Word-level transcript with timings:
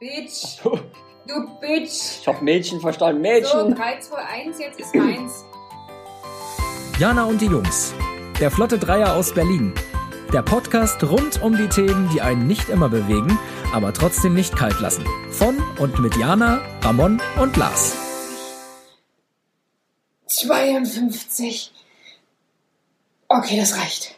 Bitch. 0.00 0.56
Du 1.26 1.46
Bitch. 1.60 2.20
Ich 2.20 2.26
hab 2.26 2.40
Mädchen 2.40 2.80
verstanden, 2.80 3.22
So, 3.22 3.30
Mädchen. 3.30 3.74
3, 3.74 4.00
2, 4.00 4.16
1, 4.16 4.58
jetzt 4.58 4.80
ist 4.80 4.94
meins. 4.94 5.44
Jana 6.98 7.24
und 7.24 7.38
die 7.42 7.46
Jungs. 7.46 7.92
Der 8.40 8.50
Flotte 8.50 8.78
Dreier 8.78 9.14
aus 9.14 9.34
Berlin. 9.34 9.74
Der 10.32 10.40
Podcast 10.40 11.02
rund 11.04 11.42
um 11.42 11.54
die 11.54 11.68
Themen, 11.68 12.08
die 12.14 12.22
einen 12.22 12.46
nicht 12.46 12.70
immer 12.70 12.88
bewegen, 12.88 13.38
aber 13.74 13.92
trotzdem 13.92 14.32
nicht 14.32 14.56
kalt 14.56 14.80
lassen. 14.80 15.04
Von 15.30 15.62
und 15.78 15.98
mit 15.98 16.16
Jana, 16.16 16.62
Ramon 16.80 17.20
und 17.38 17.58
Lars. 17.58 17.94
52. 20.28 21.72
Okay, 23.28 23.58
das 23.60 23.76
reicht. 23.76 24.14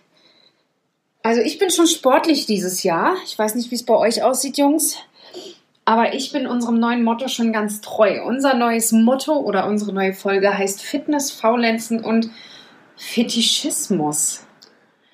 Also 1.24 1.40
ich 1.40 1.58
bin 1.58 1.70
schon 1.70 1.88
sportlich 1.88 2.46
dieses 2.46 2.84
Jahr. 2.84 3.16
Ich 3.24 3.36
weiß 3.36 3.56
nicht, 3.56 3.72
wie 3.72 3.74
es 3.74 3.84
bei 3.84 3.96
euch 3.96 4.22
aussieht, 4.22 4.58
Jungs. 4.58 4.96
Aber 5.84 6.14
ich 6.14 6.32
bin 6.32 6.46
unserem 6.46 6.78
neuen 6.78 7.02
Motto 7.02 7.29
schon 7.29 7.52
ganz 7.52 7.80
treu. 7.80 8.22
Unser 8.25 8.54
neues 8.54 8.93
Motto 8.93 9.36
oder 9.36 9.66
unsere 9.66 9.93
neue 9.93 10.12
Folge 10.12 10.57
heißt 10.57 10.82
Fitness, 10.82 11.30
Faulenzen 11.32 12.04
und 12.04 12.30
Fetischismus. 12.96 14.46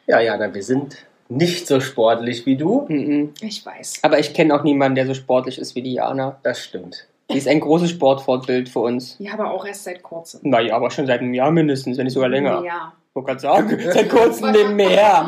Ja, 0.07 0.21
Jana, 0.21 0.53
wir 0.53 0.63
sind 0.63 1.07
nicht 1.29 1.67
so 1.67 1.81
sportlich 1.81 2.47
wie 2.47 2.57
du. 2.57 2.87
Mhm. 2.89 3.33
Ich 3.41 3.65
weiß. 3.65 4.01
Aber 4.03 4.19
ich 4.19 4.35
kenne 4.35 4.55
auch 4.55 4.63
niemanden, 4.63 4.97
der 4.97 5.07
so 5.07 5.15
sportlich 5.15 5.59
ist 5.59 5.75
wie 5.75 5.83
die 5.83 5.95
Jana. 5.95 6.39
Das 6.43 6.63
stimmt. 6.63 7.07
Die 7.31 7.37
ist 7.37 7.49
ein 7.49 7.61
großes 7.61 7.91
Sportvorbild 7.91 8.71
für 8.71 8.79
uns. 8.81 9.17
Ja, 9.19 9.35
aber 9.35 9.51
auch 9.51 9.67
erst 9.67 9.85
seit 9.85 10.03
kurzem. 10.03 10.41
Naja, 10.45 10.75
aber 10.75 10.91
schon 10.91 11.07
seit 11.07 11.21
einem 11.21 11.35
Jahr 11.35 11.51
mindestens, 11.51 11.99
wenn 11.99 12.05
nicht 12.05 12.15
sogar 12.15 12.31
länger. 12.31 12.63
Ja. 12.65 12.93
Wollte 13.27 13.27
gerade 13.27 13.41
sagen, 13.41 13.79
seit 13.93 14.09
kurzem 14.11 14.53
dem 14.53 14.77
mehr. 14.77 15.27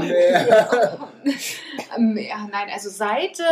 Ähm, 1.97 2.16
ja, 2.16 2.49
nein, 2.51 2.69
also 2.73 2.89
seit, 2.89 3.39
äh, 3.41 3.43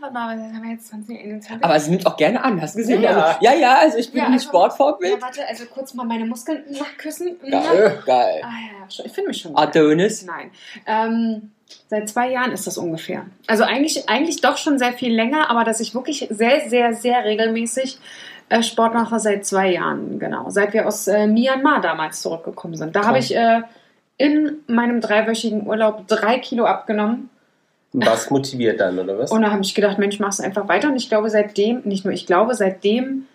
warte 0.00 0.14
mal, 0.14 0.30
haben 0.38 0.62
wir 0.62 0.70
jetzt 0.72 0.88
2021? 0.88 1.62
Aber 1.64 1.78
sie 1.78 1.90
nimmt 1.90 2.06
auch 2.06 2.16
gerne 2.16 2.42
an, 2.42 2.60
hast 2.60 2.74
du 2.74 2.78
gesehen? 2.78 3.02
Ja. 3.02 3.10
Also, 3.10 3.38
ja, 3.44 3.54
ja, 3.54 3.78
also 3.78 3.98
ich 3.98 4.10
bin 4.10 4.20
Ja, 4.20 4.26
ein 4.26 4.32
also- 4.32 4.48
Sportvorbild. 4.48 5.12
Ja, 5.14 5.22
warte, 5.22 5.46
also 5.46 5.64
kurz 5.66 5.94
mal 5.94 6.04
meine 6.04 6.24
Muskeln 6.24 6.64
nachküssen. 6.70 7.36
Geil, 7.48 8.02
geil. 8.06 8.42
Ah 8.42 8.48
ja, 8.48 9.04
ich 9.04 9.12
finde 9.12 9.28
mich 9.28 9.40
schon. 9.42 9.54
geil. 9.54 9.64
Adonis. 9.66 10.24
Nein. 10.24 10.50
Ähm, 10.86 11.50
seit 11.88 12.08
zwei 12.08 12.30
Jahren 12.30 12.52
ist 12.52 12.66
das 12.66 12.78
ungefähr. 12.78 13.26
Also 13.46 13.64
eigentlich, 13.64 14.08
eigentlich 14.08 14.40
doch 14.40 14.56
schon 14.56 14.78
sehr 14.78 14.92
viel 14.94 15.14
länger, 15.14 15.50
aber 15.50 15.64
dass 15.64 15.80
ich 15.80 15.94
wirklich 15.94 16.26
sehr, 16.30 16.68
sehr, 16.68 16.94
sehr 16.94 17.24
regelmäßig 17.24 17.98
äh, 18.48 18.62
Sport 18.62 18.94
mache 18.94 19.18
seit 19.20 19.44
zwei 19.46 19.72
Jahren, 19.72 20.18
genau. 20.18 20.50
Seit 20.50 20.72
wir 20.72 20.86
aus 20.86 21.06
äh, 21.08 21.26
Myanmar 21.26 21.80
damals 21.80 22.20
zurückgekommen 22.22 22.76
sind. 22.76 22.94
Da 22.96 23.06
habe 23.06 23.18
ich 23.18 23.34
äh, 23.34 23.62
in 24.16 24.58
meinem 24.66 25.00
dreiwöchigen 25.00 25.66
Urlaub 25.66 26.06
drei 26.06 26.38
Kilo 26.38 26.64
abgenommen. 26.64 27.30
Was 27.92 28.30
motiviert 28.30 28.80
dann, 28.80 28.98
oder 28.98 29.18
was? 29.18 29.30
Und 29.30 29.42
da 29.42 29.50
habe 29.52 29.62
ich 29.62 29.74
gedacht, 29.74 29.98
Mensch, 29.98 30.18
mach's 30.18 30.40
einfach 30.40 30.66
weiter. 30.68 30.88
Und 30.88 30.96
ich 30.96 31.08
glaube, 31.08 31.30
seitdem, 31.30 31.82
nicht 31.84 32.04
nur 32.04 32.12
ich 32.12 32.26
glaube, 32.26 32.54
seitdem 32.54 33.26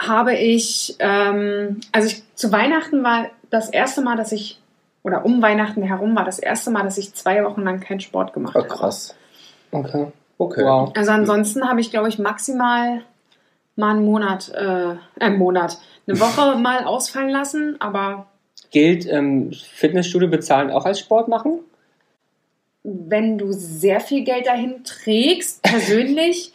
habe 0.00 0.34
ich, 0.34 0.96
ähm, 0.98 1.80
also 1.92 2.08
ich, 2.08 2.22
zu 2.34 2.52
Weihnachten 2.52 3.02
war 3.02 3.26
das 3.50 3.70
erste 3.70 4.02
Mal, 4.02 4.16
dass 4.16 4.32
ich, 4.32 4.60
oder 5.02 5.24
um 5.24 5.42
Weihnachten 5.42 5.82
herum 5.82 6.14
war 6.14 6.24
das 6.24 6.38
erste 6.38 6.70
Mal, 6.70 6.82
dass 6.84 6.98
ich 6.98 7.14
zwei 7.14 7.44
Wochen 7.44 7.62
lang 7.62 7.80
keinen 7.80 8.00
Sport 8.00 8.32
gemacht 8.32 8.54
Oh, 8.54 8.60
habe. 8.60 8.68
krass. 8.68 9.14
Okay. 9.72 10.06
Okay. 10.36 10.64
Wow. 10.64 10.92
Also 10.94 11.10
ansonsten 11.10 11.68
habe 11.68 11.80
ich, 11.80 11.90
glaube 11.90 12.08
ich, 12.08 12.18
maximal 12.18 13.02
mal 13.78 13.92
einen 13.96 14.04
Monat, 14.04 14.52
äh, 14.54 14.96
einen 15.22 15.38
Monat, 15.38 15.78
eine 16.06 16.20
Woche 16.20 16.56
mal 16.58 16.84
ausfallen 16.84 17.30
lassen, 17.30 17.76
aber 17.80 18.26
Gilt 18.70 19.06
ähm, 19.06 19.52
Fitnessstudio 19.52 20.28
bezahlen 20.28 20.70
auch 20.70 20.84
als 20.84 20.98
Sport 21.00 21.28
machen? 21.28 21.60
wenn 22.84 23.36
du 23.36 23.52
sehr 23.52 24.00
viel 24.00 24.24
Geld 24.24 24.46
dahin 24.46 24.82
trägst, 24.84 25.62
persönlich, 25.62 26.52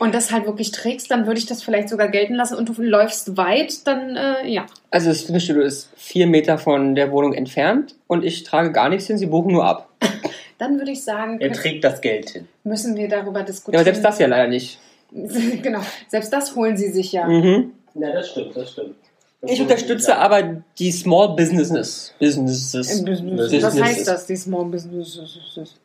und 0.00 0.12
das 0.14 0.32
halt 0.32 0.46
wirklich 0.46 0.72
trägst, 0.72 1.08
dann 1.10 1.26
würde 1.26 1.38
ich 1.38 1.46
das 1.46 1.62
vielleicht 1.62 1.88
sogar 1.88 2.08
gelten 2.08 2.34
lassen 2.34 2.56
und 2.56 2.68
du 2.68 2.82
läufst 2.82 3.36
weit, 3.36 3.86
dann 3.86 4.16
äh, 4.16 4.48
ja. 4.48 4.66
Also 4.90 5.08
das 5.08 5.22
Fitnessstudio 5.22 5.62
ist 5.62 5.90
vier 5.96 6.26
Meter 6.26 6.58
von 6.58 6.94
der 6.96 7.12
Wohnung 7.12 7.32
entfernt 7.32 7.94
und 8.08 8.24
ich 8.24 8.42
trage 8.42 8.72
gar 8.72 8.88
nichts 8.88 9.06
hin, 9.06 9.18
sie 9.18 9.26
buchen 9.26 9.52
nur 9.52 9.64
ab. 9.64 9.88
Dann 10.58 10.78
würde 10.78 10.90
ich 10.90 11.04
sagen, 11.04 11.40
Er 11.40 11.52
trägt 11.52 11.84
das 11.84 12.00
Geld 12.00 12.30
hin. 12.30 12.48
müssen 12.64 12.96
wir 12.96 13.08
darüber 13.08 13.40
Ja, 13.40 13.44
diskutieren. 13.46 13.76
aber 13.80 13.84
selbst 13.84 14.04
das 14.04 14.18
ja 14.18 14.26
leider 14.26 14.48
nicht. 14.48 14.80
genau, 15.62 15.80
selbst 16.08 16.32
das 16.32 16.54
holen 16.54 16.76
sie 16.76 16.88
sich 16.90 17.12
ja. 17.12 17.26
Mhm. 17.26 17.72
Ja, 17.94 18.12
das 18.12 18.28
stimmt, 18.30 18.56
das 18.56 18.72
stimmt. 18.72 18.94
Das 19.40 19.50
Ich 19.52 19.60
unterstütze 19.60 20.06
sagen. 20.06 20.20
aber 20.20 20.42
die 20.78 20.90
Small 20.90 21.36
Businesses. 21.36 22.12
Businesses. 22.18 22.98
Im 22.98 23.04
Business. 23.04 23.36
Business. 23.50 23.62
Was 23.62 23.80
heißt 23.80 24.08
das, 24.08 24.26
die 24.26 24.36
Small 24.36 24.64
Business? 24.66 25.20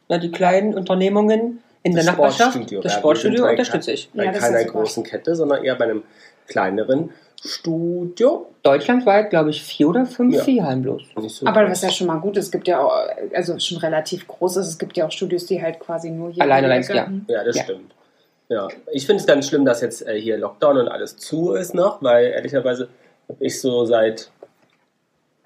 Na, 0.10 0.18
die 0.18 0.32
kleinen 0.32 0.74
Unternehmungen 0.74 1.62
in 1.84 1.94
Das 1.96 2.04
der 2.06 2.14
Nachbarschaft. 2.14 2.54
Sportstudio, 2.54 2.82
Das 2.82 2.94
ja, 2.94 3.00
Sportstudio 3.00 3.48
unterstütze 3.48 3.92
ich. 3.92 4.10
Bei 4.14 4.26
Ja, 4.26 4.32
das 4.32 4.42
keiner 4.42 4.64
großen 4.64 5.04
Kette, 5.04 5.36
sondern 5.36 5.64
eher 5.64 5.76
bei 5.76 5.86
einem 5.86 6.04
kleineren 6.48 7.12
Studio. 7.46 8.48
Deutschlandweit, 8.64 9.30
glaube 9.30 9.50
ich, 9.52 9.62
vier 9.62 9.90
oder 9.90 10.06
fünf 10.06 10.34
Ja. 10.36 10.44
Viehhallen 10.44 10.82
bloß. 10.82 11.02
So 11.28 11.46
Aber 11.46 11.70
was 11.70 11.82
ja 11.82 11.90
schon 11.92 12.08
mal 12.08 12.20
gut 12.20 12.38
ist, 12.38 12.46
es 12.46 12.52
gibt 12.52 12.68
ja 12.68 12.80
auch, 12.82 12.92
also 13.36 13.60
schon 13.60 13.78
relativ 13.80 14.28
groß 14.28 14.58
ist, 14.58 14.68
es 14.68 14.78
gibt 14.80 14.98
ja 14.98 15.06
auch 15.06 15.12
Studios, 15.12 15.46
die 15.46 15.62
halt 15.62 15.80
quasi 15.80 16.10
nur 16.10 16.32
hier 16.32 16.42
Alleine 16.42 16.68
in 16.68 16.72
die 16.72 16.76
längst, 16.76 16.90
Ecke- 16.90 16.98
ja. 17.28 17.36
Ja, 17.38 17.44
das 17.44 17.58
Ja. 17.58 17.64
stimmt. 17.64 17.94
Ja, 18.54 18.68
ich 18.92 19.08
finde 19.08 19.22
es 19.22 19.26
ganz 19.26 19.48
schlimm, 19.48 19.66
dass 19.66 19.82
jetzt 19.82 20.06
äh, 20.08 20.20
hier 20.20 20.38
Lockdown 20.38 20.78
und 20.78 20.88
alles 20.88 21.18
zu 21.18 21.54
ist 21.54 21.74
noch, 21.74 22.04
weil 22.04 22.28
ehrlicherweise 22.28 22.88
habe 23.28 23.44
ich 23.44 23.60
so 23.60 23.86
seit 23.86 24.30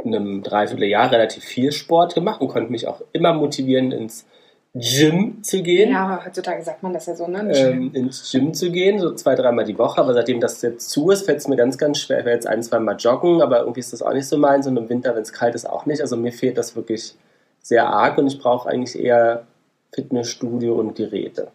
einem 0.04 0.44
Dreivierteljahr 0.44 1.10
relativ 1.12 1.46
viel 1.46 1.72
Sport 1.72 2.16
gemacht 2.16 2.42
und 2.42 2.50
konnte 2.50 2.70
mich 2.70 2.86
auch 2.86 3.02
immer 3.14 3.34
motivieren, 3.34 3.94
ins 3.94 4.26
Gym 4.74 5.42
zu 5.42 5.64
gehen. 5.64 5.92
Ja, 5.92 6.22
heutzutage 6.24 6.62
sagt 6.62 6.84
man 6.84 6.94
das 6.94 7.06
ja 7.06 7.16
so, 7.16 7.28
ne? 7.28 7.50
Ähm, 7.56 7.92
ins 7.94 8.30
Gym 8.30 8.54
zu 8.54 8.72
gehen, 8.72 9.00
so 9.00 9.14
zwei, 9.14 9.36
dreimal 9.36 9.64
die 9.64 9.78
Woche. 9.78 10.02
Aber 10.02 10.14
seitdem 10.14 10.42
das 10.42 10.62
jetzt 10.62 10.90
zu 10.90 11.10
ist, 11.10 11.26
fällt 11.26 11.40
es 11.40 11.48
mir 11.48 11.56
ganz, 11.56 11.78
ganz 11.78 12.00
schwer. 12.00 12.20
Ich 12.20 12.26
werde 12.26 12.36
jetzt 12.36 12.48
ein, 12.48 12.62
zwei 12.62 12.80
Mal 12.80 12.98
joggen, 12.98 13.42
aber 13.42 13.62
irgendwie 13.62 13.80
ist 13.80 13.94
das 13.94 14.02
auch 14.02 14.14
nicht 14.14 14.28
so 14.28 14.38
meins. 14.38 14.68
Und 14.68 14.76
im 14.76 14.90
Winter, 14.90 15.16
wenn 15.16 15.24
es 15.24 15.32
kalt 15.32 15.56
ist, 15.56 15.68
auch 15.68 15.86
nicht. 15.86 16.02
Also 16.02 16.18
mir 16.18 16.34
fehlt 16.34 16.58
das 16.58 16.76
wirklich 16.76 17.16
sehr 17.62 17.88
arg 17.88 18.18
und 18.18 18.28
ich 18.28 18.38
brauche 18.38 18.70
eigentlich 18.70 19.00
eher 19.00 19.48
Fitnessstudio 19.94 20.76
und 20.76 20.96
Geräte. 20.96 21.48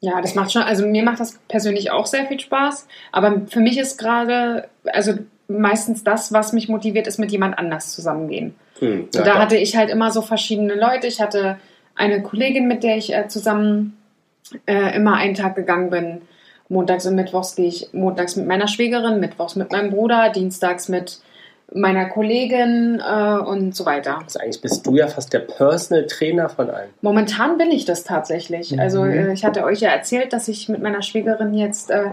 Ja, 0.00 0.20
das 0.22 0.34
macht 0.34 0.52
schon, 0.52 0.62
also 0.62 0.86
mir 0.86 1.02
macht 1.02 1.20
das 1.20 1.38
persönlich 1.48 1.90
auch 1.90 2.06
sehr 2.06 2.26
viel 2.26 2.40
Spaß, 2.40 2.88
aber 3.12 3.42
für 3.48 3.60
mich 3.60 3.78
ist 3.78 3.98
gerade, 3.98 4.68
also 4.86 5.12
meistens 5.46 6.04
das, 6.04 6.32
was 6.32 6.52
mich 6.52 6.68
motiviert, 6.68 7.06
ist 7.06 7.18
mit 7.18 7.32
jemand 7.32 7.58
anders 7.58 7.92
zusammengehen. 7.92 8.54
Hm, 8.78 9.08
Und 9.14 9.26
da 9.26 9.38
hatte 9.38 9.56
ich 9.56 9.76
halt 9.76 9.90
immer 9.90 10.10
so 10.10 10.22
verschiedene 10.22 10.74
Leute. 10.74 11.06
Ich 11.06 11.20
hatte 11.20 11.58
eine 11.94 12.22
Kollegin, 12.22 12.66
mit 12.66 12.82
der 12.82 12.96
ich 12.96 13.12
äh, 13.12 13.28
zusammen 13.28 13.98
äh, 14.66 14.96
immer 14.96 15.16
einen 15.16 15.34
Tag 15.34 15.54
gegangen 15.54 15.90
bin. 15.90 16.22
Montags 16.68 17.04
und 17.04 17.16
Mittwochs 17.16 17.56
gehe 17.56 17.66
ich 17.66 17.88
montags 17.92 18.36
mit 18.36 18.46
meiner 18.46 18.68
Schwägerin, 18.68 19.20
Mittwochs 19.20 19.56
mit 19.56 19.72
meinem 19.72 19.90
Bruder, 19.90 20.30
dienstags 20.30 20.88
mit 20.88 21.18
meiner 21.72 22.06
Kollegin 22.06 23.00
äh, 23.00 23.38
und 23.38 23.74
so 23.76 23.86
weiter. 23.86 24.18
Also 24.24 24.38
eigentlich 24.40 24.60
bist 24.60 24.86
du 24.86 24.96
ja 24.96 25.06
fast 25.06 25.32
der 25.32 25.40
Personal 25.40 26.06
Trainer 26.06 26.48
von 26.48 26.70
allen. 26.70 26.90
Momentan 27.00 27.58
bin 27.58 27.70
ich 27.70 27.84
das 27.84 28.04
tatsächlich. 28.04 28.72
Mhm. 28.72 28.80
Also 28.80 29.04
äh, 29.04 29.32
ich 29.32 29.44
hatte 29.44 29.64
euch 29.64 29.80
ja 29.80 29.90
erzählt, 29.90 30.32
dass 30.32 30.48
ich 30.48 30.68
mit 30.68 30.82
meiner 30.82 31.02
Schwägerin 31.02 31.54
jetzt 31.54 31.90
äh, 31.90 32.10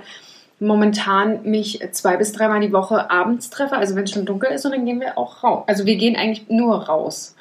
momentan 0.59 1.43
mich 1.43 1.79
zwei 1.91 2.17
bis 2.17 2.31
dreimal 2.31 2.59
die 2.61 2.73
Woche 2.73 3.09
abends 3.11 3.49
treffe. 3.49 3.77
Also 3.77 3.95
wenn 3.95 4.03
es 4.03 4.11
schon 4.11 4.25
dunkel 4.25 4.51
ist 4.51 4.65
und 4.65 4.71
dann 4.71 4.85
gehen 4.85 4.99
wir 4.99 5.17
auch 5.17 5.43
raus. 5.43 5.63
Also 5.67 5.85
wir 5.85 5.95
gehen 5.95 6.15
eigentlich 6.15 6.49
nur 6.49 6.83
raus. 6.87 7.35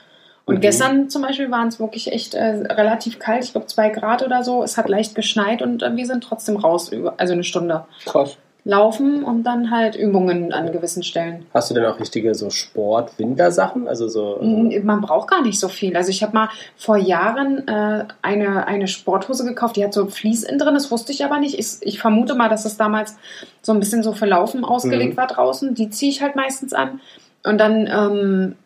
Und 0.44 0.56
Mhm. 0.56 0.60
gestern 0.60 1.10
zum 1.10 1.22
Beispiel 1.22 1.50
waren 1.50 1.69
es 1.69 1.81
wirklich 1.81 2.12
echt 2.12 2.34
äh, 2.34 2.44
relativ 2.44 3.19
kalt, 3.19 3.44
ich 3.44 3.53
glaube 3.53 3.66
zwei 3.66 3.88
Grad 3.88 4.22
oder 4.22 4.44
so. 4.44 4.62
Es 4.62 4.77
hat 4.77 4.88
leicht 4.88 5.15
geschneit 5.15 5.60
und 5.60 5.83
äh, 5.83 5.97
wir 5.97 6.06
sind 6.06 6.22
trotzdem 6.22 6.56
raus, 6.56 6.91
über, 6.91 7.15
also 7.16 7.33
eine 7.33 7.43
Stunde 7.43 7.84
Krass. 8.04 8.37
Laufen 8.69 9.22
und 9.22 9.44
dann 9.44 9.71
halt 9.71 9.94
Übungen 9.94 10.53
an 10.53 10.72
gewissen 10.72 11.04
Stellen. 11.04 11.47
Hast 11.54 11.71
du 11.71 11.75
denn 11.75 11.84
auch 11.84 12.00
richtige 12.00 12.34
so 12.34 12.50
Sport-Wintersachen? 12.50 13.87
Also 13.87 14.09
so. 14.09 14.38
Mm, 14.43 14.84
Man 14.84 15.00
braucht 15.03 15.28
gar 15.31 15.41
nicht 15.43 15.60
so 15.60 15.69
viel. 15.69 15.97
Also 15.97 16.10
ich 16.10 16.22
habe 16.25 16.32
mal 16.34 16.49
vor 16.77 16.97
Jahren 16.97 17.66
äh, 17.69 18.06
eine, 18.22 18.66
eine 18.66 18.88
Sporthose 18.88 19.44
gekauft, 19.44 19.77
die 19.77 19.84
hat 19.84 19.94
so 19.94 20.06
Vlies 20.06 20.43
innen 20.43 20.59
drin, 20.59 20.75
das 20.75 20.91
wusste 20.91 21.12
ich 21.12 21.25
aber 21.25 21.38
nicht. 21.38 21.57
Ich, 21.59 21.77
ich 21.80 22.01
vermute 22.01 22.34
mal, 22.34 22.48
dass 22.48 22.65
es 22.65 22.77
damals 22.77 23.16
so 23.63 23.72
ein 23.72 23.78
bisschen 23.78 24.03
so 24.03 24.13
für 24.13 24.27
Laufen 24.27 24.65
ausgelegt 24.65 25.12
Mhm. 25.15 25.16
war 25.16 25.28
draußen. 25.28 25.74
Die 25.77 25.89
ziehe 25.91 26.10
ich 26.10 26.21
halt 26.21 26.34
meistens 26.34 26.72
an. 26.72 27.01
Und 27.45 27.59
dann 27.59 27.86
ähm, 27.86 28.57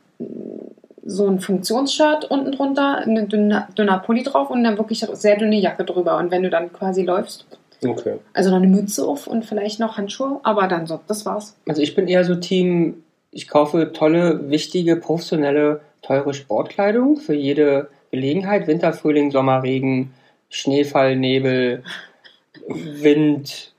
so 1.04 1.26
ein 1.26 1.40
Funktionsshirt 1.40 2.30
unten 2.30 2.52
drunter, 2.52 2.98
ein 2.98 3.28
dünner, 3.28 3.68
dünner 3.76 3.98
Pulli 3.98 4.22
drauf 4.22 4.48
und 4.48 4.64
dann 4.64 4.78
wirklich 4.78 5.00
sehr 5.12 5.36
dünne 5.36 5.56
Jacke 5.56 5.84
drüber. 5.84 6.16
Und 6.16 6.30
wenn 6.30 6.42
du 6.42 6.48
dann 6.48 6.72
quasi 6.72 7.02
läufst, 7.04 7.44
Okay. 7.84 8.18
also 8.34 8.50
noch 8.50 8.58
eine 8.58 8.66
Mütze 8.66 9.06
auf 9.06 9.26
und 9.26 9.44
vielleicht 9.44 9.80
noch 9.80 9.96
Handschuhe, 9.96 10.40
aber 10.42 10.68
dann 10.68 10.86
so, 10.86 11.00
das 11.06 11.24
war's. 11.24 11.56
Also 11.66 11.80
ich 11.80 11.94
bin 11.94 12.08
eher 12.08 12.24
so 12.24 12.34
Team, 12.34 13.02
ich 13.30 13.48
kaufe 13.48 13.92
tolle, 13.92 14.50
wichtige, 14.50 14.96
professionelle, 14.96 15.80
teure 16.02 16.34
Sportkleidung 16.34 17.16
für 17.16 17.34
jede 17.34 17.88
Gelegenheit. 18.10 18.66
Winter, 18.66 18.92
Frühling, 18.92 19.30
Sommer, 19.30 19.62
Regen, 19.62 20.12
Schneefall, 20.48 21.16
Nebel, 21.16 21.82
Wind, 22.68 23.72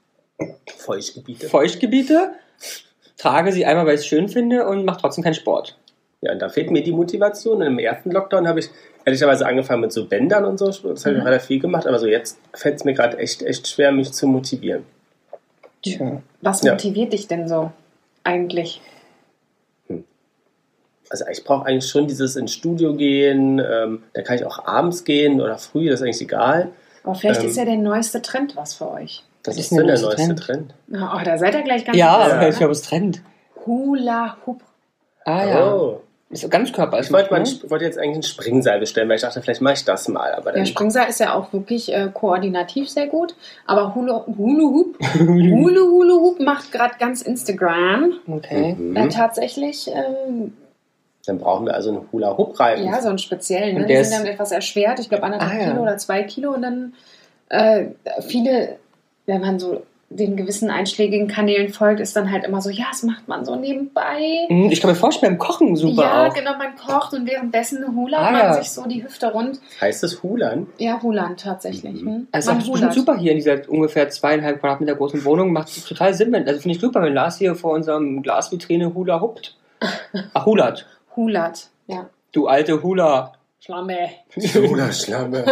Feuchtgebiete. 0.68 1.48
Feuchtgebiete. 1.48 2.34
Trage 3.18 3.52
sie 3.52 3.66
einmal, 3.66 3.86
weil 3.86 3.96
ich 3.96 4.02
es 4.02 4.08
schön 4.08 4.30
finde 4.30 4.68
und 4.68 4.86
mache 4.86 5.02
trotzdem 5.02 5.24
keinen 5.24 5.36
Sport. 5.36 5.78
Ja, 6.22 6.32
und 6.32 6.40
da 6.40 6.50
fehlt 6.50 6.72
mir 6.72 6.84
die 6.84 6.92
Motivation. 6.92 7.58
Und 7.58 7.68
im 7.68 7.80
ersten 7.80 8.12
Lockdown 8.12 8.48
habe 8.48 8.60
ich 8.60 8.70
ehrlicherweise 9.06 9.46
angefangen 9.46 9.82
mit 9.82 9.92
so 9.92 10.06
Bändern 10.06 10.46
und 10.46 10.58
so. 10.58 10.68
Das 10.68 11.06
habe 11.06 11.16
ich 11.16 11.22
Mhm. 11.22 11.28
relativ 11.28 11.48
viel 11.48 11.60
gemacht, 11.60 11.88
aber 11.88 12.00
so 12.00 12.08
jetzt 12.08 12.38
fällt 12.54 12.76
es 12.76 12.84
mir 12.86 12.94
gerade 12.94 13.18
echt, 13.18 13.42
echt 13.44 13.68
schwer, 13.68 13.92
mich 13.92 14.12
zu 14.14 14.28
motivieren. 14.28 14.84
Tja. 15.84 16.22
Was 16.42 16.62
Ja. 16.64 16.74
motiviert 16.74 17.14
dich 17.14 17.28
denn 17.28 17.48
so 17.48 17.72
eigentlich? 18.24 18.82
Also 21.10 21.26
ich 21.30 21.44
brauche 21.44 21.66
eigentlich 21.66 21.90
schon 21.92 22.08
dieses 22.08 22.36
ins 22.38 22.54
Studio 22.54 22.94
gehen, 22.96 23.60
ähm, 23.60 24.04
da 24.14 24.22
kann 24.22 24.38
ich 24.38 24.46
auch 24.46 24.66
abends 24.66 25.04
gehen 25.04 25.42
oder 25.42 25.58
früh, 25.58 25.90
das 25.90 26.00
ist 26.00 26.06
eigentlich 26.06 26.22
egal. 26.22 26.70
Aber 27.04 27.16
vielleicht 27.16 27.42
Ähm. 27.42 27.50
ist 27.50 27.58
ja 27.58 27.66
der 27.66 27.76
neueste 27.78 28.22
Trend 28.22 28.56
was 28.56 28.76
für 28.76 28.90
euch. 28.92 29.24
Das 29.44 29.56
Was 29.56 29.60
ist 29.60 29.72
ist 29.72 29.78
denn 29.78 29.88
der 29.88 30.00
neueste 30.00 30.06
neueste 30.28 30.36
Trend. 30.36 30.74
Oh, 30.94 31.20
da 31.26 31.38
seid 31.38 31.56
ihr 31.56 31.64
gleich 31.64 31.84
ganz 31.84 31.98
Ja, 31.98 32.16
aber 32.16 32.48
ich 32.48 32.54
ne? 32.54 32.60
glaube, 32.60 32.72
es 32.74 32.82
Trend. 32.84 33.22
Hula 33.66 34.38
Hoop. 34.46 34.62
Ah 35.26 35.46
ja. 35.46 35.74
Oh. 35.76 36.02
Ist 36.32 36.42
so 36.42 36.50
ganz 36.50 36.72
Körper. 36.72 37.00
Ich 37.00 37.12
wollte, 37.12 37.30
mal, 37.32 37.44
ich 37.44 37.70
wollte 37.70 37.84
jetzt 37.86 37.98
eigentlich 37.98 38.18
ein 38.18 38.24
Springseil 38.24 38.80
bestellen, 38.80 39.10
weil 39.10 39.18
ich 39.18 39.22
dachte, 39.22 39.42
vielleicht 39.42 39.62
mache 39.62 39.74
ich 39.74 39.84
das 39.86 40.08
mal. 40.08 40.32
Aber 40.34 40.52
Der 40.52 40.62
dann, 40.62 40.66
Springseil 40.66 41.10
ist 41.10 41.20
ja 41.20 41.34
auch 41.36 41.52
wirklich 41.52 41.94
äh, 41.94 42.10
koordinativ 42.14 42.90
sehr 42.90 43.08
gut. 43.08 43.36
Aber 43.68 43.94
Hula, 43.96 44.26
Hula 44.26 44.64
Hoop, 44.64 44.98
Hula 45.20 45.82
Hula 45.82 46.14
Hoop 46.16 46.40
macht 46.40 46.72
gerade 46.72 46.96
ganz 47.00 47.22
Instagram. 47.22 48.14
Okay. 48.28 48.76
Mhm. 48.78 48.96
Äh, 48.96 49.08
tatsächlich, 49.10 49.90
ähm, 49.94 50.54
dann 51.26 51.38
brauchen 51.38 51.66
wir 51.68 51.76
also 51.76 51.90
einen 51.92 52.08
Hula-Hoop-Reifen. 52.12 52.86
ja, 52.86 53.00
so 53.02 53.10
einen 53.10 53.18
speziellen. 53.20 53.78
Ne? 53.80 53.86
Die 53.86 53.94
sind 53.96 54.02
ist- 54.04 54.14
dann 54.14 54.26
etwas 54.26 54.52
erschwert. 54.52 55.00
Ich 55.00 55.10
glaube, 55.10 55.24
anderthalb 55.24 55.52
Ah, 55.54 55.62
ja. 55.62 55.70
Kilo 55.72 55.82
oder 55.84 55.98
zwei 55.98 56.24
Kilo. 56.24 56.52
Und 56.54 56.62
dann 56.64 56.94
äh, 57.50 57.88
viele, 58.22 58.78
wenn 59.26 59.42
man 59.42 59.60
so 59.60 59.84
den 60.14 60.36
gewissen 60.36 60.70
einschlägigen 60.70 61.28
Kanälen 61.28 61.70
folgt, 61.70 62.00
ist 62.02 62.16
dann 62.16 62.32
halt 62.32 62.44
immer 62.44 62.62
so, 62.62 62.70
ja, 62.70 62.86
das 62.92 63.04
macht 63.04 63.28
man 63.28 63.46
so 63.46 63.56
nebenbei. 63.56 64.46
Mhm, 64.50 64.70
Ich 64.72 64.82
kann 64.82 64.90
mir 64.90 64.96
vorstellen, 64.96 65.34
beim 65.34 65.40
Kochen 65.40 65.76
super 65.76 66.04
ja, 66.04 66.28
auch. 66.28 66.34
genau, 66.34 66.58
man 66.58 66.76
kocht 66.76 67.14
und 67.14 67.26
währenddessen 67.30 67.96
hula 67.96 68.18
Ah, 68.18 68.32
man 68.32 68.54
sich 68.56 68.72
so 68.72 68.86
die 68.88 69.04
Hüfte 69.04 69.32
rund. 69.32 69.60
Heißt 69.80 70.04
es 70.04 70.22
Hulan? 70.22 70.68
Ja, 70.78 71.02
Hulan 71.02 71.38
tatsächlich. 71.38 72.02
Mhm. 72.02 72.08
Hm? 72.08 72.28
Also 72.32 72.52
das 72.54 72.64
ist 72.64 72.70
hulert. 72.70 72.94
super 72.94 73.18
hier 73.18 73.32
in 73.32 73.38
dieser 73.38 73.70
ungefähr 73.70 74.10
zweieinhalb 74.10 74.60
Quadratmeter 74.60 74.96
großen 74.96 75.24
Wohnung. 75.24 75.54
Macht 75.54 75.88
total 75.88 76.14
Sinn. 76.14 76.32
Wenn, 76.32 76.48
also 76.48 76.60
finde 76.60 76.76
ich 76.76 76.82
super, 76.82 77.02
wenn 77.02 77.14
Lars 77.14 77.38
hier 77.38 77.56
vor 77.56 77.72
unserem 77.74 78.22
Glasvitrine 78.22 78.94
Hula 78.94 79.22
huppt. 79.22 79.56
Ach, 80.34 80.46
hulat. 80.46 80.86
Hulat, 81.16 81.70
ja. 81.88 82.10
Du 82.34 82.48
alte 82.48 82.84
Hula. 82.84 83.34
Schlampe. 83.64 83.96
Hula-Schlampe. 84.36 85.46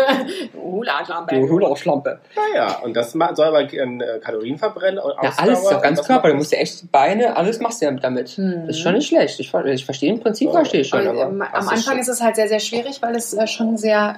Hula, 0.60 1.06
Schlampe. 1.06 1.36
Du 1.36 1.48
Hula-Schlampe. 1.48 2.20
Naja, 2.36 2.80
und 2.84 2.96
das 2.96 3.12
soll 3.12 3.46
aber 3.46 3.62
äh, 3.72 4.20
Kalorien 4.20 4.58
verbrennen. 4.58 4.98
und 4.98 5.14
Ja, 5.22 5.32
alles, 5.38 5.60
und 5.64 5.82
ganz 5.84 6.04
Körper. 6.04 6.30
Du 6.30 6.34
musst 6.36 6.52
ja 6.52 6.58
echt 6.58 6.92
Beine, 6.92 7.38
alles 7.38 7.60
machst 7.60 7.82
du 7.82 7.86
ja 7.86 7.92
damit. 7.92 8.30
Hm. 8.30 8.66
Das 8.66 8.78
ist 8.78 8.82
schon 8.82 8.96
nicht 8.96 9.08
schlecht. 9.08 9.40
Ich, 9.40 9.54
ich 9.54 9.86
verstehe 9.86 10.12
im 10.12 10.20
Prinzip, 10.22 10.50
verstehe 10.52 10.82
ich 10.82 10.88
schon. 10.88 11.08
Aber, 11.08 11.24
am 11.26 11.40
Anfang 11.42 11.78
schon- 11.78 12.00
ist 12.00 12.08
es 12.08 12.20
halt 12.20 12.36
sehr, 12.36 12.48
sehr 12.48 12.60
schwierig, 12.60 13.00
weil 13.04 13.16
es 13.16 13.34
äh, 13.36 13.46
schon 13.46 13.78
sehr 13.78 14.18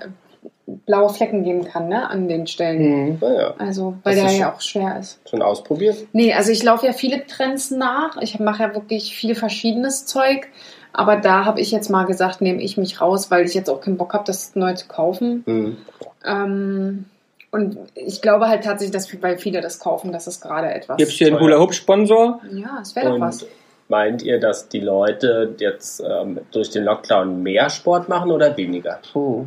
blaue 0.85 1.09
Flecken 1.09 1.43
geben 1.43 1.65
kann, 1.65 1.89
ne, 1.89 2.09
an 2.09 2.29
den 2.29 2.47
Stellen. 2.47 3.09
Mhm. 3.09 3.17
Naja, 3.19 3.55
Also, 3.57 3.95
weil 4.03 4.15
Das 4.15 4.31
der 4.31 4.39
ja 4.39 4.53
auch 4.53 4.61
schwer 4.61 4.99
ist. 4.99 5.19
schon 5.29 5.41
ausprobiert. 5.41 5.97
Nee, 6.13 6.33
also 6.33 6.49
ich 6.53 6.63
laufe 6.63 6.85
ja 6.85 6.93
viele 6.93 7.25
Trends 7.27 7.71
nach. 7.71 8.15
Ich 8.21 8.39
mache 8.39 8.63
ja 8.63 8.73
wirklich 8.73 9.13
viel 9.13 9.35
verschiedenes 9.35 10.05
Zeug. 10.05 10.47
Aber 10.93 11.17
da 11.17 11.45
habe 11.45 11.59
ich 11.61 11.71
jetzt 11.71 11.89
mal 11.89 12.05
gesagt, 12.05 12.41
nehme 12.41 12.61
ich 12.61 12.77
mich 12.77 12.99
raus, 13.01 13.31
weil 13.31 13.45
ich 13.45 13.53
jetzt 13.53 13.69
auch 13.69 13.81
keinen 13.81 13.97
Bock 13.97 14.13
habe, 14.13 14.23
das 14.25 14.55
neu 14.55 14.73
zu 14.73 14.87
kaufen. 14.87 15.43
Mhm. 15.45 15.77
Ähm, 16.25 17.05
und 17.51 17.77
ich 17.95 18.21
glaube 18.21 18.47
halt 18.47 18.63
tatsächlich, 18.63 18.93
dass 18.93 19.21
weil 19.21 19.37
viele 19.37 19.61
das 19.61 19.79
kaufen, 19.79 20.11
dass 20.11 20.27
es 20.27 20.39
gerade 20.41 20.73
etwas. 20.73 20.97
Gibt 20.97 21.11
es 21.11 21.17
hier 21.17 21.27
einen. 21.27 21.39
Hula-Hoop-Sponsor? 21.39 22.41
Ja, 22.51 22.79
es 22.81 22.95
wäre 22.95 23.07
doch 23.07 23.15
Und 23.15 23.21
was. 23.21 23.45
meint 23.89 24.21
ihr, 24.23 24.39
dass 24.39 24.69
die 24.69 24.79
Leute 24.79 25.55
jetzt 25.59 26.01
ähm, 26.05 26.39
durch 26.51 26.69
den 26.69 26.83
Lockdown 26.83 27.43
mehr 27.43 27.69
Sport 27.69 28.07
machen 28.09 28.31
oder 28.31 28.55
weniger? 28.57 28.99
Puh. 29.11 29.45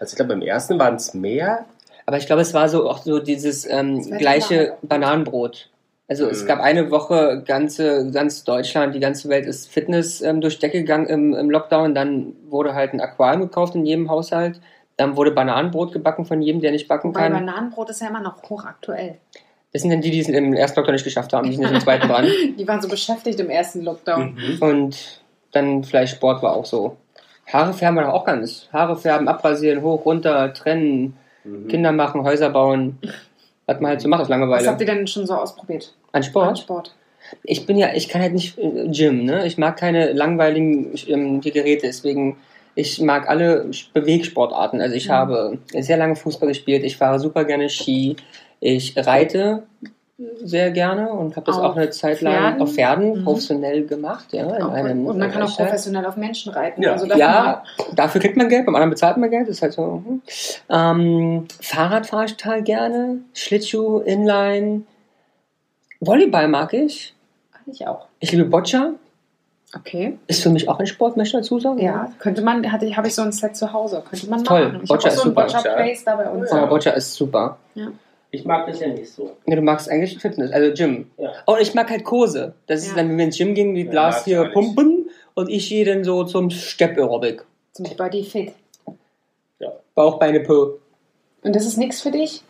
Also 0.00 0.12
ich 0.12 0.16
glaube, 0.16 0.30
beim 0.34 0.42
ersten 0.42 0.78
waren 0.78 0.96
es 0.96 1.14
mehr. 1.14 1.64
Aber 2.06 2.16
ich 2.16 2.26
glaube, 2.26 2.42
es 2.42 2.54
war 2.54 2.68
so 2.68 2.88
auch 2.88 2.98
so 2.98 3.18
dieses 3.20 3.64
ähm, 3.68 4.00
gleiche 4.18 4.74
Banane- 4.82 4.88
Bananenbrot. 4.88 5.68
Also 6.12 6.28
es 6.28 6.42
Mhm. 6.42 6.46
gab 6.48 6.60
eine 6.60 6.90
Woche 6.90 7.42
ganze, 7.46 8.10
ganz 8.10 8.44
Deutschland, 8.44 8.94
die 8.94 9.00
ganze 9.00 9.30
Welt 9.30 9.46
ist 9.46 9.70
Fitness 9.70 10.20
ähm, 10.20 10.42
durch 10.42 10.58
Decke 10.58 10.80
gegangen 10.80 11.06
im, 11.06 11.32
im 11.32 11.48
Lockdown. 11.48 11.94
Dann 11.94 12.34
wurde 12.50 12.74
halt 12.74 12.92
ein 12.92 13.00
Aquarium 13.00 13.40
gekauft 13.40 13.74
in 13.74 13.86
jedem 13.86 14.10
Haushalt. 14.10 14.60
Dann 14.98 15.16
wurde 15.16 15.30
Bananenbrot 15.30 15.90
gebacken 15.92 16.26
von 16.26 16.42
jedem, 16.42 16.60
der 16.60 16.70
nicht 16.70 16.86
backen 16.86 17.08
Wobei 17.08 17.20
kann. 17.22 17.32
Bananenbrot 17.32 17.88
ist 17.88 18.02
ja 18.02 18.08
immer 18.08 18.20
noch 18.20 18.42
hochaktuell. 18.42 19.16
Das 19.72 19.80
sind 19.80 19.90
dann 19.90 20.02
die, 20.02 20.10
die 20.10 20.20
es 20.20 20.28
im 20.28 20.52
ersten 20.52 20.80
Lockdown 20.80 20.92
nicht 20.96 21.04
geschafft 21.04 21.32
haben. 21.32 21.48
Die 21.48 21.54
sind 21.54 21.62
jetzt 21.62 21.72
im 21.72 21.80
zweiten 21.80 22.06
dran. 22.08 22.26
Die 22.58 22.68
waren 22.68 22.82
so 22.82 22.88
beschäftigt 22.88 23.40
im 23.40 23.48
ersten 23.48 23.80
Lockdown. 23.80 24.34
Mhm. 24.34 24.58
Und 24.62 25.22
dann 25.52 25.82
vielleicht 25.82 26.16
Sport 26.16 26.42
war 26.42 26.54
auch 26.54 26.66
so. 26.66 26.98
Haare 27.50 27.72
färben 27.72 27.96
war 27.96 28.04
doch 28.04 28.12
auch 28.12 28.24
ganz. 28.26 28.68
Haare 28.70 28.96
färben, 28.96 29.28
abrasieren, 29.28 29.80
hoch, 29.82 30.04
runter, 30.04 30.52
trennen, 30.52 31.16
Mhm. 31.44 31.66
Kinder 31.66 31.90
machen, 31.90 32.22
Häuser 32.22 32.50
bauen. 32.50 32.98
Was 33.66 33.80
man 33.80 33.90
halt 33.90 34.00
so 34.00 34.08
macht 34.08 34.22
aus 34.22 34.28
Was 34.28 34.36
habt 34.36 34.40
Langeweile. 34.40 34.80
ihr 34.80 34.86
denn 34.86 35.06
schon 35.06 35.26
so 35.26 35.34
ausprobiert? 35.34 35.94
An 36.12 36.18
An 36.18 36.22
Sport? 36.22 36.58
Sport. 36.58 36.94
Ich 37.44 37.66
bin 37.66 37.78
ja, 37.78 37.94
ich 37.94 38.08
kann 38.08 38.20
halt 38.20 38.32
nicht 38.32 38.58
äh, 38.58 38.88
Gym, 38.88 39.24
ne? 39.24 39.46
Ich 39.46 39.56
mag 39.56 39.76
keine 39.78 40.12
langweiligen 40.12 40.92
ähm, 41.06 41.40
Geräte, 41.40 41.86
deswegen 41.86 42.36
ich 42.74 43.00
mag 43.00 43.28
alle 43.28 43.70
Bewegsportarten. 43.94 44.80
Also 44.80 44.94
ich 44.96 45.06
Mhm. 45.08 45.12
habe 45.12 45.58
sehr 45.78 45.96
lange 45.96 46.16
Fußball 46.16 46.48
gespielt, 46.48 46.84
ich 46.84 46.96
fahre 46.96 47.18
super 47.20 47.44
gerne 47.44 47.68
Ski, 47.68 48.16
ich 48.60 48.94
reite 48.96 49.62
sehr 50.44 50.70
gerne 50.70 51.10
und 51.10 51.34
habe 51.36 51.46
das 51.46 51.56
Auf 51.56 51.64
auch 51.72 51.76
eine 51.76 51.90
Zeit 51.90 52.20
lang 52.20 52.34
Pferden? 52.34 52.62
auf 52.62 52.72
Pferden 52.74 53.18
Mhm. 53.20 53.24
professionell 53.24 53.86
gemacht, 53.86 54.26
ja, 54.32 54.44
in 54.56 54.62
einem 54.62 55.06
und 55.06 55.18
man 55.18 55.30
kann 55.32 55.42
auch 55.42 55.56
professionell 55.56 56.04
auf 56.06 56.16
Menschen 56.16 56.52
reiten. 56.52 56.82
Ja. 56.82 56.92
Also 56.92 57.06
dafür 57.06 57.20
Ja, 57.20 57.64
dafür 57.94 58.20
kriegt 58.20 58.36
man 58.36 58.48
Geld, 58.48 58.66
beim 58.66 58.74
anderen 58.76 58.90
bezahlt 58.90 59.16
man 59.16 59.30
Geld, 59.30 59.48
das 59.48 59.56
ist 59.56 59.62
halt 59.62 59.72
so. 59.72 60.02
hm. 60.04 60.22
Ähm, 60.68 61.46
Fahrrad 61.60 62.06
fahre 62.06 62.26
ich 62.26 62.36
total 62.36 62.62
gerne, 62.62 63.18
Schlittschuh, 63.34 63.98
Inline, 64.00 64.82
Volleyball 66.00 66.48
mag 66.48 66.72
ich. 66.74 67.14
ich 67.66 67.86
auch. 67.86 68.06
Ich 68.20 68.30
liebe 68.32 68.44
Boccia. 68.44 68.92
Okay. 69.74 70.18
Ist 70.26 70.42
für 70.42 70.50
mich 70.50 70.68
auch 70.68 70.78
ein 70.78 70.86
Sport, 70.86 71.16
möchte 71.16 71.38
ich 71.38 71.42
dazu 71.44 71.58
sagen. 71.58 71.78
Ja, 71.78 72.12
könnte 72.18 72.42
man, 72.42 72.70
hatte, 72.70 72.94
habe 72.94 73.08
ich 73.08 73.14
so 73.14 73.22
ein 73.22 73.32
Set 73.32 73.56
zu 73.56 73.72
Hause. 73.72 74.02
Könnte 74.08 74.28
man 74.28 74.44
Toll. 74.44 74.66
machen. 74.68 74.80
Ich 74.82 74.88
Boccia 74.88 75.10
habe 75.10 75.14
auch 75.14 75.16
ist 75.16 75.16
so 75.16 75.22
ein 75.22 75.28
super. 75.30 75.42
Boccia-Place 75.46 76.04
da 76.04 76.16
bei 76.16 76.28
uns. 76.28 76.52
Aber 76.52 76.66
Boccia 76.66 76.92
ist 76.92 77.14
super. 77.14 77.56
Ich 78.34 78.44
mag 78.46 78.66
das 78.66 78.80
ja 78.80 78.88
nicht 78.88 79.10
so. 79.10 79.36
Ja, 79.46 79.56
du 79.56 79.62
magst 79.62 79.90
eigentlich 79.90 80.18
Fitness, 80.18 80.50
also 80.52 80.72
Gym. 80.74 81.10
Ja. 81.18 81.32
Oh, 81.46 81.56
ich 81.60 81.74
mag 81.74 81.90
halt 81.90 82.02
Kurse. 82.02 82.54
Das 82.66 82.80
ist 82.80 82.90
Ja. 82.90 82.96
dann, 82.96 83.10
wenn 83.10 83.18
wir 83.18 83.24
ins 83.26 83.36
Gym 83.36 83.54
gehen, 83.54 83.74
wie 83.74 83.84
Ja, 83.84 83.90
Glas 83.90 84.14
mag 84.14 84.26
ich 84.26 84.32
hier 84.32 84.44
pumpen 84.52 85.10
und 85.34 85.50
ich 85.50 85.68
gehe 85.68 85.84
dann 85.84 86.02
so 86.02 86.24
zum 86.24 86.48
Step-Aerobic. 86.50 87.44
Zum 87.72 87.86
Body 87.96 88.24
Fit. 88.24 88.52
Bauch, 89.94 90.18
Beine, 90.18 90.40
Po. 90.40 90.78
Und 91.42 91.54
das 91.54 91.66
ist 91.66 91.76
nichts 91.76 92.00
für 92.00 92.10
dich? 92.10 92.42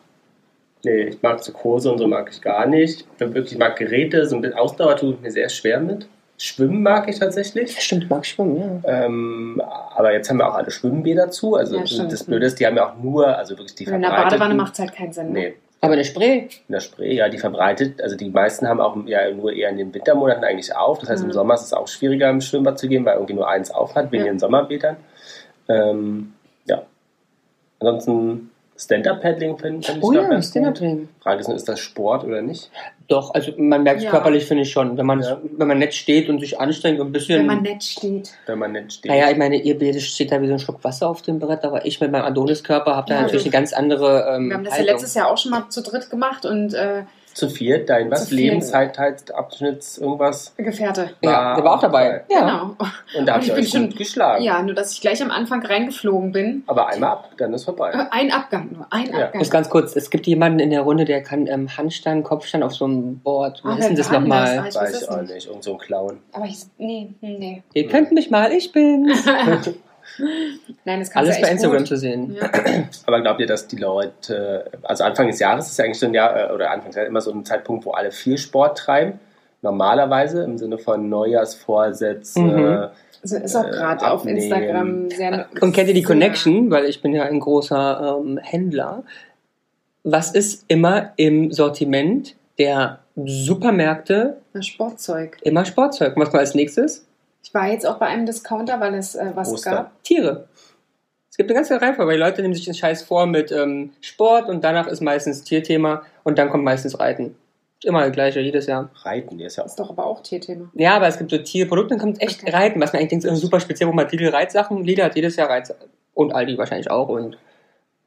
Nee, 0.85 1.09
ich 1.09 1.23
mag 1.23 1.43
so 1.43 1.53
Kurse 1.53 1.91
und 1.91 1.99
so 1.99 2.07
mag 2.07 2.31
ich 2.33 2.41
gar 2.41 2.67
nicht. 2.67 3.01
Ich 3.01 3.07
bin 3.19 3.35
wirklich, 3.35 3.53
ich 3.55 3.59
mag 3.59 3.77
Geräte, 3.77 4.27
so 4.27 4.37
ein 4.37 4.43
bisschen 4.43 4.57
Ausdauer 4.57 4.97
tue 4.97 5.15
ich 5.15 5.21
mir 5.21 5.31
sehr 5.33 5.49
schwer 5.49 5.81
mit. 5.81 6.07
Schwimmen 6.39 6.83
mag 6.83 7.09
ich 7.09 7.19
tatsächlich. 7.19 7.81
Stimmt, 7.81 8.05
du 8.05 8.07
magst 8.09 8.31
schwimmen, 8.33 8.83
ja. 8.85 9.05
Ähm, 9.05 9.61
aber 9.95 10.13
jetzt 10.13 10.29
haben 10.31 10.39
wir 10.39 10.49
auch 10.49 10.55
alle 10.55 10.71
Schwimmbäder 10.71 11.31
zu. 11.31 11.55
Also 11.57 11.77
Ja, 11.79 11.87
stimmt. 11.87 12.13
das 12.13 12.25
Blöde 12.25 12.47
ist, 12.47 12.59
die 12.61 12.67
haben 12.67 12.77
ja 12.77 12.89
auch 12.91 12.97
nur, 13.03 13.27
also 13.37 13.57
wirklich 13.59 13.75
die 13.77 13.85
In 13.85 14.03
der 14.03 14.09
Badewanne 14.11 14.55
macht 14.55 14.73
es 14.75 14.79
halt 14.81 14.93
keinen 14.93 15.13
Sinn. 15.13 15.33
Ne? 15.33 15.39
Nee, 15.39 15.55
Aber 15.85 15.95
eine 15.95 16.05
Spree. 16.05 16.43
in 16.69 16.73
der 16.73 16.79
Spree, 16.81 17.13
ja, 17.17 17.29
die 17.29 17.39
verbreitet, 17.39 18.01
also 18.01 18.17
die 18.17 18.31
meisten 18.31 18.69
haben 18.69 18.81
auch 18.81 18.97
ja 19.05 19.29
nur 19.33 19.53
eher 19.53 19.69
in 19.69 19.79
den 19.79 19.93
Wintermonaten 19.93 20.45
eigentlich 20.45 20.75
auf. 20.77 21.01
Das 21.01 21.11
heißt, 21.11 21.23
Mhm. 21.25 21.31
im 21.31 21.33
Sommer 21.35 21.55
ist 21.55 21.63
es 21.63 21.73
auch 21.73 21.89
schwieriger, 21.89 22.31
im 22.31 22.41
Schwimmbad 22.41 22.79
zu 22.79 22.87
gehen, 22.89 23.05
weil 23.05 23.15
irgendwie 23.15 23.35
nur 23.35 23.49
eins 23.49 23.73
auf 23.73 23.97
hat, 23.97 24.13
wegen 24.13 24.25
Ja. 24.25 24.31
den 24.33 24.39
Sommerbädern. 24.39 24.97
Ähm, 25.69 26.35
ja. 26.67 26.83
Ansonsten 27.81 28.52
Stand-Up-Paddling 28.77 29.59
finde 29.59 29.87
find 29.87 29.99
ich 29.99 30.03
Oh 30.03 30.13
noch 30.13 30.23
ja, 30.23 30.29
ganz 30.29 30.49
Stand-Up 30.49 30.73
gut. 30.75 30.79
Training. 30.81 31.09
Frage 31.21 31.41
ist 31.41 31.47
nur, 31.49 31.57
ist 31.57 31.69
das 31.69 31.79
Sport 31.81 32.25
oder 32.25 32.43
nicht? 32.43 32.71
Doch, 33.09 33.35
also 33.35 33.53
man 33.59 33.83
merkt 33.83 33.99
es 33.99 34.05
Ja. 34.05 34.11
körperlich, 34.11 34.45
finde 34.47 34.63
ich 34.63 34.71
schon. 34.73 34.97
Wenn 34.97 35.07
man, 35.07 35.21
Ja. 35.21 35.39
wenn 35.57 35.69
man 35.69 35.79
nett 35.79 35.95
steht 35.95 36.29
und 36.29 36.41
sich 36.41 36.59
anstrengt 36.59 36.99
und 36.99 37.09
ein 37.09 37.13
bisschen. 37.13 37.41
Wenn 37.41 37.47
man 37.47 37.63
nett 37.63 37.83
steht. 37.85 38.33
Wenn 38.47 38.59
man 38.59 38.73
nicht 38.73 38.93
steht. 38.95 39.11
Naja, 39.11 39.31
ich 39.31 39.37
meine, 39.37 39.57
ihr 39.57 39.79
beide 39.79 40.01
steht 40.01 40.33
da 40.33 40.41
wie 40.41 40.47
so 40.47 40.55
ein 40.55 40.59
Schluck 40.59 40.83
Wasser 40.83 41.09
auf 41.09 41.23
dem 41.23 41.39
Brett, 41.39 41.65
aber 41.65 41.85
ich 41.85 42.01
mit 42.01 42.11
meinem 42.11 42.25
Adoniskörper 42.25 42.97
habe 42.97 43.09
da 43.09 43.15
Ja, 43.17 43.21
natürlich 43.23 43.45
also- 43.47 43.49
eine 43.57 43.61
ganz 43.63 43.73
andere 43.73 44.35
ähm, 44.37 44.49
Wir 44.49 44.57
haben 44.57 44.65
das 44.65 44.73
ja 44.75 44.79
Haltung. 44.79 44.95
letztes 44.95 45.15
Jahr 45.15 45.31
auch 45.31 45.39
schon 45.39 45.51
mal 45.51 45.69
zu 45.69 45.83
dritt 45.83 46.09
gemacht 46.11 46.47
und 46.47 46.75
äh, 46.75 47.03
Zu 47.35 47.49
viert, 47.49 47.89
dein 47.89 48.11
was? 48.11 48.31
Lebenszeitabschnitts, 48.31 49.99
irgendwas? 49.99 50.53
Gefährte. 50.57 51.11
Ja, 51.23 51.55
der 51.55 51.65
war 51.65 51.77
auch 51.77 51.81
dabei. 51.81 52.25
Ja. 52.31 52.41
Genau. 52.41 52.77
Und 53.19 53.27
da 53.27 53.35
habt 53.35 53.45
ich 53.45 53.51
ihr 53.51 53.57
euch 53.57 53.69
schon- 53.71 53.89
gut 53.89 53.97
geschlagen. 53.97 54.45
Ja, 54.45 54.63
nur 54.63 54.75
dass 54.75 54.93
ich 54.93 55.01
gleich 55.01 55.23
am 55.23 55.31
Anfang 55.31 55.65
reingeflogen 55.65 56.33
bin. 56.33 56.63
Aber 56.67 56.89
einmal 56.89 57.11
ab, 57.13 57.31
dann 57.39 57.55
ist 57.55 57.65
vorbei. 57.65 57.91
Äh, 57.93 58.05
Ein 58.11 58.33
Abgang 58.33 58.69
nur, 58.73 58.87
ein 58.91 59.07
Ja. 59.11 59.25
Abgang. 59.27 59.39
Muss 59.39 59.51
ganz 59.51 59.69
kurz, 59.71 59.97
es 59.97 60.11
gibt 60.11 60.27
jemanden 60.27 60.59
in 60.59 60.71
der 60.71 60.83
Runde, 60.83 61.05
der 61.05 61.23
kann 61.23 61.47
ähm, 61.47 61.69
Handstand, 61.77 62.25
Kopfstand 62.25 62.63
auf 62.65 62.75
so 62.75 62.85
einem 62.85 63.19
Board. 63.21 63.63
Wie 63.65 63.69
Ah, 63.69 63.77
ist 63.77 63.89
denn 63.89 63.97
das 63.97 64.11
nochmal? 64.11 64.47
Ah, 64.59 64.67
ich 64.69 64.75
Weiß 64.75 64.77
weiß 64.77 64.91
ich 64.97 65.03
es 65.03 65.09
auch 65.09 65.21
nicht. 65.23 65.35
nicht. 65.35 65.47
Irgend 65.49 65.65
so 65.65 65.73
ein 65.73 65.79
Clown. 65.79 66.19
Aber 66.33 66.45
ich, 66.45 66.59
nee, 66.79 67.09
hm, 67.21 67.39
nee. 67.39 67.63
Ihr 67.75 67.89
könnt 67.89 68.13
mich 68.13 68.31
mal, 68.31 68.53
ich 68.53 68.73
bin's. 68.73 69.25
Nein, 70.85 71.01
das 71.01 71.11
kannst 71.11 71.17
Alles 71.17 71.37
du 71.37 71.43
bei 71.43 71.51
Instagram 71.51 71.79
gut. 71.79 71.87
zu 71.89 71.97
sehen. 71.97 72.35
Ja. 72.41 72.51
Aber 73.07 73.21
glaubt 73.21 73.41
ihr, 73.41 73.47
dass 73.47 73.67
die 73.69 73.77
Leute, 73.77 74.71
also 74.83 75.05
Anfang 75.05 75.27
des 75.29 75.39
Jahres 75.39 75.69
ist 75.71 75.79
ja 75.79 75.85
eigentlich 75.85 75.99
so 75.99 76.07
ein 76.07 76.15
Jahr, 76.15 76.51
äh, 76.51 76.53
oder 76.53 76.71
Anfang 76.71 76.89
des 76.91 76.97
Jahres 76.97 77.09
immer 77.09 77.21
so 77.21 77.31
ein 77.33 77.45
Zeitpunkt, 77.45 77.85
wo 77.87 77.93
alle 77.93 78.11
viel 78.13 78.39
Sport 78.39 78.79
treiben. 78.79 79.19
Normalerweise 79.63 80.43
im 80.43 80.59
Sinne 80.59 80.79
von 80.79 81.09
Neujahrsvorsätze, 81.09 82.41
Mhm. 82.41 82.89
Also 83.23 83.37
ist 83.37 83.55
auch 83.55 83.65
Äh, 83.67 83.71
gerade 83.71 84.11
auf 84.11 84.21
abnehmen. 84.23 84.39
Instagram 84.39 85.11
sehr. 85.11 85.47
Und 85.61 85.73
kennt 85.73 85.87
ihr 85.89 85.95
die 85.95 86.03
Connection? 86.03 86.71
Weil 86.73 86.87
ich 86.87 87.01
bin 87.03 87.15
ja 87.15 87.23
ein 87.23 87.39
großer 87.39 88.19
ähm, 88.21 88.39
Händler. 88.39 89.05
Was 90.03 90.33
ist 90.33 90.65
immer 90.67 91.13
im 91.15 91.53
Sortiment 91.53 92.35
der 92.59 92.99
Supermärkte? 93.15 94.39
Na, 94.55 94.63
Sportzeug. 94.63 95.39
Immer 95.43 95.65
Sportzeug. 95.65 96.15
Was 96.17 96.33
mal 96.33 96.41
als 96.41 96.57
nächstes? 96.57 97.07
Ich 97.43 97.53
war 97.55 97.69
jetzt 97.69 97.87
auch 97.87 97.99
bei 97.99 98.07
einem 98.07 98.27
Discounter, 98.27 98.81
weil 98.81 98.95
es 98.95 99.15
äh, 99.15 99.33
was 99.35 99.53
Ostern. 99.53 99.75
gab. 99.75 100.05
Tiere. 100.05 100.49
Es 101.31 101.37
gibt 101.37 101.51
eine 101.51 101.57
ganze 101.57 101.81
Reihenfolge, 101.81 102.11
weil 102.11 102.19
die 102.19 102.23
Leute 102.23 102.43
nehmen 102.43 102.55
sich 102.55 102.67
den 102.67 102.75
Scheiß 102.75 103.03
vor 103.03 103.27
mit 103.27 103.51
ähm, 103.51 103.93
Sport 104.01 104.49
und 104.49 104.63
danach 104.63 104.87
ist 104.87 105.01
meistens 105.01 105.43
Tierthema 105.43 106.03
und 106.25 106.39
dann 106.39 106.51
kommt 106.51 106.63
meistens 106.63 106.99
Reiten. 107.01 107.37
Immer 107.85 108.03
das 108.03 108.13
gleiche, 108.13 108.41
jedes 108.41 108.67
Jahr. 108.67 108.91
Reiten, 109.03 109.39
die 109.39 109.45
ist 109.45 109.57
ja 109.57 109.65
auch 109.65 109.67
Ist 109.67 109.81
doch 109.81 109.91
aber 109.91 110.07
auch 110.07 110.23
Tierthema. 110.23 110.71
Ja, 110.75 110.95
aber 110.95 111.09
es 111.09 111.19
gibt 111.19 111.31
so 111.31 111.39
Tierprodukte, 111.39 111.95
dann 111.95 112.01
kommt 112.01 112.23
echt 112.23 112.43
Okay. 112.43 112.55
Reiten, 112.55 112.81
was 112.81 112.93
man 112.93 113.01
eigentlich 113.01 113.23
denkt, 113.23 113.25
ist 113.25 113.41
super 113.41 113.61
speziell, 113.61 113.89
wo 113.89 113.93
man 113.93 114.09
Lidl 114.09 114.29
Reitsachen, 114.29 114.85
Lidl 114.85 115.03
hat 115.03 115.17
jedes 115.17 115.37
Jahr 115.37 115.49
Reitsachen 115.49 115.89
und 116.15 116.33
Aldi 116.33 116.59
wahrscheinlich 116.59 116.91
auch 116.91 117.09
und 117.09 117.39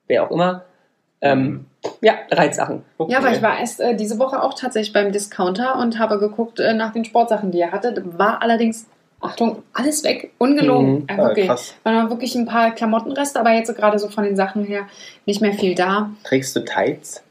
wer 0.07 0.23
auch 0.23 0.31
immer. 0.31 0.63
Ähm, 1.21 1.65
ja, 2.01 2.13
Reitsachen. 2.31 2.83
Okay. 2.97 3.11
Ja, 3.11 3.19
aber 3.19 3.31
ich 3.31 3.41
war 3.41 3.59
erst 3.59 3.79
äh, 3.81 3.95
diese 3.95 4.19
Woche 4.19 4.41
auch 4.43 4.53
tatsächlich 4.53 4.93
beim 4.93 5.11
Discounter 5.11 5.77
und 5.79 5.97
habe 5.97 6.19
geguckt 6.19 6.59
äh, 6.59 6.73
nach 6.73 6.93
den 6.93 7.05
Sportsachen, 7.05 7.51
die 7.51 7.59
er 7.59 7.71
hatte. 7.71 8.03
War 8.17 8.41
allerdings, 8.41 8.85
Achtung, 9.21 9.63
alles 9.73 10.03
weg. 10.03 10.31
Ungelogen. 10.37 10.93
Mhm. 10.99 11.05
Ah, 11.07 11.17
wirklich. 11.17 11.47
krass. 11.47 11.73
Waren 11.83 12.09
wirklich 12.09 12.35
ein 12.35 12.45
paar 12.45 12.71
Klamottenreste, 12.71 13.39
aber 13.39 13.51
jetzt 13.53 13.67
so 13.67 13.73
gerade 13.73 13.97
so 13.97 14.09
von 14.09 14.23
den 14.23 14.35
Sachen 14.35 14.63
her 14.63 14.87
nicht 15.25 15.41
mehr 15.41 15.53
viel 15.53 15.73
da. 15.75 16.11
Trägst 16.23 16.55
du 16.55 16.63
Tights? 16.63 17.23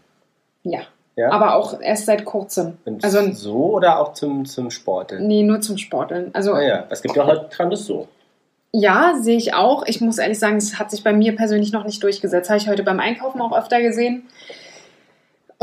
Ja. 0.62 0.81
Ja. 1.17 1.31
Aber 1.31 1.55
auch 1.55 1.81
erst 1.81 2.07
seit 2.07 2.25
kurzem. 2.25 2.76
Und 2.85 3.05
Also 3.05 3.31
so 3.33 3.75
oder 3.75 4.00
auch 4.00 4.14
zum, 4.14 4.47
zum 4.47 4.71
Sporteln? 4.71 5.29
nee, 5.29 5.45
nur 5.45 5.61
zum 5.61 5.79
Sporteln. 5.79 6.31
Also 6.33 6.55
Naja, 6.55 6.87
es 6.91 7.03
gibt 7.03 7.14
ja 7.14 7.37
die 7.37 7.49
tragen 7.55 7.71
das 7.71 7.85
so. 7.85 8.09
Ja, 8.73 9.14
sehe 9.21 9.37
ich 9.37 9.55
auch. 9.55 9.87
Ich 9.87 10.00
muss 10.00 10.19
ehrlich 10.19 10.41
sagen, 10.41 10.57
es 10.57 10.81
hat 10.81 10.91
sich 10.91 11.05
bei 11.05 11.12
mir 11.12 11.37
persönlich 11.37 11.71
noch 11.71 11.85
nicht 11.85 12.03
durchgesetzt. 12.03 12.50
Habe 12.50 12.59
ich 12.59 12.69
heute 12.69 12.83
beim 12.83 12.99
Einkaufen 12.99 13.41
auch 13.41 13.57
öfter 13.57 13.81
gesehen. 13.81 14.25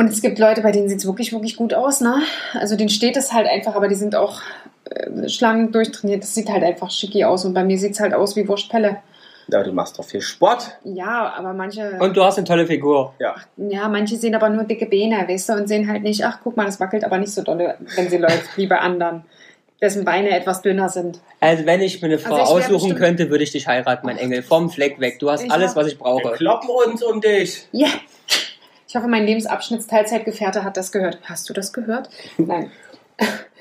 Und 0.02 0.10
es 0.10 0.22
gibt 0.24 0.40
Leute, 0.40 0.62
bei 0.62 0.72
denen 0.72 0.90
sieht 0.90 0.98
es 0.98 1.06
wirklich, 1.06 1.32
wirklich 1.32 1.56
gut 1.58 1.76
aus. 1.76 2.02
Ne? 2.02 2.16
Also 2.56 2.76
denen 2.76 2.90
steht 2.90 3.16
es 3.18 3.32
halt 3.34 3.48
einfach, 3.48 3.76
aber 3.76 3.88
die 3.88 3.94
sind 3.94 4.16
auch 4.16 4.42
äh, 4.90 5.30
schlank 5.30 5.74
durchtrainiert. 5.74 6.24
Das 6.24 6.34
sieht 6.34 6.50
halt 6.50 6.64
einfach 6.64 6.90
schicki 6.90 7.24
aus. 7.24 7.46
Und 7.46 7.54
bei 7.54 7.64
mir 7.64 7.78
sieht 7.78 7.92
es 7.94 8.00
halt 8.00 8.16
aus 8.16 8.36
wie 8.36 8.48
Wurstpelle. 8.48 8.98
Ja, 9.48 9.62
du 9.62 9.72
machst 9.74 10.00
doch 10.00 10.04
viel 10.06 10.22
Sport. 10.22 10.72
Ja, 10.84 11.34
aber 11.38 11.54
manche, 11.54 11.98
Und 12.00 12.18
du 12.18 12.24
hast 12.24 12.38
eine 12.40 12.48
tolle 12.48 12.66
Figur. 12.66 13.14
Ja. 13.20 13.36
ja, 13.58 13.88
manche 13.90 14.16
sehen 14.16 14.34
aber 14.34 14.50
nur 14.50 14.64
dicke 14.64 14.88
Beine, 14.88 15.28
weißt 15.28 15.50
du, 15.50 15.54
und 15.54 15.68
sehen 15.68 15.88
halt 15.88 16.02
nicht, 16.02 16.26
ach, 16.26 16.40
guck 16.44 16.58
mal, 16.58 16.66
das 16.66 16.80
wackelt 16.80 17.04
aber 17.04 17.20
nicht 17.20 17.34
so 17.34 17.44
dolle, 17.44 17.76
wenn 17.96 18.10
sie 18.10 18.18
läuft, 18.18 18.58
wie 18.58 18.66
bei 18.66 18.80
anderen, 18.80 19.24
dessen 19.82 20.04
Beine 20.04 20.30
etwas 20.32 20.64
dünner 20.64 20.90
sind. 20.90 21.20
Also 21.42 21.66
wenn 21.68 21.82
ich 21.82 22.02
mir 22.02 22.08
eine 22.08 22.18
Frau 22.18 22.36
Also 22.36 22.44
ich 22.44 22.50
wär 22.50 22.56
aussuchen 22.76 22.90
bestimmt- 22.90 23.00
könnte, 23.00 23.30
würde 23.30 23.44
ich 23.44 23.52
dich 23.52 23.68
heiraten, 23.68 24.06
mein 24.08 24.18
Engel. 24.18 24.42
Vom 24.42 24.70
Fleck 24.72 25.00
weg. 25.00 25.20
Du 25.20 25.30
hast 25.30 25.44
Ich 25.44 25.52
alles, 25.52 25.72
hab- 25.72 25.78
was 25.78 25.88
ich 25.88 25.94
Wir 25.94 26.00
brauche. 26.00 26.32
kloppen 26.34 26.70
uns 26.88 27.04
um 27.04 27.22
dich. 27.22 27.68
Ja. 27.72 27.88
Ich 28.92 28.96
hoffe, 28.98 29.08
mein 29.08 29.26
Lebensabschnittsteilzeitgefährte 29.26 30.66
hat 30.66 30.76
das 30.76 30.92
gehört. 30.92 31.20
Hast 31.24 31.48
du 31.48 31.54
das 31.54 31.72
gehört? 31.72 32.10
Nein. 32.38 32.72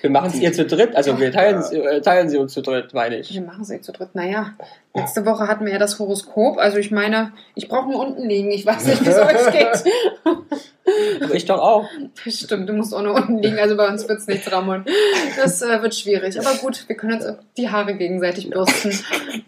Wir 0.01 0.11
machen 0.11 0.31
es 0.33 0.41
ihr 0.41 0.53
zu 0.53 0.65
dritt. 0.65 0.97
Also 0.97 1.19
wir 1.21 1.31
teilen, 1.31 1.63
äh, 1.73 2.01
teilen 2.01 2.31
sie 2.31 2.39
uns 2.39 2.55
zu 2.55 2.63
dritt, 2.63 2.95
meine 2.95 3.19
ich. 3.19 3.35
Wir 3.35 3.43
machen 3.43 3.63
es 3.63 3.71
eh 3.71 3.81
zu 3.81 3.93
dritt. 3.93 4.15
Naja, 4.15 4.55
letzte 4.95 5.27
Woche 5.27 5.47
hatten 5.47 5.67
wir 5.67 5.73
ja 5.73 5.79
das 5.79 5.99
Horoskop. 5.99 6.59
Also 6.59 6.79
ich 6.79 6.91
meine, 6.91 7.33
ich 7.55 7.69
brauche 7.69 7.91
nur 7.91 8.01
unten 8.01 8.27
liegen. 8.27 8.51
Ich 8.51 8.65
weiß 8.65 8.87
nicht, 8.87 9.05
wie 9.05 9.09
es 9.11 9.19
euch 9.19 9.53
geht. 9.53 9.85
Ich 11.33 11.45
doch 11.45 11.61
auch. 11.61 11.87
Stimmt, 12.27 12.69
du 12.69 12.73
musst 12.73 12.93
auch 12.93 13.03
nur 13.03 13.15
unten 13.15 13.39
liegen. 13.39 13.59
Also 13.59 13.77
bei 13.77 13.87
uns 13.87 14.09
wird 14.09 14.19
es 14.19 14.27
nichts 14.27 14.51
rammeln. 14.51 14.85
Das 15.37 15.63
äh, 15.63 15.81
wird 15.83 15.95
schwierig. 15.95 16.37
Aber 16.41 16.57
gut, 16.57 16.89
wir 16.89 16.97
können 16.97 17.21
uns 17.21 17.39
die 17.57 17.69
Haare 17.69 17.95
gegenseitig 17.95 18.51
bürsten. 18.51 18.99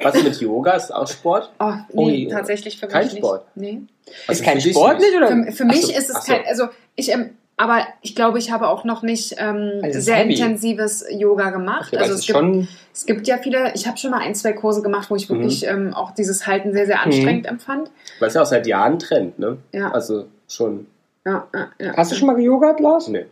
Was 0.00 0.22
mit 0.22 0.40
Yoga? 0.40 0.74
Ist 0.74 0.94
auch 0.94 1.08
Sport? 1.08 1.50
Oh, 1.58 1.72
nee, 1.92 2.26
Ui. 2.26 2.28
tatsächlich 2.28 2.78
für 2.78 2.86
Kein 2.86 3.06
mich 3.06 3.16
Sport? 3.16 3.44
nicht. 3.56 3.72
Nee. 3.72 4.14
Also 4.28 4.40
ist 4.40 4.44
kein 4.44 4.60
Sport 4.60 5.00
nicht, 5.00 5.16
oder? 5.16 5.28
Für, 5.28 5.52
für 5.52 5.64
mich 5.64 5.82
so, 5.82 5.92
ist 5.92 6.10
es 6.10 6.24
so. 6.24 6.32
kein, 6.32 6.46
also 6.46 6.68
ich, 6.94 7.10
ähm, 7.10 7.30
aber 7.62 7.86
ich 8.00 8.14
glaube, 8.16 8.38
ich 8.38 8.50
habe 8.50 8.68
auch 8.68 8.84
noch 8.84 9.02
nicht 9.02 9.36
ähm, 9.38 9.80
Also 9.82 10.00
sehr 10.00 10.18
Hobby. 10.20 10.32
intensives 10.34 11.04
Yoga 11.10 11.50
gemacht. 11.50 11.92
Okay, 11.92 12.02
also 12.02 12.14
es 12.14 12.26
gibt, 12.26 12.36
schon. 12.38 12.68
es 12.92 13.06
gibt 13.06 13.26
ja 13.28 13.38
viele, 13.38 13.72
ich 13.74 13.86
habe 13.86 13.96
schon 13.98 14.10
mal 14.10 14.20
ein, 14.20 14.34
zwei 14.34 14.52
Kurse 14.52 14.82
gemacht, 14.82 15.10
wo 15.10 15.16
ich 15.16 15.28
Mhm. 15.30 15.34
wirklich 15.34 15.66
ähm, 15.66 15.94
auch 15.94 16.10
dieses 16.10 16.46
Halten 16.46 16.72
sehr, 16.72 16.86
sehr 16.86 17.02
anstrengend 17.02 17.46
empfand. 17.46 17.90
Weil 18.18 18.28
es 18.28 18.34
ja 18.34 18.42
auch 18.42 18.46
seit 18.46 18.66
Jahren 18.66 18.98
Trend, 18.98 19.38
ne? 19.38 19.58
Ja, 19.72 19.90
Also 19.92 20.26
schon. 20.48 20.86
ja, 21.24 21.46
ja, 21.54 21.68
ja. 21.78 21.96
Hast 21.96 22.10
du 22.12 22.16
schon 22.16 22.26
mal 22.26 22.34
gejogert, 22.36 22.80
Lars? 22.80 23.08
Nee. 23.08 23.26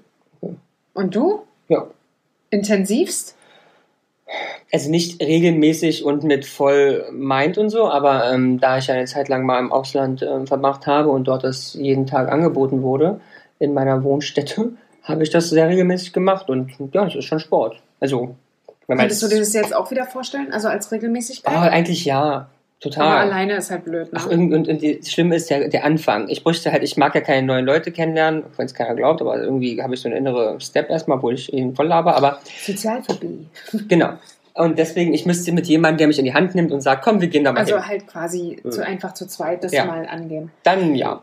Und 0.95 1.15
du? 1.15 1.43
Ja. 1.69 1.87
Intensivst? 2.51 3.37
Also 4.73 4.91
nicht 4.91 5.21
regelmäßig 5.21 6.05
und 6.05 6.23
mit 6.23 6.47
voll 6.47 7.05
Mind 7.11 7.59
und 7.59 7.71
so, 7.71 7.89
aber 7.91 8.31
ähm, 8.33 8.61
da 8.61 8.79
ich 8.79 8.87
ja 8.87 8.95
eine 8.95 9.07
Zeit 9.07 9.29
lang 9.29 9.45
mal 9.45 9.59
im 9.59 9.73
Ausland 9.73 10.23
ähm, 10.23 10.47
verbracht 10.47 10.87
habe 10.87 11.09
und 11.09 11.25
dort 11.25 11.43
das 11.43 11.75
jeden 11.75 12.07
Tag 12.07 12.31
angeboten 12.31 12.83
wurde 12.83 13.21
in 13.61 13.73
meiner 13.73 14.03
Wohnstätte, 14.03 14.73
habe 15.05 15.23
ich 15.23 15.31
das 15.31 15.49
sehr 15.51 15.69
regelmäßig 15.69 16.13
gemacht 16.13 16.51
und 16.51 16.73
ja, 16.93 17.05
das 17.05 17.15
ist 17.15 17.25
schon 17.27 17.39
Sport. 17.39 17.81
Also, 18.01 18.35
wenn 18.89 18.97
man 18.97 18.99
Könntest 18.99 19.23
du 19.23 19.29
dir 19.29 19.39
das 19.39 19.53
jetzt 19.53 19.75
auch 19.75 19.91
wieder 19.93 20.05
vorstellen? 20.07 20.53
Also 20.53 20.67
als 20.69 20.91
Regelmäßigkeit? 20.91 21.55
oh, 21.55 21.59
eigentlich 21.61 22.05
ja, 22.05 22.21
aber 22.23 22.49
total. 22.81 23.19
alleine 23.19 23.55
ist 23.55 23.71
halt 23.71 23.85
blöd, 23.85 24.13
ne? 24.13 24.19
Ach, 24.21 24.27
und, 24.27 24.53
und, 24.53 24.67
und 24.69 24.83
das 24.83 25.11
Schlimme 25.13 25.37
ist 25.37 25.49
der, 25.51 25.69
der 25.69 25.85
Anfang. 25.85 26.29
Ich 26.29 26.43
bräuchte 26.43 26.73
halt, 26.73 26.83
ich 26.83 26.97
mag 26.97 27.15
ja 27.15 27.21
keine 27.21 27.47
neuen 27.47 27.65
Leute 27.67 27.93
kennenlernen, 27.93 28.43
wenn 28.57 28.67
es 28.67 28.75
keiner 28.75 28.95
glaubt, 28.95 29.21
aber 29.21 29.39
irgendwie 29.41 29.81
habe 29.83 29.95
ich 29.95 30.01
so 30.01 30.09
eine 30.09 30.17
innere 30.19 30.59
Step 30.61 30.91
erstmal, 30.91 31.23
wo 31.23 31.31
ich 31.31 31.53
ihn 31.53 31.75
voll 31.77 31.87
laber, 31.87 32.17
aber 32.17 32.41
Sozialphobie. 32.65 33.47
genau. 33.89 34.15
Und 34.55 34.79
deswegen, 34.79 35.15
ich 35.15 35.27
müsste 35.27 35.53
mit 35.53 35.67
jemandem, 35.69 35.99
der 35.99 36.07
mich 36.09 36.19
in 36.19 36.25
die 36.25 36.35
Hand 36.35 36.55
nimmt 36.55 36.73
und 36.73 36.81
sagt, 36.81 37.03
komm, 37.05 37.21
wir 37.21 37.29
gehen 37.29 37.45
da 37.45 37.53
mal 37.53 37.61
Also 37.61 37.77
hin. 37.77 37.87
halt 37.87 38.07
quasi 38.09 38.61
zu, 38.69 38.85
einfach 38.85 39.15
zu 39.15 39.27
zweit 39.27 39.63
das 39.63 39.73
Ja. 39.73 39.85
mal 39.85 40.07
angehen. 40.07 40.51
Dann 40.65 40.95
ja. 40.95 41.23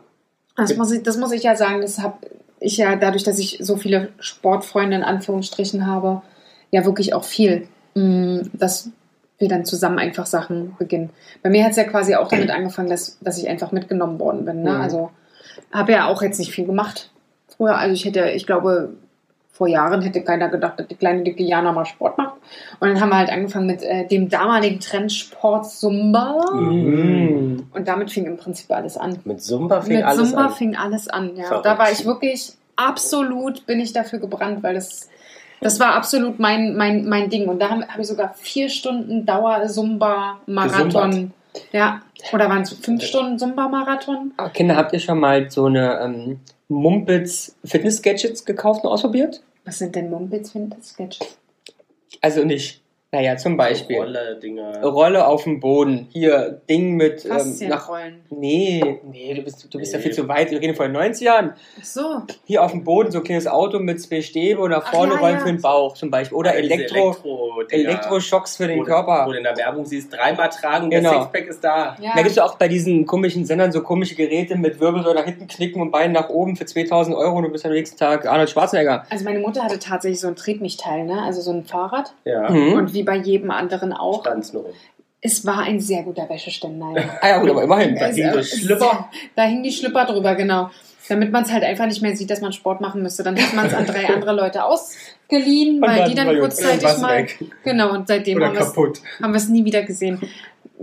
Das 0.58 0.76
muss, 0.76 0.92
ich, 0.92 1.02
das 1.02 1.16
muss 1.16 1.32
ich 1.32 1.44
ja 1.44 1.56
sagen, 1.56 1.80
das 1.80 1.98
habe 2.00 2.18
ich 2.60 2.76
ja 2.76 2.96
dadurch, 2.96 3.22
dass 3.22 3.38
ich 3.38 3.58
so 3.60 3.76
viele 3.76 4.08
Sportfreunde 4.18 4.96
in 4.96 5.04
Anführungsstrichen 5.04 5.86
habe, 5.86 6.22
ja 6.70 6.84
wirklich 6.84 7.14
auch 7.14 7.24
viel, 7.24 7.68
mm, 7.94 8.40
dass 8.52 8.90
wir 9.38 9.48
dann 9.48 9.64
zusammen 9.64 9.98
einfach 9.98 10.26
Sachen 10.26 10.74
beginnen. 10.78 11.10
Bei 11.42 11.50
mir 11.50 11.64
hat 11.64 11.70
es 11.70 11.76
ja 11.76 11.84
quasi 11.84 12.16
auch 12.16 12.28
damit 12.28 12.50
angefangen, 12.50 12.90
dass, 12.90 13.18
dass 13.20 13.38
ich 13.38 13.48
einfach 13.48 13.70
mitgenommen 13.70 14.18
worden 14.18 14.44
bin. 14.44 14.62
Ne? 14.62 14.72
Mhm. 14.72 14.80
Also 14.80 15.10
habe 15.72 15.92
ja 15.92 16.08
auch 16.08 16.22
jetzt 16.22 16.38
nicht 16.38 16.50
viel 16.50 16.66
gemacht 16.66 17.10
früher. 17.56 17.76
Also 17.76 17.94
ich 17.94 18.04
hätte, 18.04 18.30
ich 18.30 18.46
glaube, 18.46 18.94
vor 19.58 19.66
Jahren 19.66 20.00
hätte 20.02 20.22
keiner 20.22 20.48
gedacht, 20.48 20.78
dass 20.78 20.86
die 20.86 20.94
kleine 20.94 21.24
dicke 21.24 21.42
Jana 21.42 21.72
mal 21.72 21.84
Sport 21.84 22.16
macht. 22.16 22.34
Und 22.78 22.88
dann 22.88 23.00
haben 23.00 23.08
wir 23.08 23.16
halt 23.16 23.28
angefangen 23.28 23.66
mit 23.66 23.82
äh, 23.82 24.06
dem 24.06 24.28
damaligen 24.28 24.78
Trend 24.78 25.10
Sport 25.12 25.68
Zumba. 25.68 26.52
Mhm. 26.54 27.66
Und 27.74 27.88
damit 27.88 28.12
fing 28.12 28.26
im 28.26 28.36
Prinzip 28.36 28.70
alles 28.70 28.96
an. 28.96 29.18
Mit 29.24 29.42
Zumba 29.42 29.80
fing 29.80 29.96
Mit 29.96 30.04
alles 30.04 30.30
Zumba 30.30 30.46
an. 30.46 30.52
fing 30.52 30.76
alles 30.76 31.08
an, 31.08 31.34
ja. 31.34 31.46
Verrückt. 31.46 31.66
Da 31.66 31.76
war 31.76 31.90
ich 31.90 32.06
wirklich 32.06 32.52
absolut, 32.76 33.66
bin 33.66 33.80
ich 33.80 33.92
dafür 33.92 34.20
gebrannt, 34.20 34.62
weil 34.62 34.74
das, 34.74 35.08
das 35.60 35.80
war 35.80 35.96
absolut 35.96 36.38
mein, 36.38 36.76
mein, 36.76 37.08
mein 37.08 37.28
Ding. 37.28 37.48
Und 37.48 37.58
da 37.58 37.70
habe 37.70 37.84
hab 37.88 37.98
ich 37.98 38.06
sogar 38.06 38.34
vier 38.34 38.68
Stunden 38.68 39.26
Dauer-Zumba-Marathon. 39.26 41.32
Ja, 41.72 42.02
oder 42.32 42.48
waren 42.48 42.62
es 42.62 42.74
fünf 42.74 43.02
Stunden 43.02 43.40
Zumba-Marathon? 43.40 44.34
Ah, 44.36 44.50
Kinder, 44.50 44.76
habt 44.76 44.92
ihr 44.92 45.00
schon 45.00 45.18
mal 45.18 45.50
so 45.50 45.64
eine 45.64 45.98
ähm, 46.00 46.38
Mumpitz 46.68 47.56
Fitness-Gadgets 47.64 48.44
gekauft 48.44 48.84
und 48.84 48.90
ausprobiert? 48.90 49.42
Was 49.64 49.78
sind 49.78 49.94
denn 49.94 50.10
Mumpitz 50.10 50.52
Fitness 50.52 50.90
Sketches? 50.90 51.38
Also 52.20 52.44
nicht. 52.44 52.82
Naja, 53.10 53.38
zum 53.38 53.56
Beispiel. 53.56 53.96
Rolle, 53.96 54.38
Dinger. 54.42 54.82
Rolle 54.84 55.26
auf 55.26 55.44
dem 55.44 55.60
Boden. 55.60 56.08
Hier, 56.10 56.60
Ding 56.68 56.94
mit 56.96 57.24
ähm, 57.24 57.30
nach. 57.30 57.38
Faszienrollen. 57.38 58.20
Nee, 58.28 59.00
nee, 59.10 59.32
du 59.32 59.40
bist, 59.42 59.66
du 59.72 59.78
bist 59.78 59.92
ja 59.94 59.98
Nee. 59.98 60.02
viel 60.04 60.12
zu 60.12 60.28
weit. 60.28 60.50
Wir 60.50 60.60
reden 60.60 60.74
von 60.74 60.86
den 60.86 60.92
90 60.92 61.24
Jahren. 61.24 61.54
Ach 61.80 61.84
so. 61.84 62.02
Hier 62.44 62.62
auf 62.62 62.72
dem 62.72 62.84
Boden 62.84 63.10
so 63.10 63.18
ein 63.18 63.24
kleines 63.24 63.46
Auto 63.46 63.78
mit 63.78 63.98
zwei 64.02 64.20
Stäbe 64.20 64.60
und 64.60 64.72
nach 64.72 64.84
Ach, 64.86 64.92
vorne 64.92 65.14
ja, 65.14 65.20
rollen 65.20 65.34
ja. 65.36 65.40
für 65.40 65.46
den 65.46 65.62
Bauch 65.62 65.94
zum 65.94 66.10
Beispiel. 66.10 66.36
Oder 66.36 66.50
Diese 66.52 66.64
Elektro, 66.74 67.16
Elektroschocks 67.70 68.58
für 68.58 68.66
den 68.66 68.80
wo 68.80 68.84
Körper. 68.84 69.24
Wo 69.26 69.32
du 69.32 69.38
in 69.38 69.44
der 69.44 69.56
Werbung 69.56 69.86
siehst, 69.86 70.12
dreimal 70.12 70.50
tragen, 70.50 70.90
der 70.90 71.00
Genau. 71.00 71.12
Sixpack 71.22 71.46
ist 71.46 71.64
da. 71.64 71.96
Ja. 72.02 72.10
Da 72.10 72.16
gibt 72.18 72.28
es 72.30 72.36
ja 72.36 72.44
auch 72.44 72.56
bei 72.56 72.68
diesen 72.68 73.06
komischen 73.06 73.46
Sendern 73.46 73.72
so 73.72 73.82
komische 73.82 74.16
Geräte 74.16 74.56
mit 74.56 74.80
Wirbelsäule 74.80 75.14
nach 75.14 75.24
hinten 75.24 75.46
knicken 75.46 75.80
und 75.80 75.90
Beinen 75.92 76.12
nach 76.12 76.28
oben 76.28 76.56
für 76.56 76.66
2000 76.66 77.16
Euro 77.16 77.36
und 77.36 77.44
du 77.44 77.48
bist 77.50 77.64
am 77.64 77.72
nächsten 77.72 77.96
Tag 77.98 78.26
Arnold 78.26 78.50
Schwarzenegger. 78.50 79.06
Also 79.08 79.24
meine 79.24 79.38
Mutter 79.38 79.62
hatte 79.64 79.78
tatsächlich 79.78 80.20
so 80.20 80.28
ein 80.28 80.36
Tretmichsteil, 80.36 81.04
ne? 81.06 81.22
Also 81.22 81.40
so 81.40 81.52
ein 81.52 81.64
Fahrrad. 81.64 82.12
Ja. 82.26 82.50
Mhm. 82.50 82.72
Und 82.74 82.97
wie 82.98 83.04
bei 83.04 83.16
jedem 83.16 83.50
anderen 83.50 83.92
auch. 83.92 84.20
Stand's 84.20 84.52
nur. 84.52 84.66
Es 85.20 85.46
war 85.46 85.60
ein 85.60 85.80
sehr 85.80 86.02
guter 86.02 86.28
Wäscheständer. 86.28 86.92
ja. 86.94 87.02
Ah 87.22 87.28
ja 87.28 87.38
gut, 87.38 87.50
aber 87.50 87.62
immerhin. 87.64 87.96
Da 87.96 88.06
hing 88.06 88.32
so 88.34 88.42
Schlüpper. 88.42 89.08
Da 89.34 89.44
hingen 89.44 89.62
die 89.62 89.72
Schlüpper 89.72 90.04
drüber, 90.04 90.34
genau. 90.34 90.70
Damit 91.08 91.32
man 91.32 91.42
es 91.44 91.52
halt 91.52 91.64
einfach 91.64 91.86
nicht 91.86 92.02
mehr 92.02 92.14
sieht, 92.14 92.30
dass 92.30 92.42
man 92.42 92.52
Sport 92.52 92.80
machen 92.82 93.02
müsste. 93.02 93.22
Dann 93.22 93.40
hat 93.40 93.54
man 93.54 93.66
es 93.66 93.74
an 93.74 93.86
drei 93.86 94.06
andere 94.14 94.32
Leute 94.32 94.64
ausgeliehen, 94.64 95.80
weil 95.80 96.08
die 96.08 96.14
dann 96.14 96.38
kurzzeitig 96.38 96.98
mal. 96.98 97.18
weg. 97.18 97.38
Genau, 97.64 97.94
und 97.94 98.06
seitdem 98.08 98.44
haben 98.44 98.52
wir 98.52 98.60
es 98.60 98.66
kaputt. 98.74 99.00
haben 99.22 99.32
wir 99.32 99.38
es 99.38 99.48
nie 99.48 99.64
wieder 99.64 99.82
gesehen. 99.82 100.20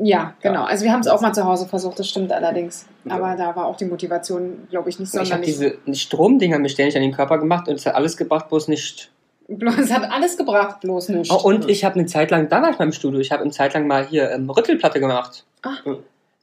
Ja, 0.01 0.33
genau. 0.41 0.63
Also 0.63 0.83
wir 0.83 0.91
haben 0.91 1.01
es 1.01 1.07
auch 1.07 1.21
mal 1.21 1.33
zu 1.33 1.45
Hause 1.45 1.67
versucht, 1.67 1.99
das 1.99 2.09
stimmt 2.09 2.31
allerdings. 2.31 2.85
Aber 3.07 3.35
da 3.37 3.55
war 3.55 3.67
auch 3.67 3.77
die 3.77 3.85
Motivation, 3.85 4.67
glaube 4.69 4.89
ich, 4.89 4.99
nicht 4.99 5.13
Ich 5.13 5.31
habe 5.31 5.43
diese 5.43 5.77
Stromdinger 5.93 6.59
mir 6.59 6.69
ständig 6.69 6.95
an 6.95 7.01
den 7.01 7.13
Körper 7.13 7.37
gemacht 7.37 7.67
und 7.69 7.75
es 7.75 7.85
hat 7.85 7.95
alles 7.95 8.17
gebracht, 8.17 8.49
bloß 8.49 8.67
nicht 8.67 9.11
es 9.47 9.91
hat 9.91 10.11
alles 10.11 10.37
gebracht, 10.37 10.81
bloß 10.81 11.09
nicht. 11.09 11.31
Oh, 11.31 11.39
und 11.43 11.69
ich 11.69 11.83
habe 11.83 11.95
eine 11.95 12.05
Zeit 12.05 12.31
lang, 12.31 12.49
da 12.49 12.61
war 12.61 12.71
ich 12.71 12.79
mal 12.79 12.85
im 12.85 12.91
Studio, 12.91 13.19
ich 13.19 13.31
habe 13.31 13.43
eine 13.43 13.51
Zeit 13.51 13.73
lang 13.73 13.87
mal 13.87 14.05
hier 14.05 14.31
ähm, 14.31 14.49
Rüttelplatte 14.49 14.99
gemacht. 14.99 15.45
Ah. 15.61 15.77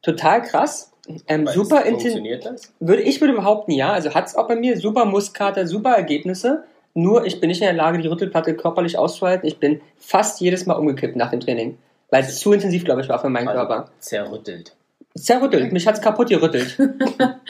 Total 0.02 0.42
krass. 0.42 0.92
Ähm, 1.26 1.46
Weißt 1.46 1.54
super. 1.54 1.82
Funktioniert 1.82 2.46
das? 2.46 2.72
Würde, 2.78 3.02
ich 3.02 3.20
würde 3.20 3.34
behaupten, 3.34 3.72
ja. 3.72 3.92
Also 3.92 4.14
hat 4.14 4.26
es 4.26 4.36
auch 4.36 4.46
bei 4.46 4.54
mir 4.54 4.78
super 4.78 5.04
Muskelkater, 5.04 5.66
super 5.66 5.90
Ergebnisse. 5.90 6.64
Nur 6.94 7.24
ich 7.24 7.40
bin 7.40 7.48
nicht 7.48 7.60
in 7.60 7.66
der 7.66 7.74
Lage, 7.74 7.98
die 7.98 8.06
Rüttelplatte 8.06 8.54
körperlich 8.54 8.98
auszuhalten. 8.98 9.48
Ich 9.48 9.58
bin 9.58 9.80
fast 9.98 10.40
jedes 10.40 10.66
Mal 10.66 10.74
umgekippt 10.74 11.16
nach 11.16 11.30
dem 11.30 11.40
Training. 11.40 11.78
Weil 12.10 12.22
es 12.22 12.38
zu 12.38 12.52
intensiv, 12.52 12.84
glaube 12.84 13.00
ich, 13.00 13.08
war 13.08 13.18
für 13.18 13.30
meinen 13.30 13.46
Körper. 13.46 13.80
Also, 13.80 13.92
zerrüttelt. 13.98 14.76
Zerrüttelt. 15.16 15.72
Mich 15.72 15.86
hat's 15.86 16.00
kaputt 16.00 16.28
gerüttelt. 16.28 16.78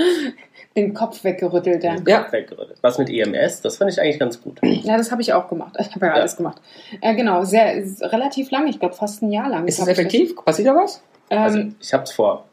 Den 0.76 0.94
Kopf 0.94 1.22
weggerüttelt, 1.24 1.84
ja. 1.84 1.96
Ja. 2.06 2.26
Weggerüttelt. 2.32 2.78
Was 2.80 2.98
mit 2.98 3.10
EMS? 3.10 3.60
Das 3.60 3.76
fand 3.76 3.90
ich 3.92 4.00
eigentlich 4.00 4.18
ganz 4.18 4.40
gut. 4.40 4.58
Ja, 4.62 4.96
das 4.96 5.10
habe 5.10 5.20
ich 5.22 5.32
auch 5.34 5.48
gemacht. 5.48 5.76
Ich 5.80 5.94
habe 5.94 6.06
ja, 6.06 6.12
Ja. 6.14 6.18
alles 6.20 6.36
gemacht. 6.36 6.60
Äh, 7.00 7.14
genau, 7.14 7.44
sehr 7.44 7.82
relativ 8.00 8.50
lang, 8.50 8.66
ich 8.68 8.78
glaube 8.80 8.94
fast 8.94 9.22
ein 9.22 9.30
Jahr 9.32 9.48
lang. 9.50 9.66
Ist 9.68 9.78
das 9.78 9.86
ich 9.88 9.92
effektiv? 9.92 10.34
Passiert 10.44 10.68
da 10.68 10.74
was? 10.74 11.02
Ähm, 11.30 11.38
Also, 11.42 11.58
ich 11.80 11.92
habe 11.92 12.04
es 12.04 12.12
vor 12.12 12.44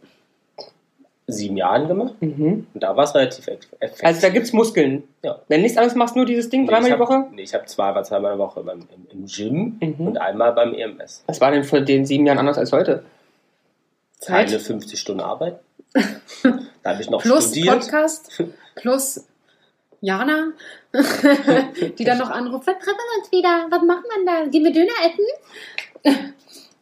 sieben 1.28 1.58
Jahren 1.58 1.88
gemacht 1.88 2.16
Mhm. 2.22 2.66
und 2.74 2.84
da 2.84 2.98
war 2.98 3.04
es 3.04 3.14
relativ 3.14 3.46
eff- 3.48 3.68
effektiv. 3.80 4.04
Also 4.04 4.22
da 4.22 4.30
gibt's 4.30 4.52
Muskeln. 4.52 5.04
Ja. 5.24 5.40
Wenn 5.48 5.62
nichts 5.62 5.78
anderes 5.78 5.96
machst, 5.96 6.16
nur 6.16 6.26
dieses 6.26 6.50
Ding 6.50 6.62
Nee, 6.64 6.68
dreimal 6.72 6.92
die 6.92 6.98
Woche? 7.00 7.26
Nee, 7.32 7.44
ich 7.44 7.54
habe 7.54 7.66
zweimal, 7.68 8.04
zweimal 8.04 8.32
in 8.34 8.40
der 8.40 8.48
Woche 8.48 8.64
beim, 8.64 8.80
im, 8.80 9.08
im 9.20 9.26
Gym 9.28 9.78
Mhm. 9.80 10.08
und 10.08 10.18
einmal 10.18 10.54
beim 10.54 10.74
EMS. 10.74 11.24
Was 11.28 11.40
war 11.40 11.52
denn 11.52 11.64
vor 11.64 11.82
den 11.82 12.06
sieben 12.08 12.26
Jahren 12.26 12.40
anders 12.40 12.58
als 12.58 12.72
heute? 12.72 13.04
Zeit 14.18 14.48
Keine 14.48 14.60
50 14.60 15.00
Stunden 15.00 15.22
Arbeit. 15.22 15.60
Da 15.94 16.92
habe 16.92 17.02
ich 17.02 17.10
noch 17.10 17.22
plus 17.22 17.46
studiert. 17.46 17.80
Podcast, 17.80 18.44
plus 18.76 19.26
Jana, 20.02 20.54
die 21.98 22.04
dann 22.06 22.18
noch 22.20 22.30
anruft, 22.30 22.68
was 22.68 22.76
treffen 22.78 22.98
wir 22.98 23.20
uns 23.22 23.32
wieder? 23.32 23.68
Was 23.70 23.82
machen 23.84 24.04
wir 24.04 24.26
da? 24.26 24.50
Gehen 24.50 24.64
wir 24.64 24.72
Döner 24.72 24.92
essen? 25.06 25.26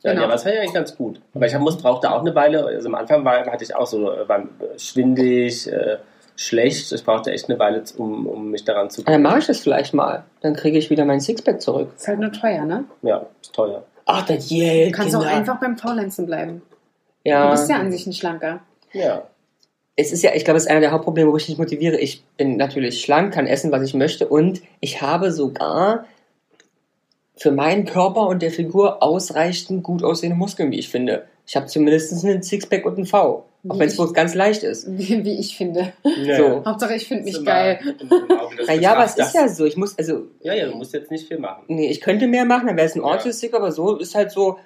Ja, 0.04 0.12
Genau. 0.14 0.22
ja, 0.24 0.28
das 0.28 0.46
war 0.46 0.54
ja 0.54 0.62
eigentlich 0.62 0.74
ganz 0.76 0.96
gut. 0.96 1.20
Aber 1.34 1.48
ich 1.48 1.54
hab, 1.56 1.62
muss, 1.62 1.78
brauchte 1.78 2.10
auch 2.12 2.22
eine 2.22 2.34
Weile. 2.36 2.64
Also 2.66 2.88
am 2.88 2.96
Anfang 2.96 3.26
war, 3.26 3.46
hatte 3.48 3.64
ich 3.64 3.76
auch 3.76 3.88
so, 3.88 4.12
äh, 4.12 4.30
war 4.30 4.44
schwindig, 4.78 5.68
äh, 5.72 5.98
schlecht. 6.36 6.92
Ich 6.94 7.04
brauchte 7.04 7.32
echt 7.32 7.50
eine 7.50 7.58
Weile, 7.58 7.84
um, 7.98 8.28
um 8.28 8.52
mich 8.52 8.64
daran 8.64 8.90
zu 8.92 9.02
Ah, 9.02 9.12
Dann 9.12 9.24
mache 9.24 9.40
ich 9.40 9.48
das 9.48 9.60
vielleicht 9.60 9.94
mal. 9.96 10.24
Dann 10.42 10.54
kriege 10.56 10.78
ich 10.78 10.90
wieder 10.92 11.04
mein 11.04 11.20
Sixpack 11.20 11.62
zurück. 11.62 11.92
Ist 11.98 12.08
halt 12.08 12.20
nur 12.20 12.32
teuer, 12.32 12.64
ne? 12.64 12.86
Ja, 13.02 13.26
ist 13.42 13.54
teuer. 13.54 13.84
Ach, 14.06 14.24
das 14.26 14.48
Geld. 14.48 14.94
Du 14.94 14.98
kannst 14.98 15.16
auch 15.16 15.26
einfach 15.26 15.60
beim 15.60 15.78
Faulenzen 15.78 16.28
bleiben. 16.28 16.62
Du 17.26 17.32
Ja. 17.32 17.50
bist 17.52 17.68
ja 17.70 17.78
an 17.78 17.92
sich 17.92 18.06
ein 18.06 18.14
Schlanker. 18.14 18.60
Ja. 18.94 19.27
es 19.96 20.12
ist 20.12 20.24
ja, 20.24 20.32
ich 20.36 20.44
glaube, 20.46 20.58
es 20.58 20.63
ist 20.65 20.70
einer 20.70 20.79
der 20.82 20.91
Hauptprobleme, 20.91 21.32
wo 21.32 21.38
ich 21.38 21.48
mich 21.50 21.58
motiviere. 21.58 21.98
Ich 21.98 22.24
bin 22.38 22.58
natürlich 22.58 23.01
schlank, 23.01 23.34
kann 23.34 23.48
essen, 23.48 23.72
was 23.72 23.84
ich 23.84 23.94
möchte 23.94 24.27
und 24.27 24.62
ich 24.79 25.01
habe 25.01 25.32
sogar 25.32 26.06
für 27.36 27.51
meinen 27.51 27.86
Körper 27.86 28.27
und 28.27 28.41
der 28.41 28.51
Figur 28.51 29.03
ausreichend 29.03 29.84
gut 29.84 30.03
aussehende 30.03 30.36
Muskeln, 30.36 30.72
wie 30.72 30.79
ich 30.79 30.89
finde. 30.89 31.25
Ich 31.46 31.56
habe 31.56 31.67
zumindest 31.67 32.24
einen 32.25 32.41
Sixpack 32.44 32.86
und 32.86 32.96
einen 32.98 33.06
V. 33.06 33.46
Auch 33.70 33.79
wenn 33.79 33.88
es 33.88 33.98
wohl 33.98 34.12
ganz 34.13 34.34
leicht 34.34 34.63
ist. 34.63 34.86
Wie, 34.98 35.24
wie 35.25 35.39
ich 35.39 35.58
finde. 35.58 35.94
So. 36.03 36.63
Hauptsache, 36.65 36.96
ich 36.96 37.08
finde 37.08 37.24
mich 37.25 37.44
geil. 37.44 37.79
Naja, 38.65 38.94
aber 38.94 39.06
es 39.06 39.17
ist 39.17 39.34
ja 39.36 39.48
so. 39.50 39.65
Ich 39.65 39.77
muss, 39.77 39.98
also, 39.98 40.24
Ja, 40.41 40.53
ja, 40.53 40.67
du 40.67 40.75
musst 40.75 40.94
jetzt 40.94 41.12
nicht 41.12 41.27
viel 41.27 41.38
machen. 41.39 41.63
nee, 41.67 41.89
ich 41.89 42.01
könnte 42.01 42.27
mehr 42.27 42.46
machen, 42.46 42.67
dann 42.67 42.77
wäre 42.77 42.88
es 42.88 42.96
ein 42.96 43.00
Ja. 43.01 43.06
ordentliches 43.06 43.38
Stick, 43.39 43.53
aber 43.53 43.72
so 43.72 43.98
ist 43.98 44.15
halt 44.15 44.32
so, 44.32 44.58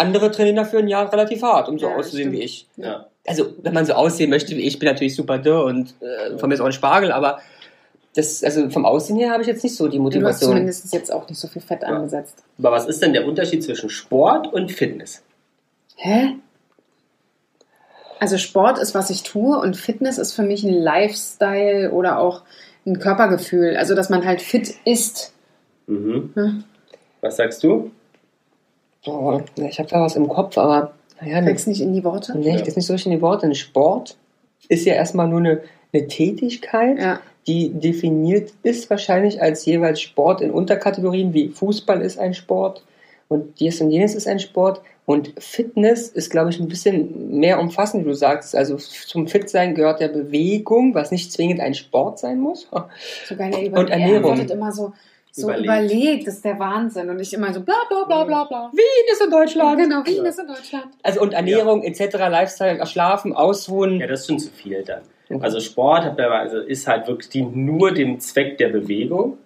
andere 0.00 0.30
trainieren 0.32 0.56
dafür 0.56 0.80
ein 0.80 0.88
Jahr 0.88 1.12
relativ 1.12 1.42
hart, 1.42 1.68
um 1.68 1.78
so 1.78 1.86
Ja, 1.88 1.94
auszusehen 1.96 2.30
stimmt. 2.30 2.40
wie 2.40 2.44
ich. 2.44 2.66
Ja. 2.76 3.06
also 3.26 3.52
wenn 3.62 3.72
man 3.74 3.86
so 3.86 3.92
aussehen 3.92 4.30
möchte 4.30 4.56
wie 4.56 4.62
ich, 4.66 4.78
bin 4.78 4.88
natürlich 4.88 5.14
super 5.14 5.38
dürr 5.38 5.64
und 5.64 5.94
äh, 6.00 6.36
von 6.38 6.48
mir 6.48 6.54
ist 6.56 6.60
auch 6.60 6.66
ein 6.66 6.72
Spargel, 6.72 7.12
aber 7.12 7.40
das, 8.16 8.42
also 8.42 8.68
vom 8.70 8.84
Aussehen 8.84 9.16
her 9.18 9.30
habe 9.30 9.42
ich 9.42 9.46
jetzt 9.48 9.62
nicht 9.62 9.76
so 9.76 9.86
die 9.86 9.98
Du 9.98 10.02
hast 10.02 10.14
Motivation. 10.14 10.50
zumindest 10.50 10.92
jetzt 10.92 11.12
auch 11.12 11.28
nicht 11.28 11.38
so 11.38 11.46
viel 11.46 11.62
Fett 11.62 11.82
Ja. 11.82 11.88
angesetzt. 11.90 12.42
Aber 12.58 12.72
was 12.72 12.86
ist 12.86 13.00
denn 13.02 13.12
der 13.12 13.24
Unterschied 13.26 13.62
zwischen 13.62 13.88
Sport 13.88 14.52
und 14.52 14.72
Fitness? 14.72 15.22
Hä? 15.96 16.36
Also 18.18 18.36
Sport 18.36 18.78
ist, 18.78 18.94
was 18.94 19.10
ich 19.10 19.22
tue 19.22 19.56
und 19.58 19.76
Fitness 19.76 20.18
ist 20.18 20.32
für 20.34 20.42
mich 20.42 20.62
ein 20.64 20.72
Lifestyle 20.74 21.90
oder 21.92 22.18
auch 22.18 22.42
ein 22.86 22.98
Körpergefühl. 22.98 23.76
Also, 23.76 23.94
dass 23.94 24.10
man 24.10 24.24
halt 24.26 24.42
fit 24.42 24.74
ist. 24.84 25.32
Mhm. 25.86 26.30
Hm. 26.34 26.64
Was 27.20 27.36
sagst 27.36 27.62
du? 27.62 27.90
Oh, 29.06 29.40
ich 29.56 29.78
habe 29.78 29.88
da 29.88 30.00
was 30.02 30.16
im 30.16 30.28
Kopf, 30.28 30.58
aber 30.58 30.92
naja, 31.20 31.42
Kriegst 31.42 31.66
nicht 31.68 31.80
in 31.80 31.92
die 31.94 32.04
Worte? 32.04 32.36
nee, 32.38 32.56
ich 32.56 32.62
das 32.62 32.76
nicht 32.76 32.86
so 32.86 32.92
richtig 32.92 33.12
in 33.12 33.18
die 33.18 33.22
Worte. 33.22 33.46
Ein 33.46 33.54
Sport 33.54 34.16
ist 34.68 34.84
ja 34.86 34.94
erstmal 34.94 35.28
nur 35.28 35.40
eine, 35.40 35.60
eine 35.92 36.06
Tätigkeit, 36.06 36.98
Ja. 36.98 37.20
die 37.46 37.70
definiert 37.70 38.52
ist 38.62 38.88
wahrscheinlich 38.90 39.40
als 39.42 39.64
jeweils 39.64 40.00
Sport 40.00 40.40
in 40.42 40.50
Unterkategorien, 40.50 41.32
wie 41.34 41.48
Fußball 41.48 42.02
ist 42.02 42.18
ein 42.18 42.34
Sport 42.34 42.82
und 43.28 43.58
dies 43.60 43.80
und 43.80 43.90
jenes 43.90 44.14
ist 44.14 44.26
ein 44.28 44.38
Sport. 44.40 44.80
Und 45.06 45.32
Fitness 45.38 46.08
ist, 46.08 46.30
glaube 46.30 46.50
ich, 46.50 46.60
ein 46.60 46.68
bisschen 46.68 47.38
mehr 47.40 47.58
umfassend, 47.58 48.04
wie 48.04 48.08
du 48.08 48.14
sagst. 48.14 48.54
Also 48.54 48.76
zum 48.76 49.26
Fitsein 49.26 49.74
gehört 49.74 49.98
der 49.98 50.06
Bewegung, 50.08 50.94
was 50.94 51.10
nicht 51.10 51.32
zwingend 51.32 51.58
ein 51.58 51.74
Sport 51.74 52.20
sein 52.20 52.38
muss. 52.38 52.68
So 53.28 53.34
geil, 53.34 53.52
er 53.54 53.72
Und 53.76 53.90
er 53.90 53.98
Ernährung. 53.98 54.38
immer 54.48 54.70
so, 54.70 54.92
so 55.32 55.48
Überlegt. 55.48 55.64
überlegt. 55.64 56.26
Das 56.26 56.34
ist 56.34 56.44
der 56.44 56.58
Wahnsinn. 56.58 57.08
Und 57.10 57.20
ich 57.20 57.32
immer 57.32 57.52
so 57.52 57.60
bla 57.60 57.74
bla 57.88 58.04
bla 58.04 58.24
bla 58.24 58.44
bla. 58.44 58.70
Wien 58.72 59.12
ist 59.12 59.22
in 59.22 59.30
Deutschland. 59.30 59.78
Genau, 59.80 60.02
wie 60.04 60.26
ist 60.28 60.38
in 60.38 60.46
Deutschland? 60.46 60.86
Also 61.02 61.20
und 61.20 61.32
Ernährung 61.32 61.82
etc., 61.82 62.14
Lifestyle, 62.30 62.84
Schlafen, 62.86 63.32
Ausruhen. 63.34 64.00
Ja, 64.00 64.06
das 64.06 64.20
ist 64.20 64.26
schon 64.26 64.38
zu 64.38 64.50
viel 64.50 64.82
dann. 64.82 65.02
Okay. 65.28 65.38
Also 65.42 65.60
Sport 65.60 66.18
also 66.18 66.58
ist 66.58 66.88
halt 66.88 67.06
wirklich 67.06 67.28
dient 67.28 67.54
nur 67.54 67.92
dem 67.94 68.18
Zweck 68.18 68.58
der 68.58 68.68
Bewegung. 68.68 69.38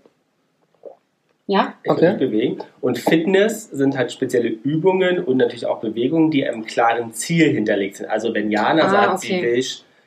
Ja? 1.47 1.75
Ich 1.83 1.91
Okay. 1.91 2.17
bewegen. 2.17 2.59
Und 2.81 2.99
Fitness 2.99 3.69
sind 3.71 3.97
halt 3.99 4.11
spezielle 4.11 4.49
Übungen 4.49 5.23
und 5.23 5.37
natürlich 5.37 5.67
auch 5.67 5.81
Bewegungen, 5.81 6.31
die 6.31 6.47
einem 6.47 6.65
klaren 6.65 7.13
Ziel 7.13 7.51
hinterlegt 7.53 7.97
sind. 7.97 8.09
Also 8.09 8.33
wenn 8.33 8.51
Jana 8.51 8.85
Ah, 8.85 8.89
sagt, 8.89 9.21
sie 9.21 9.35
okay. 9.35 9.43
will, 9.57 9.65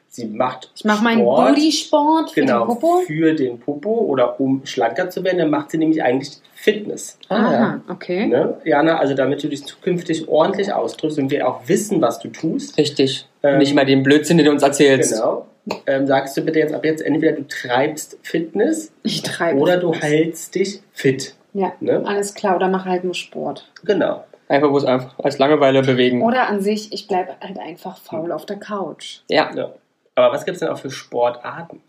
sie 0.10 0.26
macht 0.26 0.72
Ich 0.76 0.84
mache 0.86 1.04
meinen 1.04 1.20
Sport, 1.20 1.48
Bodysport 1.56 2.32
für 2.32 2.41
genau, 2.41 2.60
den 2.65 2.67
Popo. 2.67 3.02
für 3.06 3.34
den 3.34 3.60
Popo 3.60 3.89
oder 3.91 4.39
um 4.39 4.65
schlanker 4.65 5.10
zu 5.10 5.24
werden, 5.24 5.38
dann 5.38 5.50
macht 5.50 5.72
sie 5.72 5.78
nämlich 5.78 6.02
eigentlich 6.04 6.32
Fitness. 6.56 7.17
Ah, 7.30 7.36
ja. 7.36 7.41
Aha, 7.60 7.82
okay. 7.89 8.26
Ne? 8.26 8.58
Jana, 8.65 8.98
also 8.98 9.13
damit 9.13 9.43
du 9.43 9.48
dich 9.48 9.63
zukünftig 9.65 10.28
ordentlich 10.28 10.74
ausdrückst 10.74 11.20
und 11.20 11.30
wir 11.30 11.48
auch 11.48 11.62
wissen, 11.67 12.02
was 12.02 12.20
du 12.20 12.30
tust, 12.30 12.78
Richtig. 12.78 13.28
Ähm, 13.43 13.60
Nicht 13.60 13.76
mal 13.76 13.86
den 13.86 14.02
Blödsinn, 14.04 14.38
den 14.38 14.48
du 14.48 14.52
uns 14.54 14.63
erzählst. 14.63 15.13
genau, 15.13 15.46
ähm, 15.86 16.08
sagst 16.08 16.36
du 16.36 16.41
bitte 16.41 16.60
jetzt 16.60 16.74
ab 16.74 16.84
jetzt 16.84 17.02
entweder 17.02 17.34
du 17.34 17.48
treibst 17.48 18.17
Fitness 18.24 18.91
Ich 19.04 19.22
treibe. 19.22 19.60
oder 19.60 19.78
du 19.78 19.93
hältst 19.93 20.56
dich 20.56 20.82
fit. 20.93 21.36
Ja, 21.54 21.74
Ne? 21.80 22.04
alles 22.06 22.34
klar. 22.34 22.56
Oder 22.56 22.67
mache 22.70 22.89
halt 22.89 23.04
nur 23.04 23.13
Sport. 23.13 23.70
Genau. 23.84 24.24
Einfach 24.50 24.70
bloß 24.70 24.86
einfach 24.86 25.13
als 25.20 25.38
Langeweile 25.39 25.82
bewegen. 25.82 26.22
Oder 26.24 26.48
an 26.48 26.62
sich, 26.62 26.93
ich 26.93 27.08
bleibe 27.08 27.34
halt 27.41 27.60
einfach 27.60 27.98
faul 27.98 28.32
auf 28.32 28.46
der 28.46 28.58
Couch. 28.58 29.20
Ja. 29.30 29.52
Ja. 29.56 29.72
Aber 30.17 30.34
was 30.34 30.45
gibt 30.45 30.56
es 30.56 30.60
denn 30.62 30.69
auch 30.69 30.80
für 30.80 30.89
Sportarten? 30.89 31.82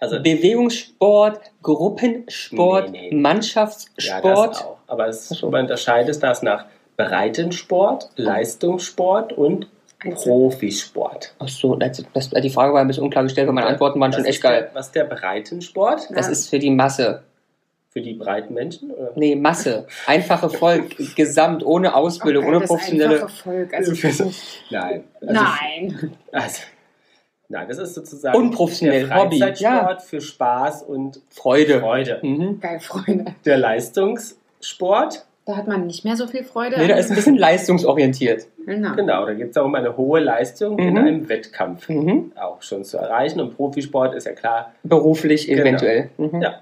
Also 0.00 0.20
Bewegungssport, 0.20 1.40
Gruppensport, 1.62 2.90
Nee, 2.90 3.00
nee. 3.10 3.14
Ja, 3.14 3.20
Mannschaftssport. 3.20 4.50
das 4.56 4.64
auch. 4.64 4.76
Aber 4.88 5.06
es, 5.08 5.28
so. 5.28 5.50
man 5.50 5.62
unterscheidet 5.62 6.20
das 6.22 6.42
nach 6.42 6.64
Breitensport, 6.96 8.10
Leistungssport 8.16 9.32
und 9.34 9.68
Profisport. 10.00 11.34
Ach 11.38 11.48
so, 11.48 11.76
das, 11.76 12.02
das, 12.14 12.30
die 12.30 12.50
Frage 12.50 12.72
war 12.74 12.80
ein 12.80 12.88
bisschen 12.88 13.04
unklar 13.04 13.22
gestellt, 13.24 13.46
weil 13.46 13.54
meine 13.54 13.66
Antworten 13.68 14.00
waren 14.00 14.10
Was 14.10 14.16
schon 14.16 14.24
echt 14.24 14.42
geil. 14.42 14.62
Der, 14.62 14.74
was 14.74 14.86
ist 14.86 14.94
der 14.94 15.04
Breitensport? 15.04 16.08
Das 16.10 16.26
Ja. 16.26 16.32
ist 16.32 16.48
für 16.48 16.58
die 16.58 16.70
Masse. 16.70 17.22
Für 17.90 18.00
die 18.00 18.14
breiten 18.14 18.54
Menschen? 18.54 18.90
Oder? 18.92 19.12
Nee, 19.16 19.36
Masse. 19.36 19.86
Einfache 20.06 20.48
Volk, 20.48 20.96
gesamt, 21.16 21.64
ohne 21.64 21.94
Ausbildung, 21.94 22.44
Okay, 22.44 22.50
ohne 22.52 22.60
das 22.60 22.68
professionelle. 22.70 23.14
einfache 23.22 23.42
Volk. 23.42 23.74
Also, 23.74 23.92
Nein. 24.70 25.04
Also, 25.20 25.34
nein. 25.34 26.12
Also, 26.32 26.62
nein, 27.50 27.68
das 27.68 27.76
ist 27.78 27.94
sozusagen 27.94 28.36
Unprofessionell, 28.38 29.06
der 29.08 29.16
Hobby, 29.16 29.38
Freizeitsport 29.38 30.02
für 30.02 30.20
Spaß 30.22 30.82
und 30.84 31.20
Freude. 31.28 31.80
Freude. 31.80 32.18
Mhm. 32.22 32.58
Geil, 32.60 32.80
Freunde. 32.80 33.26
Der 33.44 33.58
Leistungssport, 33.58 35.26
Da 35.46 35.56
hat 35.56 35.66
man 35.66 35.86
nicht 35.86 36.04
mehr 36.04 36.16
so 36.16 36.26
viel 36.26 36.44
Freude. 36.44 36.76
Nee, 36.78 36.86
da 36.88 36.96
ist 36.96 37.10
ein 37.10 37.16
bisschen 37.16 37.36
leistungsorientiert. 37.36 38.46
Genau. 38.66 38.94
genau, 38.94 39.26
da 39.26 39.32
geht 39.34 39.48
es 39.48 39.54
darum, 39.54 39.74
eine 39.74 39.96
hohe 39.96 40.20
Leistung 40.20 40.78
in 40.78 40.90
Mhm. 40.92 40.96
einem 40.98 41.28
Wettkampf 41.28 41.88
Mhm. 41.88 42.32
auch 42.40 42.62
schon 42.62 42.84
zu 42.84 42.98
erreichen. 42.98 43.40
Und 43.40 43.56
Profisport 43.56 44.14
ist 44.14 44.26
ja 44.26 44.32
klar, 44.32 44.72
Beruflich 44.84 45.46
Genau. 45.48 45.62
eventuell. 45.62 46.10
Mhm. 46.18 46.40
Ja. 46.42 46.60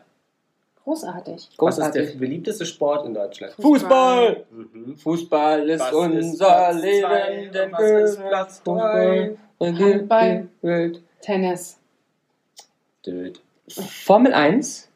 Großartig. 0.84 1.34
was 1.34 1.42
ist 1.48 1.56
Großartig. 1.58 2.12
der 2.12 2.18
beliebteste 2.18 2.64
Sport 2.64 3.04
in 3.04 3.12
Deutschland? 3.12 3.52
Fußball! 3.60 4.44
Mhm. 4.50 4.96
Fußball 4.96 5.68
ist 5.68 5.80
Was 5.80 5.88
ist 5.90 5.94
unser 5.94 6.46
Platz 6.46 6.82
Leben, 6.82 7.00
zwei? 7.06 7.50
denn 7.52 7.72
Was 7.72 7.80
ist 8.10 8.20
Platz 8.26 8.62
Fußball 8.64 9.36
Handball. 9.60 10.48
Welt. 10.62 11.02
Tennis. 11.20 11.78
Död. 13.04 13.40
Formel 13.68 14.32
1? 14.34 14.88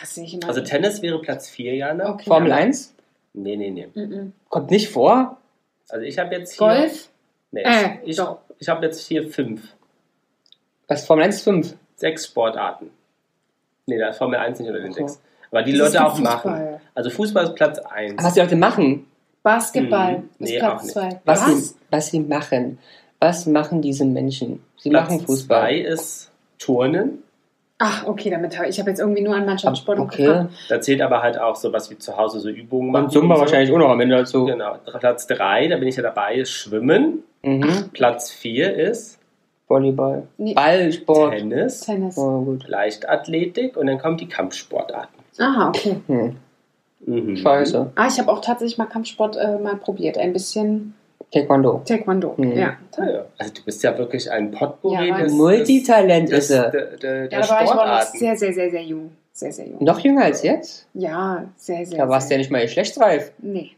Hast 0.00 0.16
du 0.16 0.20
nicht 0.20 0.34
immer. 0.34 0.48
Also 0.48 0.60
Tennis 0.60 1.02
wäre 1.02 1.20
Platz 1.20 1.48
4, 1.48 1.74
Jana? 1.74 2.10
okay. 2.10 2.24
Formel 2.26 2.52
1? 2.52 2.94
Nee, 3.34 3.56
nee, 3.56 3.70
nee. 3.70 3.88
Mhm. 3.94 4.32
Kommt 4.48 4.70
nicht 4.70 4.88
vor? 4.90 5.38
Also 5.88 6.04
ich 6.04 6.18
habe 6.18 6.34
jetzt 6.34 6.52
hier... 6.52 6.66
Golf? 6.66 7.08
Nee, 7.52 7.62
Äh, 7.62 7.98
ich 8.04 8.16
doch. 8.16 8.38
ich 8.58 8.68
habe 8.68 8.84
jetzt 8.86 9.06
hier 9.06 9.28
fünf. 9.28 9.74
Was 10.88 11.06
Formel 11.06 11.24
1 11.24 11.36
ist 11.36 11.42
5. 11.42 11.74
Sechs 11.96 12.26
Sportarten. 12.26 12.90
Nee, 13.86 13.98
da 13.98 14.08
ist 14.08 14.18
Formel 14.18 14.38
1 14.38 14.58
nicht 14.60 14.68
unter 14.68 14.80
den 14.80 14.92
sechs. 14.92 15.20
Aber 15.50 15.62
die 15.62 15.72
Es 15.72 15.78
Leute 15.78 16.04
auch 16.04 16.18
machen. 16.18 16.78
Also 16.94 17.08
Fußball 17.10 17.44
ist 17.44 17.54
Platz 17.54 17.78
1. 17.78 18.22
Was 18.22 18.34
die 18.34 18.40
Leute 18.40 18.56
machen, 18.56 19.06
Basketball 19.42 20.16
Hm, 20.16 20.30
ist 20.40 20.50
nee, 20.50 20.58
Platz 20.58 20.82
nicht. 20.82 20.92
zwei. 20.92 21.20
was, 21.24 21.40
Was? 21.46 21.68
Sie, 21.68 21.74
was 21.90 22.06
sie 22.10 22.20
machen, 22.20 22.78
was 23.20 23.46
machen 23.46 23.82
diese 23.82 24.04
Menschen? 24.04 24.62
Sie 24.76 24.90
Platz 24.90 25.10
machen 25.10 25.20
Fußball. 25.26 25.60
2 25.62 25.74
ist 25.78 26.30
Turnen. 26.58 27.22
Ach, 27.78 28.06
okay, 28.06 28.30
damit 28.30 28.56
habe 28.58 28.68
ich 28.68 28.78
habe 28.78 28.88
jetzt 28.88 29.00
irgendwie 29.00 29.20
nur 29.20 29.34
an 29.34 29.44
Mannschaftssport 29.44 29.98
Okay. 29.98 30.24
gefragt. 30.24 30.50
Da 30.70 30.80
zählt 30.80 31.02
aber 31.02 31.22
halt 31.22 31.38
auch 31.38 31.56
sowas 31.56 31.90
wie 31.90 31.98
zu 31.98 32.16
Hause 32.16 32.40
so 32.40 32.48
Übungen 32.48 32.90
machen. 32.90 33.04
Und 33.06 33.10
Zumba 33.12 33.34
so. 33.34 33.42
wahrscheinlich 33.42 33.70
auch 33.70 33.78
noch 33.78 33.90
am 33.90 34.00
Ende 34.00 34.16
dazu. 34.16 34.46
Genau. 34.46 34.76
Platz 34.98 35.26
3, 35.26 35.68
da 35.68 35.76
bin 35.76 35.88
ich 35.88 35.96
ja 35.96 36.02
dabei, 36.02 36.36
ist 36.36 36.52
Schwimmen. 36.52 37.22
Mhm. 37.42 37.90
Platz 37.92 38.30
4 38.30 38.74
ist 38.76 39.18
Volleyball. 39.68 40.22
Nee. 40.38 40.54
Ballsport. 40.54 41.32
Tennis, 41.36 41.80
Tennis. 41.80 42.16
Oh, 42.16 42.40
gut. 42.42 42.66
Leichtathletik 42.66 43.76
und 43.76 43.88
dann 43.88 43.98
kommen 43.98 44.16
die 44.16 44.28
Kampfsportarten. 44.28 45.14
Aha, 45.38 45.68
okay. 45.68 45.96
Hm. 46.06 46.36
Mhm. 47.04 47.36
Scheiße. 47.36 47.92
Ah, 47.94 48.06
ich 48.08 48.18
habe 48.18 48.32
auch 48.32 48.40
tatsächlich 48.40 48.78
mal 48.78 48.86
Kampfsport 48.86 49.36
äh, 49.36 49.58
mal 49.58 49.76
probiert. 49.76 50.16
Ein 50.16 50.32
bisschen 50.32 50.94
Taekwondo. 51.32 51.82
Taekwondo. 51.84 52.36
Hm. 52.36 52.56
Ja. 52.56 52.76
Ah, 52.96 53.04
ja. 53.04 53.24
Also 53.38 53.52
du 53.54 53.62
bist 53.64 53.82
ja 53.82 53.96
wirklich 53.98 54.30
ein 54.30 54.50
Potpourri 54.52 55.08
Ja, 55.08 55.18
des, 55.22 55.32
Multitalent 55.32 56.30
des, 56.30 56.44
ist 56.44 56.50
er. 56.50 56.70
der, 56.70 56.86
der, 56.96 57.22
Ja, 57.24 57.26
der 57.28 57.40
da 57.40 57.48
war 57.48 57.64
ich 57.64 57.70
aber 57.70 57.86
noch 57.86 58.02
sehr, 58.02 58.36
sehr, 58.36 58.52
sehr, 58.52 58.70
sehr 58.70 58.82
jung. 58.84 59.10
Sehr, 59.32 59.52
sehr 59.52 59.66
jung. 59.66 59.82
Noch 59.84 59.98
jünger 59.98 60.24
als 60.24 60.42
jetzt? 60.42 60.86
Ja, 60.94 61.44
sehr, 61.56 61.84
sehr. 61.84 61.98
Da 61.98 62.08
warst 62.08 62.30
du 62.30 62.34
ja 62.34 62.38
nicht 62.38 62.50
mal 62.50 62.62
geschlechtsreif. 62.62 63.32
Nee. 63.38 63.72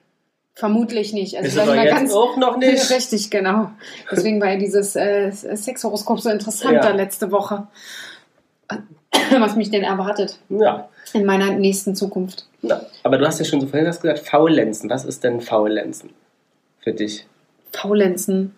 Vermutlich 0.54 1.12
nicht. 1.12 1.36
Also 1.36 1.48
ist 1.48 1.58
doch 1.58 1.66
mal 1.74 1.84
jetzt 1.84 2.12
auch 2.14 2.36
noch 2.36 2.56
nicht. 2.58 2.90
Richtig, 2.90 3.30
genau. 3.30 3.70
Deswegen 4.10 4.40
war 4.40 4.50
ja 4.52 4.56
dieses 4.58 4.94
äh, 4.96 5.30
Sexhoroskop 5.32 6.20
so 6.20 6.30
interessant 6.30 6.74
Ja. 6.74 6.80
da 6.82 6.90
letzte 6.90 7.30
Woche. 7.32 7.66
Was 9.38 9.56
mich 9.56 9.70
denn 9.70 9.82
erwartet 9.82 10.38
Ja. 10.48 10.88
in 11.12 11.24
meiner 11.24 11.52
nächsten 11.52 11.94
Zukunft. 11.96 12.46
ja. 12.62 12.80
Aber 13.02 13.18
du 13.18 13.26
hast 13.26 13.38
ja 13.38 13.44
schon 13.44 13.60
so 13.60 13.66
vorhin 13.66 13.86
gesagt, 13.86 14.18
Faulenzen. 14.20 14.90
Was 14.90 15.04
ist 15.04 15.24
denn 15.24 15.40
Faulenzen 15.40 16.10
für 16.80 16.92
dich? 16.92 17.26
Faulenzen. 17.80 18.54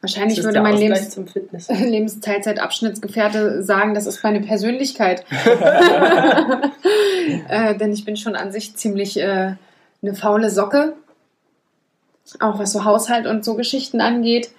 Wahrscheinlich 0.00 0.44
würde 0.44 0.60
mein 0.60 0.76
Lebens? 0.76 1.16
Lebensteilzeitabschnittsgefährte 1.68 3.64
sagen, 3.64 3.94
das 3.94 4.06
ist 4.06 4.22
meine 4.22 4.40
Persönlichkeit. 4.40 5.24
äh, 7.48 7.76
denn 7.76 7.92
ich 7.92 8.04
bin 8.04 8.16
schon 8.16 8.36
an 8.36 8.52
sich 8.52 8.76
ziemlich 8.76 9.18
äh, 9.18 9.56
eine 10.02 10.14
faule 10.14 10.50
Socke. 10.50 10.94
Auch 12.40 12.58
was 12.58 12.72
so 12.72 12.84
Haushalt 12.84 13.26
und 13.26 13.44
so 13.44 13.54
Geschichten 13.54 14.00
angeht. 14.00 14.50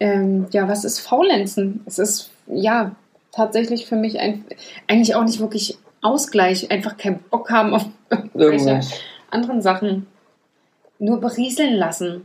Ähm, 0.00 0.46
ja, 0.50 0.68
was 0.68 0.84
ist 0.84 1.00
Faulenzen? 1.00 1.82
Es 1.86 1.98
ist 1.98 2.30
ja 2.48 2.96
tatsächlich 3.30 3.86
für 3.86 3.96
mich 3.96 4.18
ein, 4.18 4.44
eigentlich 4.88 5.14
auch 5.14 5.24
nicht 5.24 5.38
wirklich 5.38 5.78
Ausgleich. 6.02 6.70
Einfach 6.70 6.96
keinen 6.96 7.18
Bock 7.30 7.50
haben 7.50 7.74
auf 7.74 7.84
irgendwelche 8.08 8.70
Irgendwas. 8.70 8.92
anderen 9.30 9.62
Sachen. 9.62 10.06
Nur 10.98 11.20
berieseln 11.20 11.74
lassen. 11.74 12.22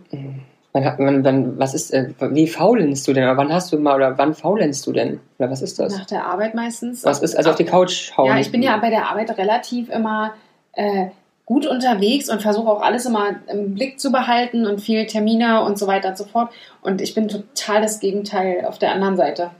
Wann, 0.75 0.83
hat- 0.83 0.99
wann, 0.99 1.23
wann, 1.23 1.57
was 1.57 1.73
ist, 1.73 1.93
äh, 1.93 2.09
wie 2.31 2.47
faulenst 2.47 3.07
du 3.07 3.13
denn? 3.13 3.23
Oder 3.23 3.38
wann 3.38 3.53
hast 3.53 3.71
du 3.71 3.79
mal, 3.79 3.95
oder 3.95 4.17
wann 4.17 4.33
faulenst 4.33 4.85
du 4.85 4.91
denn? 4.91 5.21
Oder 5.39 5.49
was 5.49 5.61
ist 5.61 5.79
das? 5.79 5.97
Nach 5.97 6.05
der 6.05 6.25
Arbeit 6.25 6.53
meistens. 6.53 7.05
Was 7.05 7.21
ist, 7.21 7.33
also 7.38 7.51
auf 7.51 7.55
die 7.55 7.63
Couch 7.63 8.11
hauen? 8.17 8.27
Ja, 8.27 8.38
ich 8.39 8.51
bin 8.51 8.61
ja 8.61 8.75
bei 8.75 8.89
der 8.89 9.07
Arbeit 9.09 9.38
relativ 9.38 9.89
immer 9.89 10.33
äh, 10.73 11.05
gut 11.45 11.65
unterwegs 11.65 12.29
und 12.29 12.41
versuche 12.41 12.67
auch 12.69 12.81
alles 12.81 13.05
immer 13.05 13.35
im 13.47 13.73
Blick 13.73 14.01
zu 14.01 14.11
behalten 14.11 14.65
und 14.65 14.81
viel 14.81 15.05
Termine 15.05 15.63
und 15.63 15.79
so 15.79 15.88
weiter 15.88 16.09
und 16.09 16.17
so 16.17 16.25
fort. 16.25 16.49
Und 16.81 17.01
ich 17.01 17.15
bin 17.15 17.29
total 17.29 17.81
das 17.81 18.01
Gegenteil 18.01 18.65
auf 18.67 18.77
der 18.77 18.91
anderen 18.91 19.15
Seite. 19.15 19.51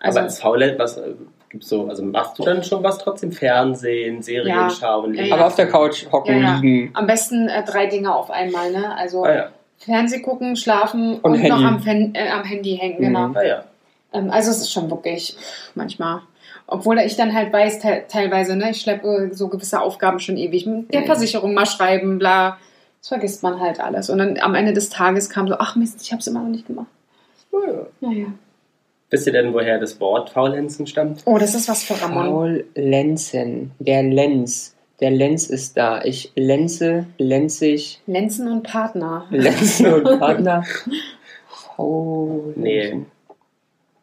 Also, 0.00 0.18
Aber 0.18 0.26
als 0.26 0.38
Faulenz, 0.38 0.78
was 0.78 0.98
äh, 0.98 1.14
gibt's 1.48 1.70
so? 1.70 1.86
Also 1.88 2.02
machst 2.04 2.38
du 2.38 2.42
dann 2.42 2.62
schon 2.62 2.84
was 2.84 2.98
trotzdem? 2.98 3.32
Fernsehen, 3.32 4.20
Serien 4.20 4.54
Ja. 4.54 4.68
schauen, 4.68 5.14
Ja, 5.14 5.22
lesen? 5.22 5.32
Aber 5.32 5.46
auf 5.46 5.54
der 5.54 5.68
Couch 5.68 6.04
hocken, 6.12 6.42
Ja, 6.42 6.42
ja. 6.42 6.58
liegen. 6.60 6.90
am 6.92 7.06
besten 7.06 7.48
äh, 7.48 7.64
drei 7.64 7.86
Dinge 7.86 8.14
auf 8.14 8.30
einmal, 8.30 8.70
ne? 8.70 8.94
Also 8.94 9.24
Ah 9.24 9.34
ja. 9.34 9.48
Fernseh 9.78 10.20
gucken, 10.20 10.56
schlafen 10.56 11.18
Und 11.20 11.34
und, 11.34 11.42
noch 11.48 11.62
am, 11.62 11.80
Fen 11.80 12.14
äh, 12.14 12.28
am 12.30 12.44
Handy 12.44 12.76
hängen, 12.76 12.98
genau. 13.00 13.28
Mhm. 13.28 13.36
Ah 13.36 13.42
ja. 13.44 13.64
Ähm, 14.12 14.30
also 14.30 14.50
es 14.50 14.58
ist 14.58 14.72
schon 14.72 14.90
wirklich 14.90 15.36
manchmal. 15.74 16.20
Obwohl 16.68 16.98
ich 16.98 17.16
dann 17.16 17.32
halt 17.32 17.52
weiß, 17.52 17.78
te 17.78 18.04
teilweise, 18.08 18.56
ne, 18.56 18.70
ich 18.70 18.80
schleppe 18.80 19.30
so 19.32 19.48
gewisse 19.48 19.80
Aufgaben 19.80 20.18
schon 20.18 20.36
ewig. 20.36 20.66
Mit 20.66 20.92
der 20.92 21.02
Mhm. 21.02 21.06
Versicherung 21.06 21.54
mal 21.54 21.66
schreiben, 21.66 22.18
bla. 22.18 22.58
Das 23.00 23.08
vergisst 23.08 23.42
man 23.44 23.60
halt 23.60 23.78
alles. 23.78 24.10
Und 24.10 24.18
dann 24.18 24.38
am 24.40 24.54
Ende 24.56 24.72
des 24.72 24.88
Tages 24.88 25.30
kam 25.30 25.46
so, 25.46 25.54
ach 25.58 25.76
Mist, 25.76 26.00
ich 26.02 26.10
habe 26.10 26.20
es 26.20 26.26
immer 26.26 26.40
noch 26.40 26.48
nicht 26.48 26.66
gemacht. 26.66 26.88
Ja. 27.52 27.86
Naja. 28.00 28.26
Wisst 29.10 29.26
ihr 29.28 29.32
denn, 29.32 29.54
woher 29.54 29.78
das 29.78 30.00
Wort 30.00 30.30
Faulenzen 30.30 30.86
stammt? 30.88 31.22
Oh, 31.26 31.38
das 31.38 31.54
ist 31.54 31.68
was 31.68 31.84
für 31.84 32.00
Ramon. 32.02 32.64
Faulenzen. 32.74 33.70
Der 33.78 34.02
Lenz. 34.02 34.74
Der 35.00 35.10
Lenz 35.10 35.48
ist 35.48 35.76
da. 35.76 36.02
Ich 36.02 36.32
lenze, 36.36 37.06
lenzig, 37.18 38.00
Lenzen 38.06 38.50
und 38.50 38.62
Partner. 38.62 39.26
lenzen 39.30 39.92
und 39.92 40.04
Partner. 40.18 40.64
Faulenzen. 41.76 42.62
Nee. 42.62 43.04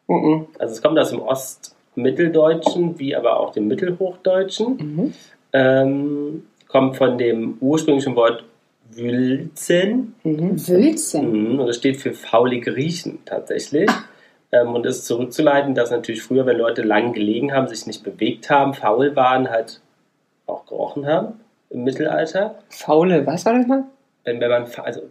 Mhm. 0.06 0.46
Also 0.58 0.74
es 0.74 0.82
kommt 0.82 0.98
aus 0.98 1.10
dem 1.10 1.20
Ostmitteldeutschen, 1.20 2.98
wie 2.98 3.16
aber 3.16 3.40
auch 3.40 3.52
dem 3.52 3.66
Mittelhochdeutschen. 3.66 4.76
Mhm. 4.76 5.14
Ähm, 5.52 6.42
kommt 6.68 6.96
von 6.96 7.18
dem 7.18 7.56
ursprünglichen 7.60 8.14
Wort 8.16 8.44
Wülzen. 8.90 10.14
Mhm. 10.22 10.68
Wülzen. 10.68 11.52
Mhm, 11.52 11.60
und 11.60 11.66
das 11.66 11.76
steht 11.76 11.96
für 11.96 12.12
faule 12.12 12.60
Griechen 12.60 13.18
tatsächlich. 13.24 13.90
Ähm, 14.52 14.74
und 14.74 14.86
ist 14.86 15.06
zurückzuleiten, 15.06 15.74
dass 15.74 15.90
natürlich 15.90 16.22
früher, 16.22 16.46
wenn 16.46 16.58
Leute 16.58 16.82
lang 16.82 17.12
gelegen 17.12 17.52
haben, 17.52 17.66
sich 17.66 17.86
nicht 17.86 18.04
bewegt 18.04 18.50
haben, 18.50 18.74
faul 18.74 19.16
waren, 19.16 19.50
halt 19.50 19.80
auch 20.46 20.66
gerochen 20.66 21.06
haben 21.06 21.40
im 21.70 21.84
Mittelalter. 21.84 22.58
Faule, 22.68 23.26
was 23.26 23.44
war 23.44 23.54
das 23.54 23.66
mal? 23.66 23.84
Wenn, 24.24 24.40
wenn 24.40 24.50
man, 24.50 24.66
also, 24.82 25.02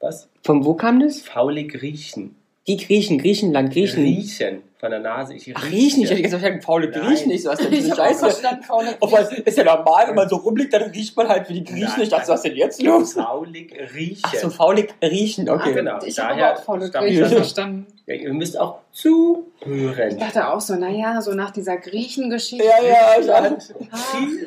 was? 0.00 0.28
Von 0.42 0.64
wo 0.64 0.74
kam 0.74 1.00
das? 1.00 1.20
Faule 1.20 1.64
Griechen. 1.66 2.36
Die 2.66 2.76
Griechen, 2.76 3.18
Griechenland, 3.18 3.72
Griechen. 3.72 4.04
Riechen 4.04 4.62
von 4.78 4.90
der 4.90 5.00
Nase. 5.00 5.34
Ich 5.34 5.52
Ach, 5.54 5.70
Riechen, 5.70 6.02
ich 6.02 6.10
hätte 6.10 6.22
gesagt, 6.22 6.44
ich 6.44 6.64
faule 6.64 6.88
Nein. 6.88 7.00
Griechen. 7.00 7.30
Ich 7.30 7.42
so, 7.42 7.50
was 7.50 7.58
denn 7.70 7.92
auch 7.92 7.96
Scheiße? 7.96 8.20
verstanden, 8.20 8.62
faule 8.62 8.96
Auf 9.00 9.12
was, 9.12 9.32
ist 9.32 9.58
ja 9.58 9.64
normal, 9.64 10.08
wenn 10.08 10.14
man 10.14 10.28
so 10.28 10.36
rumliegt, 10.36 10.72
dann 10.72 10.90
riecht 10.90 11.16
man 11.16 11.28
halt 11.28 11.48
wie 11.48 11.54
die 11.54 11.64
Griechen. 11.64 11.88
Nein. 11.88 12.02
Ich 12.02 12.08
dachte, 12.08 12.28
was 12.28 12.40
ist 12.40 12.50
denn 12.50 12.56
jetzt 12.56 12.82
los? 12.82 13.14
Faulig 13.14 13.74
riechen. 13.94 14.22
Ach 14.22 14.34
so, 14.34 14.50
faulig 14.50 14.94
riechen, 15.02 15.50
okay. 15.50 15.70
Ah, 15.70 15.72
genau. 15.72 15.98
Ich 16.04 16.18
habe 16.18 16.58
auch 16.58 16.64
Griechen 16.64 17.20
das. 17.22 17.32
verstanden. 17.32 17.86
Ja, 18.06 18.14
ihr 18.14 18.32
müsst 18.32 18.58
auch 18.58 18.78
zuhören. 18.92 20.10
Ich 20.10 20.16
dachte 20.16 20.48
auch 20.48 20.60
so, 20.60 20.74
naja, 20.76 21.20
so 21.20 21.32
nach 21.32 21.50
dieser 21.50 21.76
Griechengeschichte. 21.76 22.64
Ja, 22.64 22.82
ja, 22.82 23.20
ich 23.20 23.30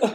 auch. 0.01 0.09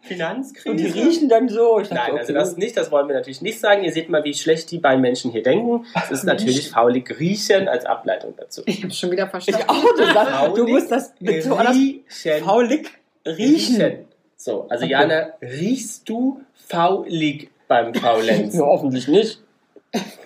Finanzkrise. 0.00 0.70
Und 0.70 0.76
die 0.78 0.86
riechen 0.86 1.28
dann 1.28 1.48
so. 1.48 1.78
Ich 1.80 1.88
dachte, 1.88 2.10
Nein, 2.10 2.18
also 2.18 2.32
okay. 2.32 2.40
das 2.40 2.56
nicht, 2.56 2.76
das 2.76 2.90
wollen 2.90 3.08
wir 3.08 3.14
natürlich 3.14 3.42
nicht 3.42 3.58
sagen. 3.60 3.84
Ihr 3.84 3.92
seht 3.92 4.08
mal, 4.08 4.24
wie 4.24 4.34
schlecht 4.34 4.70
die 4.70 4.78
beiden 4.78 5.00
Menschen 5.00 5.30
hier 5.30 5.42
denken. 5.42 5.84
Es 5.94 6.10
ist 6.10 6.24
natürlich 6.24 6.70
faule 6.70 7.00
Griechen 7.00 7.68
als 7.68 7.84
Ableitung 7.86 8.34
dazu. 8.36 8.62
Ich 8.66 8.82
habe 8.82 8.92
schon 8.92 9.10
wieder 9.10 9.24
Ich 9.24 9.30
verstanden. 9.30 9.68
auch, 9.68 9.82
du, 9.96 10.04
sagst, 10.12 10.56
du 10.58 10.66
musst 10.66 10.90
das 10.90 11.12
mit 11.20 11.42
so 11.42 11.54
anders 11.54 11.76
Riechen. 11.76 12.44
faulig 12.44 12.90
riechen. 13.26 14.06
So, 14.36 14.66
also 14.68 14.84
Okay. 14.84 14.92
Jana, 14.92 15.26
riechst 15.40 16.08
du 16.08 16.40
faulig 16.54 17.50
beim 17.68 17.94
Faulenzen? 17.94 18.60
Ja, 18.60 18.66
hoffentlich 18.66 19.06
nicht. 19.08 19.40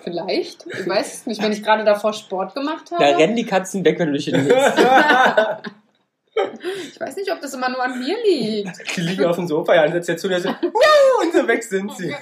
Vielleicht. 0.03 0.65
Ich 0.65 0.87
weiß 0.87 1.13
es 1.13 1.25
nicht, 1.25 1.41
wenn 1.43 1.51
ich 1.51 1.61
gerade 1.61 1.83
davor 1.83 2.13
Sport 2.13 2.55
gemacht 2.55 2.89
habe. 2.91 3.03
Da 3.03 3.17
rennen 3.17 3.35
die 3.35 3.45
Katzen 3.45 3.83
weg, 3.83 3.99
wenn 3.99 4.07
du 4.07 4.13
dich 4.13 4.25
hinlegst. 4.25 4.55
Ich 6.91 6.99
weiß 6.99 7.15
nicht, 7.15 7.31
ob 7.31 7.41
das 7.41 7.53
immer 7.53 7.69
nur 7.69 7.83
an 7.83 7.99
mir 7.99 8.15
liegt. 8.23 8.97
die 8.97 9.01
liegen 9.01 9.25
auf 9.25 9.35
dem 9.35 9.47
Sofa, 9.47 9.75
Jan 9.75 9.91
setzt 9.91 10.09
jetzt 10.09 10.21
zu 10.21 10.27
und 10.27 10.41
so, 10.41 10.49
und 10.49 11.33
so 11.33 11.47
weg 11.47 11.63
sind 11.63 11.91
sie. 11.95 12.15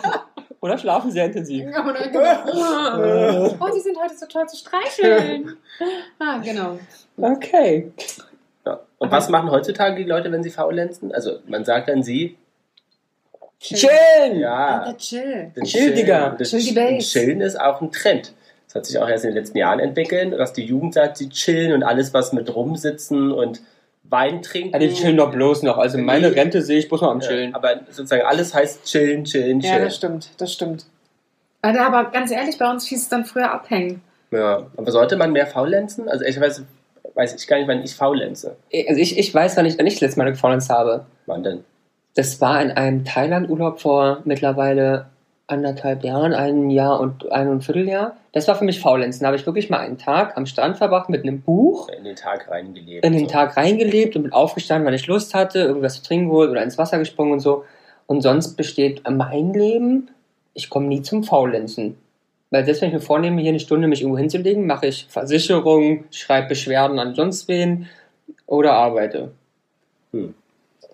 Oder 0.60 0.78
schlafen 0.78 1.10
sehr 1.10 1.26
intensiv. 1.26 1.66
Oder 1.66 2.08
genau. 2.08 3.56
Oh, 3.60 3.70
sie 3.72 3.80
sind 3.80 3.98
heute 4.00 4.16
so 4.16 4.26
toll 4.26 4.48
zu 4.48 4.56
streicheln. 4.56 5.56
Ah, 6.18 6.38
genau. 6.38 6.78
Okay. 7.16 7.92
Ja. 8.64 8.80
Und 8.98 9.12
was 9.12 9.28
machen 9.28 9.50
heutzutage 9.50 9.96
die 9.96 10.08
Leute, 10.08 10.32
wenn 10.32 10.42
sie 10.42 10.50
faulenzen? 10.50 11.12
Also 11.12 11.38
man 11.46 11.64
sagt 11.64 11.88
dann 11.88 12.02
sie, 12.02 12.36
Chillen! 13.60 14.38
ja, 14.38 14.80
Alter, 14.80 14.98
chill. 14.98 15.52
Chill, 15.64 15.94
Digga. 15.94 16.36
Chill 16.36 16.60
die 16.60 16.72
Base. 16.72 17.06
Chillen 17.06 17.40
ist 17.40 17.58
auch 17.58 17.80
ein 17.80 17.90
Trend. 17.90 18.32
Das 18.76 18.80
hat 18.80 18.86
sich 18.86 18.98
auch 18.98 19.08
erst 19.08 19.24
in 19.24 19.30
den 19.30 19.38
letzten 19.38 19.58
Jahren 19.58 19.78
entwickelt, 19.80 20.38
dass 20.38 20.52
die 20.52 20.64
Jugend 20.64 20.94
sagt, 20.94 21.16
sie 21.16 21.28
chillen 21.28 21.72
und 21.72 21.82
alles, 21.82 22.12
was 22.14 22.32
mit 22.32 22.54
rumsitzen 22.54 23.32
und 23.32 23.60
Wein 24.08 24.42
trinken. 24.42 24.72
Ja, 24.72 24.78
die 24.78 24.92
chillen 24.92 25.16
doch 25.16 25.32
bloß 25.32 25.62
noch. 25.62 25.78
Also 25.78 25.98
meine. 25.98 26.34
Rente 26.34 26.62
sehe 26.62 26.78
ich 26.78 26.88
bloß 26.88 27.00
noch 27.00 27.10
am 27.10 27.20
Ja, 27.20 27.28
Chillen. 27.28 27.54
aber 27.54 27.80
sozusagen 27.90 28.22
alles 28.22 28.54
heißt 28.54 28.84
chillen, 28.84 29.24
chillen, 29.24 29.60
Ja, 29.60 29.70
chillen. 29.72 29.84
das 29.84 29.96
stimmt, 29.96 30.30
das 30.38 30.52
stimmt. 30.52 30.86
Also, 31.62 31.80
aber 31.80 32.10
ganz 32.10 32.30
ehrlich, 32.30 32.56
bei 32.58 32.70
uns 32.70 32.86
hieß 32.86 33.02
es 33.02 33.08
dann 33.08 33.24
früher 33.24 33.50
abhängen. 33.50 34.02
Ja. 34.30 34.66
Aber 34.76 34.92
sollte 34.92 35.16
man 35.16 35.32
mehr 35.32 35.46
faulenzen? 35.46 36.08
Also 36.08 36.24
ich 36.24 36.38
weiß, 36.40 36.62
weiß 37.14 37.34
ich 37.34 37.46
gar 37.48 37.56
nicht, 37.58 37.66
wann 37.66 37.82
ich 37.82 37.94
faulenze. 37.96 38.56
Also 38.88 39.00
ich, 39.00 39.18
ich 39.18 39.34
weiß, 39.34 39.56
wann 39.56 39.66
ich 39.66 39.76
nicht 39.78 39.96
das 39.96 40.00
letzte 40.02 40.18
Mal 40.20 40.30
gefallen 40.30 40.60
habe. 40.68 41.06
Wann 41.26 41.42
denn? 41.42 41.64
Das 42.14 42.40
war 42.40 42.60
in 42.62 42.70
einem 42.70 43.04
Thailand-Urlaub 43.04 43.80
vor 43.80 44.20
mittlerweile 44.24 45.06
anderthalb 45.48 46.02
Jahren, 46.02 46.32
ein 46.32 46.70
Jahr 46.70 46.98
und 47.00 47.30
ein 47.30 47.48
und 47.48 47.58
ein 47.58 47.60
Vierteljahr. 47.62 48.16
Das 48.32 48.48
war 48.48 48.56
für 48.56 48.64
mich 48.64 48.80
Faulenzen. 48.80 49.20
Da 49.20 49.28
habe 49.28 49.36
ich 49.36 49.46
wirklich 49.46 49.70
mal 49.70 49.78
einen 49.78 49.98
Tag 49.98 50.36
am 50.36 50.46
Strand 50.46 50.76
verbracht 50.76 51.08
mit 51.08 51.22
einem 51.22 51.40
Buch, 51.40 51.88
In 51.88 52.04
den 52.04 52.16
Tag 52.16 52.50
reingelebt. 52.50 53.04
in 53.04 53.12
den 53.12 53.26
so. 53.26 53.30
Tag 53.30 53.56
reingelebt 53.56 54.16
und 54.16 54.22
bin 54.24 54.32
aufgestanden, 54.32 54.86
weil 54.86 54.94
ich 54.94 55.06
Lust 55.06 55.34
hatte, 55.34 55.60
irgendwas 55.60 55.94
zu 55.96 56.02
trinken 56.02 56.28
geholt 56.28 56.50
oder 56.50 56.62
ins 56.62 56.78
Wasser 56.78 56.98
gesprungen 56.98 57.32
und 57.32 57.40
so. 57.40 57.64
Und 58.06 58.22
sonst 58.22 58.56
besteht 58.56 59.02
mein 59.08 59.52
Leben, 59.52 60.10
ich 60.54 60.68
komme 60.68 60.86
nie 60.88 61.02
zum 61.02 61.22
Faulenzen. 61.22 61.96
Weil 62.50 62.64
selbst 62.64 62.82
wenn 62.82 62.88
ich 62.88 62.94
mir 62.94 63.00
vornehme, 63.00 63.40
hier 63.40 63.50
eine 63.50 63.60
Stunde 63.60 63.88
mich 63.88 64.02
irgendwo 64.02 64.18
hinzulegen, 64.18 64.66
mache 64.66 64.86
ich 64.86 65.06
Versicherung, 65.08 66.04
schreibe 66.10 66.48
Beschwerden 66.48 66.98
an 66.98 67.14
sonst 67.14 67.48
wen 67.48 67.88
oder 68.46 68.72
arbeite. 68.72 69.32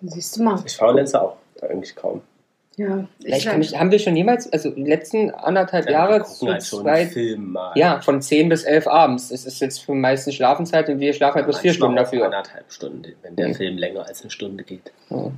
Siehst 0.01 0.37
du 0.37 0.43
mal. 0.43 0.59
Ich 0.65 0.75
faulenze 0.75 1.21
auch 1.21 1.37
eigentlich 1.61 1.95
kaum. 1.95 2.21
Ja, 2.75 3.07
Vielleicht 3.21 3.45
kann 3.47 3.61
ich, 3.61 3.77
haben 3.79 3.91
wir 3.91 3.99
schon 3.99 4.15
jemals, 4.15 4.51
also 4.51 4.71
die 4.71 4.83
letzten 4.83 5.29
anderthalb 5.29 5.87
Jahre 5.87 6.13
wir 6.13 6.19
gucken 6.21 6.35
zu 6.35 6.47
halt 6.51 6.61
zweit, 6.63 7.09
Film 7.09 7.51
mal. 7.51 7.71
ja, 7.75 8.01
von 8.01 8.19
10 8.19 8.49
bis 8.49 8.63
11 8.63 8.87
abends. 8.87 9.29
Das 9.29 9.45
ist 9.45 9.59
jetzt 9.61 9.79
für 9.85 9.91
die 9.91 9.99
meisten 9.99 10.31
Schlafenszeit 10.31 10.89
und 10.89 10.99
wir 10.99 11.13
schlafen 11.13 11.35
halt 11.35 11.45
bloß 11.45 11.59
vier 11.59 11.69
Manchmal 11.71 11.75
Stunden 11.75 11.95
dafür. 11.97 12.25
Anderthalb 12.25 12.71
Stunden, 12.71 13.13
wenn 13.21 13.35
der 13.35 13.49
Mhm. 13.49 13.53
Film 13.53 13.77
länger 13.77 14.07
als 14.07 14.21
eine 14.21 14.31
Stunde 14.31 14.63
geht. 14.63 14.91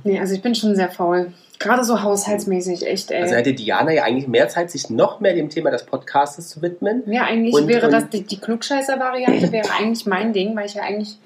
Nee, 0.04 0.18
also 0.18 0.34
ich 0.34 0.40
bin 0.40 0.54
schon 0.54 0.74
sehr 0.76 0.90
faul. 0.90 1.34
Gerade 1.58 1.84
so 1.84 2.02
haushaltsmäßig, 2.02 2.86
echt, 2.86 3.10
ey. 3.10 3.20
Also 3.22 3.34
hätte 3.34 3.52
Diana 3.52 3.92
ja 3.92 4.04
eigentlich 4.04 4.28
mehr 4.28 4.48
Zeit, 4.48 4.70
sich 4.70 4.88
noch 4.88 5.20
mehr 5.20 5.34
dem 5.34 5.50
Thema 5.50 5.70
des 5.70 5.84
Podcastes 5.84 6.48
zu 6.48 6.62
widmen. 6.62 7.02
ja, 7.06 7.24
eigentlich 7.24 7.54
Und- 7.54 7.68
wäre 7.68 7.86
und- 7.86 7.92
das, 7.92 8.08
die, 8.08 8.22
die 8.22 8.38
Klugscheißer-Variante 8.40 9.52
wäre 9.52 9.68
eigentlich 9.78 10.06
mein 10.06 10.32
Ding, 10.32 10.56
weil 10.56 10.64
ich 10.66 10.74
ja 10.74 10.82
eigentlich 10.84 11.18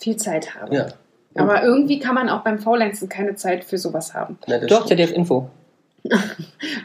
viel 0.00 0.16
Zeit 0.16 0.56
habe. 0.56 0.74
Ja. 0.74 0.86
Aber 1.38 1.62
irgendwie 1.62 1.98
kann 1.98 2.14
man 2.14 2.28
auch 2.28 2.42
beim 2.42 2.58
Faulenzen 2.58 3.08
keine 3.08 3.34
Zeit 3.34 3.64
für 3.64 3.78
sowas 3.78 4.14
haben. 4.14 4.38
Na, 4.46 4.58
Doch, 4.58 4.86
stimmt. 4.86 5.00
ZDF 5.00 5.12
Info. 5.12 5.48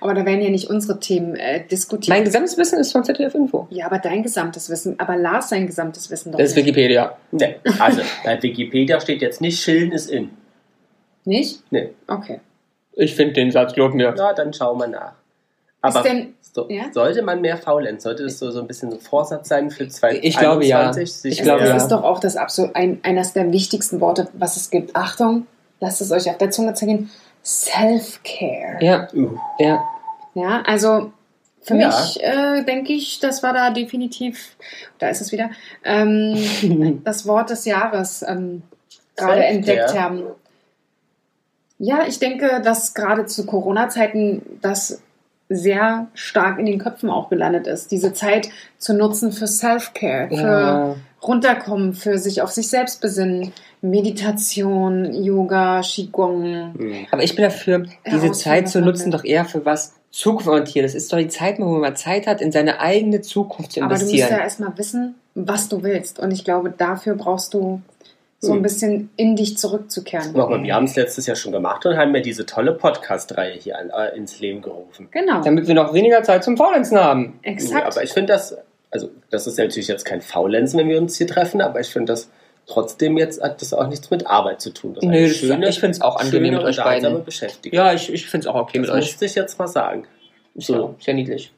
Aber 0.01 0.13
da 0.13 0.25
werden 0.25 0.41
ja 0.41 0.49
nicht 0.49 0.69
unsere 0.69 0.99
Themen 0.99 1.35
äh, 1.35 1.65
diskutiert. 1.65 2.09
Mein 2.09 2.25
gesamtes 2.25 2.57
Wissen 2.57 2.79
ist 2.79 2.91
von 2.91 3.03
ZDF 3.03 3.35
Info. 3.35 3.67
ja, 3.69 3.85
aber 3.85 3.99
dein 3.99 4.23
gesamtes 4.23 4.69
Wissen, 4.69 4.99
aber 4.99 5.15
Lars 5.15 5.49
sein 5.49 5.67
gesamtes 5.67 6.09
Wissen 6.09 6.31
doch 6.31 6.39
Das 6.39 6.49
ist 6.49 6.55
nicht. 6.55 6.65
Wikipedia. 6.65 7.15
Nee, 7.31 7.55
also 7.79 8.01
bei 8.25 8.41
Wikipedia 8.41 8.99
steht 8.99 9.21
jetzt 9.21 9.39
nicht, 9.39 9.61
Schillen 9.61 9.91
ist 9.91 10.09
in. 10.09 10.31
Nicht? 11.25 11.61
Nee. 11.71 11.89
Okay. 12.07 12.39
Ich 12.93 13.15
finde 13.15 13.33
den 13.33 13.51
Satz, 13.51 13.73
glaub 13.73 13.93
mir. 13.93 14.13
Na, 14.17 14.33
dann 14.33 14.51
schauen 14.51 14.77
wir 14.79 14.87
nach. 14.87 15.13
Aber 15.83 15.99
ist 15.99 16.05
denn, 16.05 16.33
so, 16.53 16.69
ja? 16.69 16.85
sollte 16.93 17.21
man 17.23 17.41
mehr 17.41 17.57
faulenzen? 17.57 17.99
Sollte 17.99 18.23
das 18.23 18.39
so, 18.39 18.49
so 18.51 18.61
ein 18.61 18.67
bisschen 18.67 18.89
so 18.89 18.97
ein 18.97 19.01
Vorsatz 19.01 19.49
sein 19.49 19.69
für 19.69 19.87
2021? 19.87 20.23
Ich 20.23 20.37
glaube, 20.37 20.65
ja. 20.65 20.91
Ich 20.95 21.41
glaube, 21.41 21.63
es 21.63 21.69
ja. 21.69 21.75
ist 21.75 21.89
doch 21.89 22.03
auch 22.03 22.19
das 22.19 22.37
absolut 22.37 22.75
ein, 22.75 22.99
eines 23.03 23.33
der 23.33 23.51
wichtigsten 23.51 23.99
Worte, 23.99 24.29
was 24.33 24.55
es 24.55 24.69
gibt. 24.69 24.95
Achtung, 24.95 25.45
lasst 25.81 25.99
es 25.99 26.11
euch 26.11 26.29
auf 26.29 26.37
der 26.37 26.51
Zunge 26.51 26.73
zergehen. 26.73 27.11
Self-Care. 27.43 28.77
Ja, 28.81 29.07
Uh, 29.13 29.37
ja. 29.59 29.83
Ja, 30.35 30.63
also 30.65 31.11
für 31.61 31.75
Ja. 31.75 31.87
mich 31.87 32.23
äh, 32.23 32.63
denke 32.63 32.93
ich, 32.93 33.19
das 33.19 33.43
war 33.43 33.53
da 33.53 33.69
definitiv, 33.69 34.55
da 34.99 35.09
ist 35.09 35.19
es 35.21 35.31
wieder, 35.33 35.49
ähm, 35.83 37.01
das 37.03 37.27
Wort 37.27 37.49
des 37.49 37.65
Jahres 37.65 38.23
ähm, 38.25 38.63
gerade 39.17 39.43
entdeckt 39.43 39.99
haben. 39.99 40.23
Ja, 41.77 42.05
ich 42.07 42.19
denke, 42.19 42.61
dass 42.63 42.93
gerade 42.93 43.25
zu 43.25 43.45
Corona-Zeiten 43.45 44.59
das 44.61 45.01
sehr 45.55 46.07
stark 46.13 46.59
in 46.59 46.65
den 46.65 46.79
Köpfen 46.79 47.09
auch 47.09 47.29
gelandet 47.29 47.67
ist. 47.67 47.91
Diese 47.91 48.13
Zeit 48.13 48.49
zu 48.77 48.93
nutzen 48.93 49.31
für 49.31 49.47
Self-Care, 49.47 50.29
für 50.29 50.35
ja. 50.35 50.95
runterkommen, 51.21 51.93
für 51.93 52.17
sich 52.17 52.41
auf 52.41 52.51
sich 52.51 52.69
selbst 52.69 53.01
besinnen, 53.01 53.51
Meditation, 53.81 55.13
Yoga, 55.23 55.81
Qigong. 55.81 56.73
hm. 56.77 57.07
Aber 57.11 57.23
ich 57.23 57.35
bin 57.35 57.43
dafür, 57.43 57.85
diese 58.09 58.31
Zeit 58.31 58.69
zu 58.69 58.81
nutzen, 58.81 59.11
doch 59.11 59.23
eher 59.23 59.45
für 59.45 59.65
was 59.65 59.93
zukunftsorientiert. 60.13 60.85
Das 60.85 60.95
ist 60.95 61.11
doch 61.11 61.17
die 61.17 61.27
Zeit, 61.27 61.59
wo 61.59 61.65
man 61.65 61.81
mal 61.81 61.97
Zeit 61.97 62.27
hat, 62.27 62.39
in 62.39 62.51
seine 62.51 62.79
eigene 62.79 63.21
Zukunft 63.21 63.73
zu 63.73 63.81
Aber 63.81 63.95
du 63.95 64.01
musst 64.01 64.13
investieren. 64.13 64.37
ja 64.37 64.43
erstmal 64.43 64.77
wissen, 64.77 65.15
was 65.35 65.69
du 65.69 65.83
willst. 65.83 66.19
Und 66.19 66.31
ich 66.31 66.45
glaube, 66.45 66.69
dafür 66.69 67.15
brauchst 67.15 67.53
du 67.53 67.81
so 68.43 68.51
ein 68.51 68.57
Hm. 68.57 68.63
bisschen 68.63 69.09
in 69.15 69.35
dich 69.35 69.57
zurückzukehren. 69.57 70.33
Guck 70.33 70.49
mal, 70.49 70.61
wir 70.63 70.75
haben 70.75 70.85
es 70.85 70.95
letztes 70.95 71.25
Jahr 71.27 71.35
schon 71.35 71.51
gemacht 71.51 71.85
und 71.85 71.95
haben 71.97 72.13
ja 72.15 72.21
diese 72.21 72.45
tolle 72.45 72.73
Podcast-Reihe 72.73 73.53
hier 73.53 73.77
an, 73.79 73.89
äh, 73.89 74.15
ins 74.17 74.39
Leben 74.39 74.61
gerufen. 74.61 75.07
Genau, 75.11 75.41
Damit 75.41 75.67
wir 75.67 75.75
noch 75.75 75.93
weniger 75.93 76.23
Zeit 76.23 76.43
zum 76.43 76.57
Faulenzen 76.57 76.97
haben. 76.99 77.39
Ja, 77.43 77.51
exakt. 77.51 77.85
aber 77.87 78.03
ich 78.03 78.11
finde 78.11 78.33
das, 78.33 78.55
also 78.91 79.09
das 79.29 79.47
ist 79.47 79.57
natürlich 79.57 79.87
jetzt 79.87 80.05
kein 80.05 80.21
Faulenzen, 80.21 80.79
wenn 80.79 80.89
wir 80.89 80.97
uns 80.97 81.17
hier 81.17 81.27
treffen, 81.27 81.61
aber 81.61 81.79
ich 81.79 81.87
finde 81.87 82.13
das 82.13 82.29
trotzdem 82.67 83.17
jetzt 83.17 83.41
hat 83.41 83.61
das 83.61 83.73
auch 83.73 83.87
nichts 83.87 84.09
mit 84.09 84.27
Arbeit 84.27 84.61
zu 84.61 84.69
tun. 84.71 84.93
Das 84.93 85.03
eine 85.03 85.21
das- 85.65 85.75
ich 85.75 85.79
find's 85.79 86.01
auch 86.01 86.15
angenehm 86.17 86.45
schöne, 86.53 86.57
mit 86.57 86.65
euch 86.65 86.77
beiden. 86.77 87.23
Ja, 87.71 87.93
ich, 87.93 88.11
ich 88.13 88.27
finde 88.27 88.47
es 88.47 88.53
auch 88.53 88.59
okay 88.61 88.77
das 88.79 88.87
mit 88.87 88.89
euch. 88.95 89.05
musste 89.05 89.25
ich 89.25 89.35
jetzt 89.35 89.59
mal 89.59 89.67
sagen. 89.67 90.05
Ist 90.55 90.69
ja, 90.69 90.93
ja 90.99 91.13
niedlich. 91.13 91.51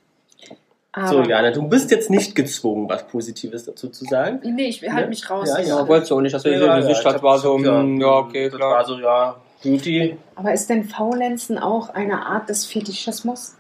Aber, 0.96 1.08
So, 1.10 1.22
Jana, 1.24 1.52
du 1.52 1.68
bist 1.68 1.92
jetzt 1.92 2.10
nicht 2.10 2.36
gezwungen, 2.36 2.88
was 2.90 3.06
Positives 3.08 3.66
dazu 3.66 3.90
zu 3.90 4.06
sagen. 4.06 4.40
Nee, 4.44 4.68
ich 4.70 4.82
halte 4.90 5.10
mich 5.10 5.30
raus. 5.30 5.50
Ja, 5.50 5.60
Ja, 5.62 5.88
wolltest 5.88 6.10
du 6.12 6.16
auch 6.16 6.22
nicht, 6.22 6.34
dass 6.34 6.44
du 6.44 6.50
Ja, 6.52 6.60
die 6.60 6.82
ja, 6.82 6.88
Sichtstadt 6.88 7.18
ich 7.18 7.24
war 7.24 7.38
so, 7.38 7.58
ja, 7.60 7.84
mm, 7.84 8.00
ja, 8.02 8.08
okay, 8.08 8.50
das 8.50 8.58
klar. 8.58 8.72
war 8.72 8.86
so, 8.86 8.98
ja, 9.00 9.36
Beauty. 9.64 10.18
Aber 10.36 10.54
ist 10.54 10.70
denn 10.70 10.84
Faulenzen 10.86 11.58
auch 11.58 11.90
eine 11.90 12.26
Art 12.26 12.48
des 12.50 12.66
Fetischismus? 12.66 13.56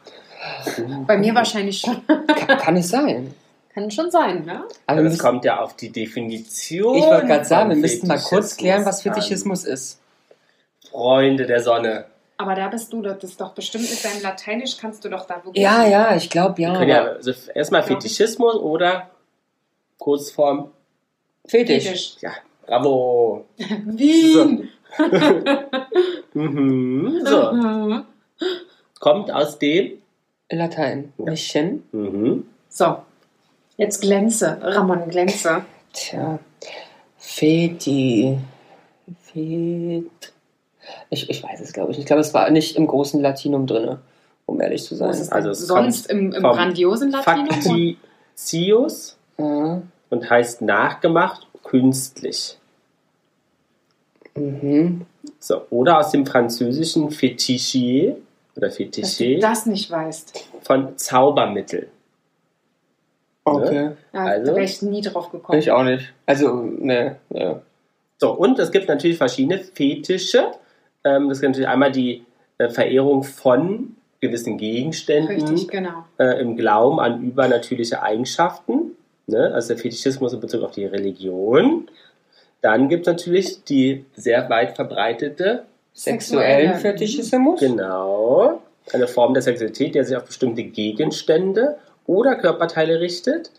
Bei 1.07 1.17
mir 1.17 1.33
wahrscheinlich 1.35 1.79
schon. 1.81 2.01
Kann, 2.07 2.57
kann 2.57 2.75
es 2.77 2.89
sein. 2.89 3.33
Kann 3.73 3.91
schon 3.91 4.09
sein, 4.11 4.45
ne? 4.45 4.63
Aber 4.87 4.97
Ja, 4.99 5.03
das 5.03 5.13
müssen, 5.13 5.19
kommt 5.19 5.43
ja 5.43 5.59
auf 5.59 5.75
die 5.75 5.91
Definition. 5.91 6.95
ich 6.95 7.03
wollte 7.03 7.27
gerade 7.27 7.43
sagen, 7.45 7.69
wir 7.71 7.75
müssten 7.77 8.07
mal 8.07 8.19
kurz 8.19 8.55
klären, 8.55 8.85
was 8.85 9.05
an. 9.05 9.13
Fetischismus 9.13 9.65
ist. 9.65 9.99
Freunde 10.89 11.45
der 11.45 11.59
Sonne. 11.61 12.05
Aber 12.37 12.55
da 12.55 12.67
bist 12.67 12.91
du, 12.91 13.01
das 13.01 13.23
ist 13.23 13.39
doch 13.39 13.53
bestimmt 13.53 13.89
mit 13.89 14.03
deinem 14.03 14.21
Lateinisch 14.21 14.77
kannst 14.77 15.05
du 15.05 15.09
doch 15.09 15.25
da 15.25 15.37
wirklich. 15.45 15.63
Ja, 15.63 15.85
ja, 15.87 16.15
ich 16.15 16.29
glaube 16.29 16.61
ja. 16.61 16.83
Ja 16.83 17.03
also 17.03 17.31
erstmal 17.53 17.81
Glaub 17.83 17.97
ich. 17.99 18.03
Fetischismus 18.03 18.55
oder 18.55 19.09
Kurzform. 19.97 20.71
Fetisch. 21.47 21.83
Fetisch. 21.85 22.15
Ja, 22.21 22.31
bravo. 22.65 23.45
Wien! 23.57 24.69
Mhm. 26.33 27.21
So, 27.25 27.51
Mhm. 27.53 28.03
kommt 28.99 29.31
aus 29.31 29.57
dem. 29.59 30.01
Latein. 30.49 31.13
Ja. 31.17 31.25
Mission. 31.31 31.83
Mhm. 31.93 32.45
So, 32.69 32.97
jetzt 33.77 34.01
glänze, 34.01 34.57
Ramon, 34.61 35.09
glänze. 35.09 35.63
Tja. 35.93 36.39
Feti. 37.17 38.37
Fet. 39.21 40.33
Ich, 41.09 41.29
ich 41.29 41.43
weiß 41.43 41.61
es, 41.61 41.73
glaube 41.73 41.91
ich. 41.91 41.99
Ich 41.99 42.05
glaube, 42.05 42.21
es 42.21 42.33
war 42.33 42.49
nicht 42.51 42.75
im 42.75 42.87
großen 42.87 43.21
Latinum 43.21 43.67
drin, 43.67 43.97
um 44.45 44.61
ehrlich 44.61 44.83
zu 44.83 44.95
sein. 44.95 45.09
Also 45.31 45.53
sonst 45.53 46.09
im, 46.09 46.31
im 46.31 46.43
grandiosen 46.43 47.11
Latinum? 47.11 47.49
Factitious 48.35 49.17
Ja. 49.37 49.81
und 50.09 50.29
heißt 50.29 50.61
nachgemacht, 50.61 51.47
künstlich. 51.63 52.57
Mhm. 54.35 55.05
So, 55.39 55.61
oder 55.69 55.99
aus 55.99 56.11
dem 56.11 56.25
französischen 56.25 57.09
Fetichier 57.11 58.17
oder 58.55 58.67
Dass 58.67 58.77
du 58.77 58.83
Fetichier 58.83 59.39
das 59.39 59.65
nicht 59.65 59.89
weißt. 59.89 60.47
von 60.61 60.97
Zaubermittel. 60.97 61.87
Okay. 63.43 63.91
Ja, 64.13 64.19
Also? 64.25 64.45
da 64.51 64.55
wäre 64.55 64.65
ich 64.65 64.81
nie 64.81 65.01
drauf 65.01 65.31
gekommen. 65.31 65.59
Ich 65.59 65.71
auch 65.71 65.83
nicht. 65.83 66.13
Also, 66.25 66.53
ne, 66.55 67.17
ne. 67.29 67.61
So, 68.17 68.31
und 68.31 68.57
es 68.59 68.71
gibt 68.71 68.87
natürlich 68.87 69.17
verschiedene 69.17 69.59
Fetische. 69.59 70.51
Ähm, 71.05 71.29
das 71.29 71.37
ist 71.37 71.43
natürlich 71.43 71.67
einmal 71.67 71.91
die 71.91 72.25
äh, 72.57 72.69
Verehrung 72.69 73.23
von 73.23 73.95
gewissen 74.19 74.57
Gegenständen 74.57 75.47
Richtig, 75.47 75.67
genau. 75.69 76.05
äh, 76.17 76.41
im 76.41 76.57
Glauben 76.57 76.99
an 76.99 77.23
übernatürliche 77.23 78.01
Eigenschaften. 78.01 78.95
Ne? 79.27 79.51
Also 79.53 79.69
der 79.69 79.77
Fetischismus 79.77 80.33
in 80.33 80.39
Bezug 80.39 80.63
auf 80.63 80.71
die 80.71 80.85
Religion. 80.85 81.87
Dann 82.61 82.89
gibt 82.89 83.07
es 83.07 83.13
natürlich 83.13 83.63
die 83.63 84.05
sehr 84.15 84.49
weit 84.49 84.75
verbreitete, 84.75 85.65
Sexuellen 85.93 86.73
Sexuelle. 86.73 86.97
Fetischismus. 86.97 87.59
genau, 87.59 88.61
eine 88.91 89.07
Form 89.07 89.33
der 89.33 89.43
Sexualität, 89.43 89.95
der 89.95 90.03
sich 90.03 90.17
auf 90.17 90.25
bestimmte 90.25 90.63
Gegenstände 90.63 91.77
oder 92.05 92.35
Körperteile 92.35 92.99
richtet. 92.99 93.51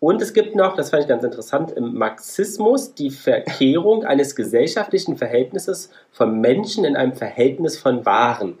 Und 0.00 0.22
es 0.22 0.32
gibt 0.32 0.54
noch, 0.54 0.76
das 0.76 0.90
fand 0.90 1.02
ich 1.02 1.08
ganz 1.08 1.24
interessant, 1.24 1.72
im 1.72 1.94
Marxismus 1.94 2.94
die 2.94 3.10
Verkehrung 3.10 4.04
eines 4.04 4.36
gesellschaftlichen 4.36 5.16
Verhältnisses 5.16 5.90
von 6.12 6.40
Menschen 6.40 6.84
in 6.84 6.96
einem 6.96 7.14
Verhältnis 7.14 7.78
von 7.78 8.04
Waren. 8.06 8.58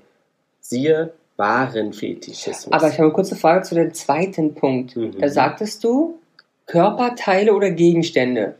Siehe 0.60 1.12
Warenfetischismus. 1.36 2.72
Aber 2.72 2.88
ich 2.88 2.94
habe 2.94 3.04
eine 3.04 3.12
kurze 3.12 3.36
Frage 3.36 3.62
zu 3.62 3.74
dem 3.74 3.94
zweiten 3.94 4.54
Punkt. 4.54 4.96
Mhm. 4.96 5.18
Da 5.18 5.28
sagtest 5.28 5.84
du 5.84 6.18
Körperteile 6.66 7.54
oder 7.54 7.70
Gegenstände. 7.70 8.56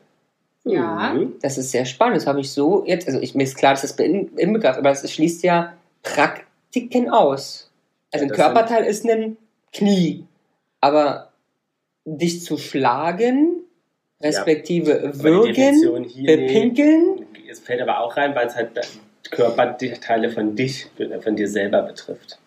Ja. 0.65 1.15
Mhm. 1.15 1.35
Das 1.43 1.59
ist 1.59 1.71
sehr 1.71 1.85
spannend. 1.85 2.17
Das 2.17 2.27
habe 2.27 2.41
ich 2.41 2.53
so 2.53 2.85
jetzt, 2.87 3.07
also 3.09 3.21
ich, 3.21 3.35
mir 3.35 3.45
ist 3.45 3.57
klar, 3.57 3.73
dass 3.73 3.83
das 3.83 3.93
in- 3.93 4.29
inbegriffen, 4.37 4.79
aber 4.79 4.91
es 4.91 5.11
schließt 5.11 5.43
ja 5.43 5.75
Praktiken 6.03 7.11
aus. 7.11 7.71
Also 8.13 8.27
Ja, 8.27 8.31
ein 8.31 8.37
Körperteil 8.37 8.85
ist 8.85 9.05
ein 9.09 9.37
Knie, 9.73 10.25
aber 10.81 11.28
dich 12.17 12.43
zu 12.43 12.57
schlagen, 12.57 13.63
respektive 14.23 15.13
die 15.15 15.23
würgen, 15.23 16.07
bepinkeln, 16.25 17.27
Es 17.51 17.61
fällt 17.61 17.81
aber 17.83 18.01
auch 18.01 18.17
rein, 18.17 18.35
weil 18.35 18.47
es 18.47 18.57
halt 18.57 18.71
Körperteile 19.31 20.31
von 20.31 20.57
dich, 20.57 20.87
von 21.23 21.37
dir 21.37 21.49
selber 21.49 21.83
betrifft. 21.83 22.39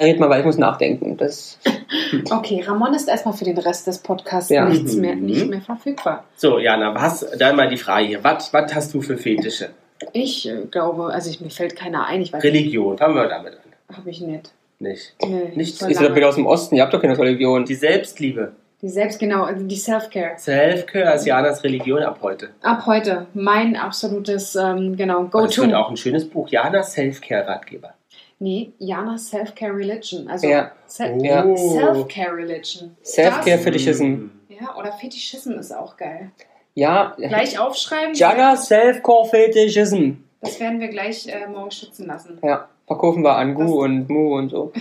Red 0.00 0.20
mal, 0.20 0.30
weil 0.30 0.40
ich 0.40 0.46
muss 0.46 0.58
nachdenken. 0.58 1.16
Das, 1.16 1.58
Okay, 2.30 2.62
Ramon 2.64 2.94
ist 2.94 3.08
erstmal 3.08 3.34
für 3.34 3.44
den 3.44 3.58
Rest 3.58 3.86
des 3.86 3.98
Podcasts 3.98 4.50
Ja. 4.50 4.68
nichts 4.68 4.94
mehr, 4.94 5.16
Mhm. 5.16 5.26
nicht 5.26 5.48
mehr 5.48 5.60
verfügbar. 5.60 6.24
So, 6.36 6.58
Jana, 6.58 6.94
was, 6.94 7.26
dann 7.38 7.56
mal 7.56 7.68
die 7.68 7.76
Frage 7.76 8.06
hier. 8.06 8.24
Was, 8.24 8.52
was 8.52 8.74
hast 8.74 8.94
du 8.94 9.00
für 9.02 9.18
Fetische? 9.18 9.70
Ich 10.12 10.48
äh, 10.48 10.62
glaube, 10.70 11.06
also 11.06 11.28
ich, 11.28 11.40
mir 11.40 11.50
fällt 11.50 11.74
keiner 11.76 12.06
ein. 12.06 12.22
Ich 12.22 12.32
weiß 12.32 12.42
Religion, 12.44 12.96
fangen 12.96 13.16
wir 13.16 13.26
damit 13.28 13.54
an. 13.54 13.96
Habe 13.96 14.10
ich 14.10 14.20
nicht. 14.20 14.52
Nicht. 14.78 15.14
Nee, 15.26 15.52
Nichts 15.56 15.82
ist 15.82 16.00
doch 16.00 16.14
wieder 16.14 16.28
aus 16.28 16.36
dem 16.36 16.46
Osten, 16.46 16.76
ihr 16.76 16.82
habt 16.82 16.94
doch 16.94 17.02
keine 17.02 17.18
Religion. 17.18 17.64
Die 17.64 17.74
Selbstliebe. 17.74 18.52
Die 18.80 18.88
selbst, 18.88 19.18
genau, 19.18 19.42
also 19.42 19.64
die 19.66 19.74
Self-Care. 19.76 20.38
Self-Care 20.38 21.14
ist 21.14 21.26
Janas 21.26 21.64
Religion 21.64 22.00
ab 22.02 22.18
heute. 22.22 22.50
Ab 22.62 22.84
heute 22.86 23.26
mein 23.34 23.74
absolutes, 23.76 24.54
ähm, 24.54 24.96
genau, 24.96 25.24
Go-To. 25.24 25.62
wird 25.62 25.74
auch 25.74 25.90
ein 25.90 25.96
schönes 25.96 26.28
Buch. 26.28 26.48
Janas 26.48 26.92
Self-Care-Ratgeber. 26.92 27.94
Nee, 28.38 28.70
Jana 28.78 29.18
Self-Care 29.18 29.74
Religion. 29.76 30.28
Also 30.28 30.46
Ja. 30.46 30.70
Se 30.86 31.12
Oh. 31.44 31.56
Self-Care 31.56 32.36
Religion. 32.36 32.96
Self-Care 33.02 33.56
Das- 33.56 33.64
Fetishism. 33.64 34.04
Mm. 34.04 34.30
Ja, 34.48 34.76
oder 34.78 34.92
Fetischism 34.92 35.52
ist 35.54 35.72
auch 35.74 35.96
geil. 35.96 36.30
Ja, 36.74 37.14
Gleich 37.16 37.58
aufschreiben. 37.58 38.14
Jana 38.14 38.54
Self-Core 38.56 39.28
Fetishism. 39.28 40.12
Das 40.40 40.60
werden 40.60 40.78
wir 40.78 40.86
gleich 40.86 41.26
äh, 41.26 41.48
morgen 41.48 41.72
schützen 41.72 42.06
lassen. 42.06 42.38
Ja, 42.44 42.68
verkaufen 42.86 43.24
wir 43.24 43.34
an 43.34 43.56
Das- 43.56 43.66
Gu 43.66 43.82
und 43.82 44.08
Mu 44.08 44.36
und 44.36 44.50
so. 44.50 44.72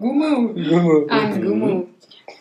Gumu. 0.00 0.52
Gumu. 0.52 1.06
Mhm. 1.08 1.42
Gumu. 1.44 1.84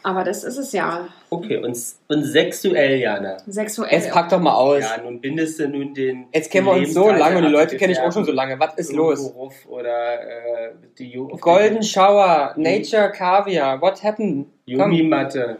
Aber 0.05 0.23
das 0.23 0.43
ist 0.43 0.59
es 0.59 0.71
ja. 0.71 1.07
Okay, 1.31 1.57
und, 1.57 1.75
und 2.09 2.23
sexuell, 2.23 2.99
Jana. 2.99 3.37
Sexuell. 3.47 3.91
Jetzt 3.91 4.11
pack 4.11 4.29
doch 4.29 4.39
mal 4.39 4.53
aus. 4.53 4.83
Ja, 4.83 5.01
nun 5.01 5.19
bindest 5.19 5.59
du 5.59 5.67
nun 5.67 5.95
den. 5.95 6.27
Jetzt 6.31 6.51
kennen 6.51 6.67
wir 6.67 6.73
uns 6.73 6.93
so 6.93 7.09
lange 7.09 7.37
und 7.37 7.45
die 7.45 7.49
Leute 7.49 7.75
kenne 7.75 7.93
ich 7.93 7.99
auch 7.99 8.13
schon 8.13 8.23
so 8.23 8.31
lange. 8.31 8.59
Was 8.59 8.75
ist 8.75 8.93
los? 8.93 9.33
Oder 9.67 10.21
äh, 10.21 10.73
die 10.99 11.11
Golden 11.41 11.81
Shower, 11.81 12.53
Nature 12.55 13.11
Caviar, 13.13 13.81
what 13.81 14.03
happened? 14.03 14.45
Yumi-Matte. 14.67 15.57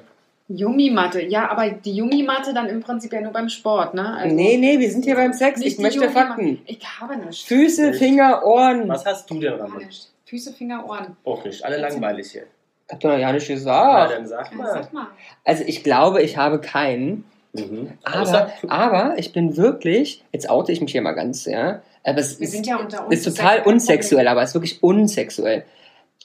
Yumi-Matte. 0.48 1.24
Ja, 1.24 1.50
aber 1.50 1.72
die 1.72 1.96
Yumi-Matte 1.96 2.54
dann 2.54 2.68
im 2.68 2.82
Prinzip 2.82 3.14
ja 3.14 3.22
nur 3.22 3.32
beim 3.32 3.50
Sport, 3.50 3.96
ne? 3.96 4.14
Also 4.16 4.36
Nee, 4.36 4.58
nee, 4.58 4.80
wir 4.80 4.92
sind 4.92 5.06
hier 5.06 5.16
beim 5.16 5.34
Sex. 5.34 5.60
Ich 5.62 5.80
möchte. 5.80 6.08
Fakten. 6.12 6.62
Ich 6.68 6.86
habe 7.02 7.18
nicht. 7.18 7.48
Füße? 7.48 7.94
Finger, 7.94 8.46
Ohren. 8.46 8.88
Was 8.90 9.08
hast 9.08 9.28
du 9.28 9.40
denn, 9.40 9.54
Ramon? 9.54 9.84
nicht. 9.84 10.12
Füße, 10.26 10.54
Finger, 10.54 10.86
Ohren. 10.88 11.18
Auch 11.24 11.44
nicht. 11.44 11.66
Alle 11.66 11.78
langweilig 11.78 12.32
hier. 12.32 12.44
Hab 12.92 13.00
doch 13.00 13.10
noch 13.10 13.18
ja 13.18 13.32
nicht 13.34 13.48
Na, 13.50 13.56
gesagt. 13.56 14.12
dann 14.14 14.28
sag 14.28 14.52
Ja, 14.52 14.58
mal. 14.58 14.74
sag 14.74 14.94
mal. 14.94 15.08
Also 15.44 15.64
ich 15.66 15.84
glaube, 15.84 16.22
ich 16.22 16.38
habe 16.38 16.60
keinen. 16.60 17.26
Mhm. 17.54 17.94
Aber, 18.04 18.52
aber 18.68 19.14
ich 19.18 19.32
bin 19.34 19.56
wirklich, 19.58 20.24
jetzt 20.34 20.50
oute 20.50 20.72
ich 20.72 20.82
mich 20.82 20.92
hier 20.92 21.02
mal 21.02 21.14
ganz, 21.14 21.46
ja. 21.46 21.82
Aber 22.04 22.20
es 22.20 22.40
Wir 22.40 22.46
ist, 22.46 22.52
sind 22.52 22.68
ja 22.68 22.78
unter 22.78 23.06
uns. 23.08 23.16
ist 23.16 23.24
total 23.36 23.62
unsexuell, 23.64 24.28
aber 24.28 24.44
es 24.44 24.50
ist 24.50 24.56
wirklich 24.56 24.84
unsexuell. 24.84 25.64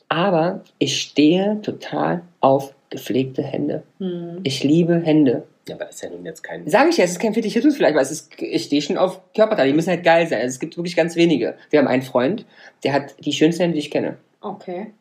Aber 0.09 0.62
ich 0.79 1.01
stehe 1.01 1.61
total 1.62 2.23
auf 2.40 2.75
gepflegte 2.90 3.42
Hände. 3.42 3.85
Hm. 3.99 4.40
Ich 4.42 4.64
liebe 4.64 5.01
Hände. 5.01 5.44
Ja, 5.68 5.77
aber 5.77 5.85
das 5.85 5.96
ist 5.96 6.03
ja 6.03 6.11
nun 6.11 6.25
jetzt 6.27 6.42
kein. 6.42 6.68
Sage 6.68 6.90
ich 6.90 6.96
ja, 6.96 7.05
es 7.05 7.12
ist 7.12 7.20
kein 7.20 7.33
Fetishismus 7.33 7.77
vielleicht, 7.77 7.94
aber 7.94 8.03
es 8.03 8.11
ist, 8.11 8.33
ich 8.42 8.64
stehe 8.64 8.83
schon 8.83 8.99
auf 8.99 9.20
Körperteile. 9.35 9.68
Die 9.70 9.77
müssen 9.77 9.90
halt 9.90 10.03
geil 10.03 10.27
sein. 10.27 10.40
Also 10.40 10.49
es 10.55 10.59
gibt 10.59 10.77
wirklich 10.77 10.96
ganz 10.96 11.14
wenige. 11.14 11.55
Wir 11.70 11.79
haben 11.79 11.87
einen 11.87 12.03
Freund, 12.03 12.44
der 12.83 12.92
hat 12.92 13.14
die 13.25 13.33
schönsten 13.33 13.62
Hände, 13.62 13.75
die 13.75 13.81
ich 13.81 13.90
kenne. 13.92 14.16
Okay. 14.40 14.92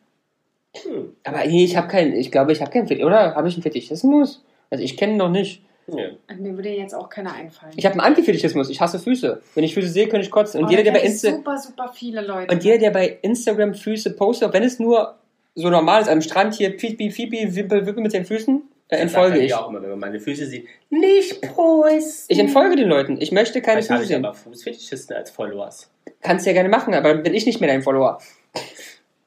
Hm. 0.75 1.15
Aber 1.23 1.45
nee, 1.45 1.63
ich 1.63 1.75
habe 1.77 1.88
keinen, 1.88 2.13
ich 2.13 2.32
glaube, 2.32 2.51
ich 2.51 2.62
habe 2.62 2.71
keinen 2.71 2.88
Fetisch. 2.88 3.03
Oder 3.05 3.36
habe 3.36 3.47
ich 3.47 3.55
einen 3.55 3.63
Fetichismus? 3.63 4.43
Also 4.69 4.84
ich 4.84 4.97
kenne 4.97 5.13
ihn 5.13 5.17
noch 5.17 5.29
nicht. 5.29 5.63
Und 5.88 6.39
Mir 6.39 6.55
würde 6.55 6.69
jetzt 6.69 6.93
auch 6.93 7.10
keiner 7.10 7.34
einfallen. 7.34 7.73
Ich 7.75 7.84
habe 7.86 7.93
einen 7.93 8.01
Antifetichismus. 8.01 8.69
Ich 8.69 8.79
hasse 8.79 8.99
Füße. 8.99 9.41
Wenn 9.55 9.63
ich 9.63 9.73
Füße 9.73 9.88
sehe, 9.88 10.08
kann 10.08 10.21
ich 10.21 10.29
kotzen. 10.29 10.60
Und 10.62 10.67
Oh, 10.67 10.69
jeder, 10.69 10.84
der 10.84 10.93
da 10.93 10.99
bei 10.99 11.03
ich 11.05 11.12
Insta 11.12 11.32
super, 11.32 11.58
super 11.58 11.91
viele 11.93 12.21
Leute. 12.21 12.53
und 12.53 12.63
jeder, 12.63 12.77
der 12.77 12.91
bei 12.91 13.17
Instagram 13.23 13.73
Füße 13.73 14.12
postet, 14.15 14.53
wenn 14.53 14.62
es 14.62 14.77
nur 14.77 15.15
so 15.55 15.69
normal 15.71 16.03
ist, 16.03 16.08
am 16.10 16.21
Strand 16.21 16.53
hier, 16.53 16.77
Pipi, 16.77 17.10
Pipi, 17.10 17.55
Wimpel, 17.55 17.88
Wimpel 17.88 18.03
mit 18.03 18.13
den 18.13 18.23
Füßen, 18.25 18.62
Das 18.89 18.99
entfolge 18.99 19.39
ich. 19.39 19.49
mir 19.49 19.60
auch 19.60 19.69
immer, 19.69 19.82
wenn 19.82 19.89
man 19.89 19.99
meine 19.99 20.19
Füße 20.19 20.45
sieht. 20.45 20.67
Nicht 20.91 21.41
posten. 21.41 22.25
Ich 22.32 22.38
entfolge 22.38 22.75
den 22.75 22.88
Leuten. 22.88 23.19
Ich 23.19 23.32
möchte 23.32 23.60
keine 23.60 23.82
Vielleicht 23.82 23.88
Füße 24.01 24.01
ich 24.03 24.08
sehen. 24.10 24.23
aber 24.25 24.36
Fußfetischisten 24.36 25.15
als 25.15 25.32
Followers. 25.32 25.89
Kannst 26.21 26.45
du 26.45 26.51
ja 26.51 26.53
gerne 26.53 26.69
machen, 26.69 26.93
aber 26.93 27.13
dann 27.15 27.23
bin 27.23 27.34
ich 27.34 27.47
nicht 27.47 27.60
mehr 27.62 27.69
dein 27.69 27.82
Follower. 27.82 28.19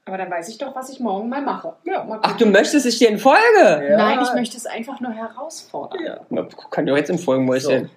Aber 0.04 0.18
dann 0.18 0.30
weiß 0.30 0.48
ich 0.48 0.58
doch, 0.58 0.74
was 0.74 0.90
ich 0.90 0.98
morgen 0.98 1.28
mal 1.28 1.42
mache. 1.42 1.74
Ja. 1.84 2.02
Mal 2.02 2.18
Ach, 2.22 2.36
du 2.36 2.46
möchtest, 2.46 2.86
ich 2.86 2.98
dir 2.98 3.08
entfolge? 3.08 3.86
Ja. 3.88 3.96
Nein, 3.96 4.18
ich 4.20 4.34
möchte 4.34 4.56
es 4.56 4.66
einfach 4.66 4.98
nur 5.00 5.12
herausfordern. 5.12 6.04
Ja. 6.04 6.20
Na, 6.28 6.48
Kann 6.70 6.86
doch 6.86 6.96
jetzt 6.96 7.10
entfolgen, 7.10 7.44
Mäuschen. 7.44 7.88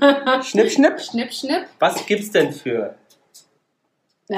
Ja. 0.00 0.42
Schnipp, 0.42 0.70
schnipp. 0.70 1.00
Schnipp, 1.00 1.32
schnipp. 1.32 1.66
Was 1.78 2.04
gibt's 2.06 2.32
denn 2.32 2.52
für 2.52 2.96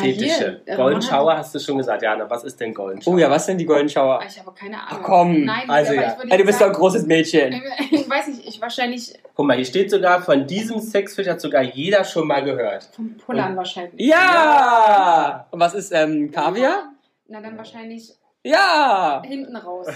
Fetische? 0.00 0.60
hier, 0.64 0.76
Golden 0.76 1.02
Shower 1.02 1.36
hast 1.36 1.54
du 1.54 1.58
schon 1.58 1.76
gesagt, 1.78 2.02
Jana. 2.02 2.28
Was 2.30 2.44
ist 2.44 2.58
denn 2.60 2.72
Golden 2.72 3.02
Shower? 3.02 3.14
Oh 3.14 3.18
ja, 3.18 3.30
was 3.30 3.46
denn 3.46 3.58
die 3.58 3.66
Golden 3.66 3.88
Shower? 3.88 4.20
Ah, 4.22 4.26
Ich 4.26 4.38
habe 4.38 4.52
keine 4.52 4.76
Ahnung. 4.76 4.98
Ach, 5.00 5.02
komm. 5.02 5.44
Nein, 5.44 5.68
Also 5.70 5.92
ja. 5.92 6.16
Ey, 6.28 6.38
du 6.38 6.44
bist 6.44 6.60
doch 6.60 6.66
ein 6.68 6.72
großes 6.72 7.06
Mädchen. 7.06 7.62
Ich 7.90 8.08
weiß 8.08 8.28
nicht, 8.28 8.46
ich 8.46 8.60
wahrscheinlich 8.60 9.14
Guck 9.34 9.46
mal, 9.46 9.56
hier 9.56 9.64
steht 9.64 9.90
sogar, 9.90 10.20
von 10.22 10.46
diesem 10.46 10.78
Sexfetisch 10.80 11.30
hat 11.30 11.40
sogar 11.40 11.62
jeder 11.62 12.04
schon 12.04 12.26
mal 12.26 12.42
gehört. 12.44 12.90
vom 12.94 13.16
Pullern 13.16 13.56
wahrscheinlich. 13.56 14.00
Ja! 14.06 15.46
Und 15.50 15.60
was 15.60 15.74
ist 15.74 15.92
ähm, 15.92 16.30
Kaviar? 16.30 16.92
Na 17.28 17.40
dann 17.40 17.56
wahrscheinlich 17.56 18.12
Ja! 18.44 19.22
hinten 19.24 19.56
raus. 19.56 19.86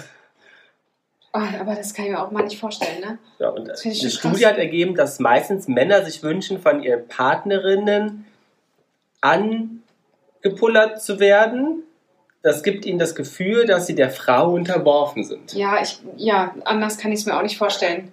Oh, 1.35 1.41
aber 1.61 1.75
das 1.75 1.93
kann 1.93 2.07
ich 2.07 2.13
mir 2.13 2.23
auch 2.23 2.31
mal 2.31 2.45
nicht 2.45 2.59
vorstellen, 2.59 3.01
ne? 3.01 3.19
Ja, 3.39 3.51
und 3.51 3.69
Das 3.69 3.83
finde 3.83 3.97
ich 3.97 4.03
eine 4.03 4.11
krass. 4.11 4.19
Studie 4.21 4.47
hat 4.47 4.57
ergeben, 4.57 4.95
dass 4.95 5.19
meistens 5.19 5.69
Männer 5.69 6.03
sich 6.03 6.23
wünschen, 6.23 6.59
von 6.61 6.83
ihren 6.83 7.07
Partnerinnen 7.09 8.25
angepullert 10.47 11.03
zu 11.03 11.21
werden. 11.21 11.83
Das 12.43 12.63
gibt 12.63 12.87
ihnen 12.87 12.99
das 12.99 13.15
Gefühl, 13.15 13.67
dass 13.67 13.87
sie 13.87 13.95
der 13.95 14.11
Frau 14.11 14.53
unterworfen 14.53 15.25
sind. 15.25 15.53
Ja, 15.53 15.81
ich, 15.83 15.99
ja, 16.17 16.55
anders 16.65 16.97
kann 16.99 17.11
ich 17.13 17.21
es 17.21 17.27
mir 17.27 17.37
auch 17.37 17.43
nicht 17.43 17.59
vorstellen. 17.59 18.13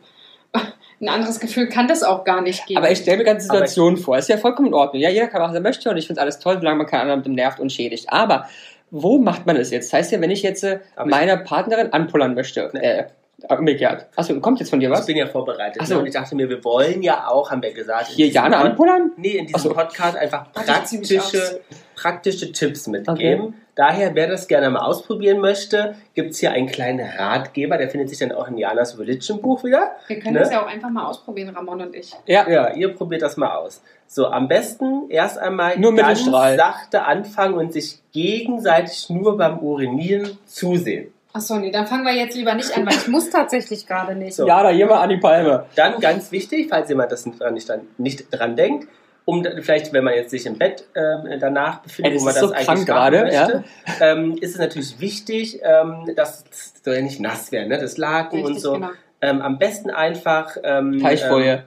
Ein 1.02 1.10
anderes 1.10 1.40
Gefühl 1.40 1.68
kann 1.68 1.88
das 1.88 2.02
auch 2.02 2.24
gar 2.24 2.42
nicht 2.42 2.66
geben. 2.66 2.78
Aber 2.78 2.90
ich 2.90 3.00
stelle 3.00 3.18
mir 3.18 3.24
ganze 3.26 3.46
Situationen 3.48 3.98
vor. 3.98 4.18
Ist 4.18 4.30
ja 4.30 4.38
vollkommen 4.38 4.70
in 4.70 4.74
Ordnung. 4.74 5.02
Ja, 5.02 5.10
jeder 5.10 5.28
kann 5.28 5.42
machen, 5.42 5.52
was 5.52 5.58
er 5.60 5.62
möchte 5.62 5.90
und 5.90 5.98
ich 5.98 6.08
finde 6.08 6.22
alles 6.22 6.40
toll, 6.40 6.56
solange 6.60 6.78
man 6.78 6.88
keinen 6.88 7.02
anderen 7.02 7.20
mit 7.20 7.26
dem 7.28 7.34
nervt 7.36 7.60
und 7.60 7.72
schädigt. 7.72 8.12
Aber 8.12 8.48
wo 8.90 9.18
macht 9.20 9.46
man 9.46 9.56
es 9.58 9.70
jetzt? 9.70 9.92
Das 9.92 10.00
heißt 10.00 10.12
ja, 10.14 10.22
wenn 10.22 10.32
ich 10.32 10.42
jetzt 10.44 10.64
äh, 10.64 10.80
Aber 10.96 11.08
ich- 11.08 11.12
meiner 11.12 11.38
Partnerin 11.38 11.92
anpullern 11.94 12.34
möchte, 12.36 12.74
äh, 12.76 13.06
umgekehrt. 13.50 14.08
Achso, 14.16 14.40
kommt 14.40 14.60
jetzt 14.60 14.70
von 14.70 14.80
dir 14.80 14.90
Ich 14.90 14.96
was? 14.96 15.06
bin 15.06 15.18
ja 15.18 15.28
vorbereitet. 15.28 15.82
Ach 15.82 15.86
so. 15.86 15.96
ne? 15.96 16.00
Und 16.02 16.08
ich 16.08 16.14
dachte 16.14 16.36
mir, 16.36 16.50
wir 16.50 16.64
wollen 16.64 17.02
ja 17.02 17.28
auch, 17.28 17.52
haben 17.52 17.62
wir 17.62 17.74
gesagt, 17.74 18.08
Hier 18.08 18.28
Jana 18.28 18.62
anpullern? 18.62 19.12
Nee, 19.18 19.38
in 19.38 19.48
diesem 19.48 19.60
so. 19.62 19.74
Podcast 19.74 20.18
einfach 20.18 20.48
ich 20.56 20.66
praktische, 20.66 21.62
praktische 21.96 22.52
Tipps 22.52 22.88
mitgeben. 22.88 23.56
Daher, 23.76 24.14
wer 24.14 24.28
das 24.28 24.48
gerne 24.48 24.70
mal 24.70 24.82
ausprobieren 24.82 25.40
möchte, 25.40 25.96
gibt 26.14 26.32
es 26.32 26.40
hier 26.40 26.52
einen 26.52 26.68
kleinen 26.68 27.00
Ratgeber, 27.00 27.78
der 27.80 27.90
findet 27.90 28.10
sich 28.10 28.20
dann 28.20 28.32
auch 28.32 28.48
in 28.48 28.58
Janas 28.58 29.00
Religion 29.00 29.42
Buch 29.42 29.64
wieder. 29.64 29.94
Wir 30.06 30.20
können 30.20 30.36
ne? 30.36 30.42
das 30.42 30.52
ja 30.52 30.64
auch 30.64 30.68
einfach 30.68 30.92
mal 30.92 31.08
ausprobieren, 31.08 31.50
Ramon 31.56 31.82
und 31.82 31.96
ich. 31.96 32.12
Ja. 32.28 32.48
Ja, 32.48 32.74
ihr 32.74 32.94
probiert 32.94 33.24
das 33.24 33.36
mal 33.36 33.56
aus. 33.56 33.82
So, 34.06 34.28
am 34.28 34.48
besten 34.48 35.10
erst 35.10 35.40
einmal 35.40 35.80
Nur 35.80 35.96
ganz 35.96 36.24
sachte 36.24 37.04
anfangen 37.04 37.56
und 37.56 37.74
sich 37.74 37.98
gegenseitig 38.12 39.10
nur 39.10 39.38
beim 39.38 39.58
Urinieren 39.58 40.38
zusehen. 40.46 41.12
Achso, 41.36 41.58
nee, 41.58 41.72
dann 41.72 41.88
fangen 41.88 42.06
wir 42.06 42.14
jetzt 42.14 42.36
lieber 42.38 42.54
nicht 42.54 42.78
an, 42.78 42.86
weil 42.86 42.94
ich 42.94 43.08
muss 43.08 43.32
tatsächlich 43.32 43.88
gerade 43.88 44.16
nicht. 44.16 44.36
So. 44.36 44.48
Ja, 44.48 44.62
da 44.62 44.70
hier 44.70 44.86
mal 44.86 45.02
an 45.02 45.10
die 45.10 45.18
Palme. 45.18 45.66
Dann 45.76 46.00
ganz 46.00 46.32
wichtig, 46.32 46.68
falls 46.70 46.90
jemand 46.90 47.12
das 47.12 47.26
nicht 47.26 47.40
dran, 47.40 47.88
nicht 47.98 48.26
dran, 48.32 48.56
denkt, 48.56 48.88
um 49.26 49.44
vielleicht, 49.62 49.94
wenn 49.94 50.04
man 50.04 50.14
jetzt 50.14 50.30
sich 50.30 50.46
im 50.46 50.60
Bett 50.60 50.86
ähm, 50.96 51.40
danach 51.40 51.80
befindet, 51.80 52.12
Ey, 52.12 52.18
das 52.18 52.22
wo 52.22 52.26
man 52.26 52.36
ist 52.36 52.42
das 52.42 52.50
so 52.66 52.72
eigentlich 52.72 52.86
gerade, 52.86 53.22
möchte, 53.24 53.64
ähm, 54.00 54.38
ist 54.40 54.52
es 54.52 54.60
natürlich 54.60 55.00
wichtig, 55.00 55.60
ähm, 55.64 56.14
dass 56.16 56.44
es 56.52 56.74
soll 56.84 56.96
ja 56.96 57.02
nicht 57.02 57.20
nass 57.20 57.52
werden, 57.52 57.70
ne? 57.70 57.80
das 57.80 57.98
Laken 57.98 58.42
und 58.42 58.46
Richtig, 58.46 58.64
so. 58.64 58.74
genau. 58.74 58.90
Ähm, 59.22 59.42
am 59.42 59.58
besten 59.58 59.90
einfach 59.90 60.58
ähm, 60.64 61.00
Teichfolie. 61.00 61.64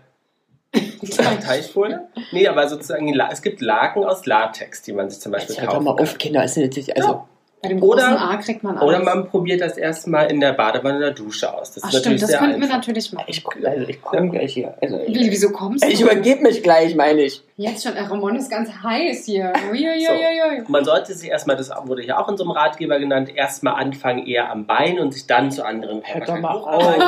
Ähm, 0.74 1.10
Teichfolie? 1.40 2.06
Nee, 2.30 2.46
aber 2.46 2.68
sozusagen, 2.68 3.18
es 3.18 3.42
gibt 3.42 3.60
Laken 3.62 4.04
aus 4.04 4.26
Latex, 4.26 4.82
die 4.82 4.92
man 4.92 5.10
sich 5.10 5.20
zum 5.20 5.32
Beispiel 5.32 5.54
Jetzt 5.54 5.62
hört 5.62 5.72
doch 5.72 5.80
mal 5.80 5.96
kann. 5.96 6.04
auf, 6.04 6.18
Kinder. 6.18 6.44
Ist 6.44 6.56
natürlich, 6.56 6.94
also, 6.96 7.26
Bei 7.62 7.70
dem 7.70 7.82
Oder- 7.82 8.02
großen 8.02 8.16
A 8.18 8.36
kriegt 8.36 8.62
man 8.62 8.76
alles. 8.76 8.88
Oder 8.88 9.02
man 9.02 9.28
probiert 9.28 9.60
das 9.62 9.76
erstmal 9.78 10.30
in 10.30 10.40
der 10.40 10.52
Badewanne 10.52 10.98
oder 10.98 11.10
Dusche 11.12 11.52
aus. 11.52 11.72
Das 11.72 11.82
Ach 11.82 11.88
ist 11.88 11.98
stimmt, 12.00 12.04
natürlich 12.04 12.20
das 12.20 12.30
sehr 12.30 12.38
könnten 12.38 12.56
wir 12.60 12.64
einfach. 12.66 12.76
natürlich 12.76 13.12
machen. 13.12 13.24
ich, 13.28 13.44
also, 13.66 13.88
ich 13.88 14.02
komme 14.02 14.30
gleich 14.30 14.52
hier. 14.52 14.74
Also, 14.80 15.00
Wie, 15.06 15.30
wieso 15.30 15.50
kommst 15.50 15.82
du? 15.82 15.88
ich 15.88 16.00
übergebe 16.00 16.42
mich 16.42 16.62
gleich, 16.62 16.94
meine 16.94 17.22
ich. 17.22 17.42
Jetzt 17.56 17.82
schon, 17.84 17.94
Ramon 17.96 18.36
ist 18.36 18.50
ganz 18.50 18.70
heiß 18.82 19.24
hier. 19.24 19.52
Uiuiuiui. 19.72 20.64
Man 20.68 20.84
sollte 20.84 21.14
sich 21.14 21.30
erstmal, 21.30 21.56
das 21.56 21.70
wurde 21.84 22.02
hier 22.02 22.18
auch 22.20 22.28
in 22.28 22.36
so 22.36 22.44
einem 22.44 22.50
Ratgeber 22.50 22.98
genannt, 22.98 23.34
erstmal 23.34 23.82
anfangen 23.82 24.26
eher 24.26 24.50
am 24.50 24.66
Bein 24.66 24.98
und 24.98 25.14
sich 25.14 25.26
dann 25.26 25.50
zu 25.50 25.64
anderen 25.64 26.02
Hört 26.04 26.28
doch 26.28 26.38
mal 26.38 26.52
hocharbeiten. 26.60 27.02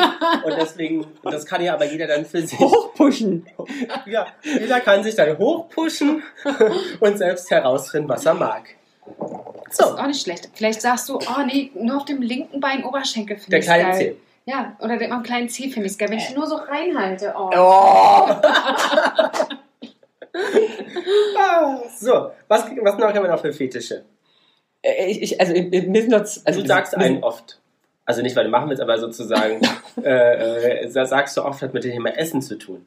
Und 0.44 0.54
deswegen, 0.58 1.06
das 1.24 1.44
kann 1.44 1.62
ja 1.62 1.74
aber 1.74 1.84
jeder 1.84 2.06
dann 2.06 2.24
für 2.24 2.40
sich, 2.40 2.58
Hochpushen. 2.58 3.46
ja, 4.06 4.26
jeder 4.42 4.80
kann 4.80 5.04
sich 5.04 5.14
dann 5.14 5.36
hochpushen 5.36 6.22
und 7.00 7.18
selbst 7.18 7.50
herausfinden, 7.50 8.08
was 8.08 8.24
er 8.24 8.34
mag. 8.34 8.62
Das 9.18 9.70
ist 9.70 9.76
So, 9.78 9.84
auch 9.96 10.06
nicht 10.06 10.22
schlecht. 10.22 10.48
Vielleicht 10.54 10.80
sagst 10.80 11.08
du, 11.08 11.18
oh 11.18 11.42
nee, 11.46 11.70
nur 11.74 11.96
auf 11.98 12.04
dem 12.04 12.22
linken 12.22 12.60
Bein 12.60 12.84
Oberschenkel 12.84 13.36
finde 13.36 13.50
der 13.50 13.58
ich 13.60 13.64
kleine 13.66 13.84
geil. 13.84 13.98
Zeh. 13.98 14.16
Ja, 14.46 14.76
oder 14.80 14.96
der, 14.96 15.12
am 15.12 15.22
kleinen 15.22 15.48
Zeh 15.48 15.68
finde 15.68 15.88
ich 15.88 15.98
geil. 15.98 16.08
Wenn 16.08 16.18
ich 16.18 16.34
nur 16.34 16.46
so 16.46 16.56
reinhalte. 16.56 17.34
Oh. 17.36 17.50
Oh. 17.54 18.28
So, 21.98 22.30
was, 22.46 22.64
was 22.82 22.98
noch 22.98 23.06
haben 23.08 23.22
wir 23.22 23.28
noch 23.30 23.40
für 23.40 23.52
Fetische? 23.52 24.04
Äh, 24.82 25.10
Ich, 25.10 25.22
ich, 25.22 25.40
also, 25.40 25.52
mir 25.52 26.02
sind 26.02 26.10
noch, 26.10 26.20
also 26.20 26.60
du 26.60 26.66
sagst 26.66 26.94
einen 26.94 27.22
oft. 27.22 27.60
Also 28.04 28.22
nicht, 28.22 28.36
weil 28.36 28.44
du 28.44 28.50
machen 28.50 28.68
willst, 28.70 28.80
aber 28.82 28.98
sozusagen 28.98 29.60
äh, 30.02 30.84
äh, 30.84 30.88
sagst 30.88 31.36
du 31.36 31.42
oft, 31.42 31.60
hat 31.60 31.74
mit 31.74 31.84
dem 31.84 31.92
Thema 31.92 32.10
Essen 32.16 32.40
zu 32.40 32.56
tun. 32.56 32.86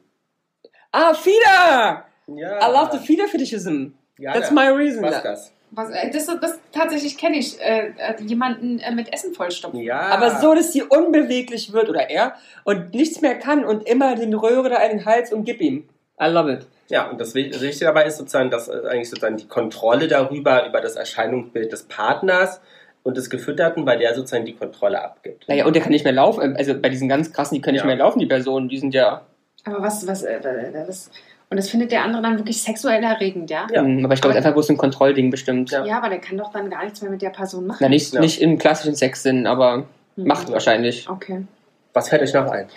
Ah, 0.90 1.14
Fieder! 1.14 2.04
Ja. 2.26 2.68
I 2.68 2.72
love 2.72 2.90
the 2.92 2.98
Fieder 2.98 3.28
Fetishism. 3.28 3.88
Ja, 4.18 4.32
That's 4.32 4.50
my 4.50 4.68
reason. 4.68 5.02
Was 5.02 5.22
das? 5.22 5.52
Was, 5.74 5.90
äh, 5.90 6.10
das, 6.10 6.26
das 6.26 6.58
tatsächlich 6.70 7.16
kenne 7.16 7.38
ich. 7.38 7.58
Äh, 7.60 7.92
äh, 7.96 8.22
jemanden 8.22 8.78
äh, 8.78 8.92
mit 8.94 9.12
Essen 9.12 9.32
vollstopfen. 9.34 9.80
Ja. 9.80 10.00
Aber 10.00 10.38
so, 10.38 10.54
dass 10.54 10.72
sie 10.72 10.82
unbeweglich 10.82 11.72
wird 11.72 11.88
oder 11.88 12.10
er 12.10 12.34
und 12.64 12.92
nichts 12.94 13.20
mehr 13.22 13.36
kann 13.38 13.64
und 13.64 13.88
immer 13.88 14.14
den 14.14 14.34
Röhre 14.34 14.68
da 14.68 14.76
in 14.82 14.98
den 14.98 15.06
Hals 15.06 15.32
und 15.32 15.44
gib 15.44 15.60
ihm. 15.60 15.88
I 16.20 16.26
love 16.26 16.52
it. 16.52 16.66
Ja, 16.88 17.08
und 17.08 17.18
das 17.20 17.34
Wich- 17.34 17.50
das 17.50 17.62
Wichtige 17.62 17.86
dabei 17.86 18.04
ist 18.04 18.18
sozusagen, 18.18 18.50
dass 18.50 18.68
äh, 18.68 18.72
eigentlich 18.88 19.08
sozusagen 19.08 19.38
die 19.38 19.48
Kontrolle 19.48 20.08
darüber, 20.08 20.66
über 20.68 20.80
das 20.82 20.96
Erscheinungsbild 20.96 21.72
des 21.72 21.84
Partners 21.84 22.60
und 23.02 23.16
des 23.16 23.30
Gefütterten, 23.30 23.84
bei 23.86 23.96
der 23.96 24.14
sozusagen 24.14 24.44
die 24.44 24.54
Kontrolle 24.54 25.02
abgibt. 25.02 25.48
Naja, 25.48 25.64
und 25.64 25.74
der 25.74 25.82
kann 25.82 25.90
nicht 25.92 26.04
mehr 26.04 26.12
laufen. 26.12 26.54
Also 26.56 26.78
bei 26.78 26.90
diesen 26.90 27.08
ganz 27.08 27.32
krassen, 27.32 27.54
die 27.54 27.62
können 27.62 27.74
nicht 27.76 27.82
Ja. 27.82 27.86
mehr 27.86 27.96
laufen, 27.96 28.18
die 28.18 28.26
Personen. 28.26 28.68
Die 28.68 28.78
sind 28.78 28.92
ja. 28.94 29.22
Aber 29.64 29.80
was, 29.82 30.06
was, 30.06 30.22
äh, 30.22 30.34
äh, 30.36 30.84
was. 30.86 31.10
Und 31.52 31.58
das 31.58 31.68
findet 31.68 31.92
der 31.92 32.02
andere 32.02 32.22
dann 32.22 32.38
wirklich 32.38 32.62
sexuell 32.62 33.04
erregend, 33.04 33.50
ja? 33.50 33.66
Ja. 33.70 33.82
Hm, 33.82 34.02
aber 34.06 34.14
ich 34.14 34.22
glaube, 34.22 34.32
es 34.32 34.38
ist 34.38 34.46
einfach 34.46 34.54
bloß 34.54 34.70
ein 34.70 34.78
Kontrollding 34.78 35.30
bestimmt. 35.30 35.70
Ja. 35.70 35.84
Ja, 35.84 35.98
aber 35.98 36.08
der 36.08 36.18
kann 36.18 36.38
doch 36.38 36.50
dann 36.50 36.70
gar 36.70 36.82
nichts 36.82 37.02
mehr 37.02 37.10
mit 37.10 37.20
der 37.20 37.28
Person 37.28 37.66
machen. 37.66 37.76
Na, 37.82 37.90
nicht, 37.90 38.14
Ja. 38.14 38.20
nicht 38.22 38.40
im 38.40 38.56
klassischen 38.56 38.94
Sexsinn, 38.94 39.46
aber 39.46 39.84
Hm. 40.16 40.26
macht 40.26 40.50
wahrscheinlich. 40.50 41.10
Okay. 41.10 41.44
Was 41.92 42.08
fällt 42.08 42.22
euch 42.22 42.32
noch 42.32 42.50
ein? 42.50 42.68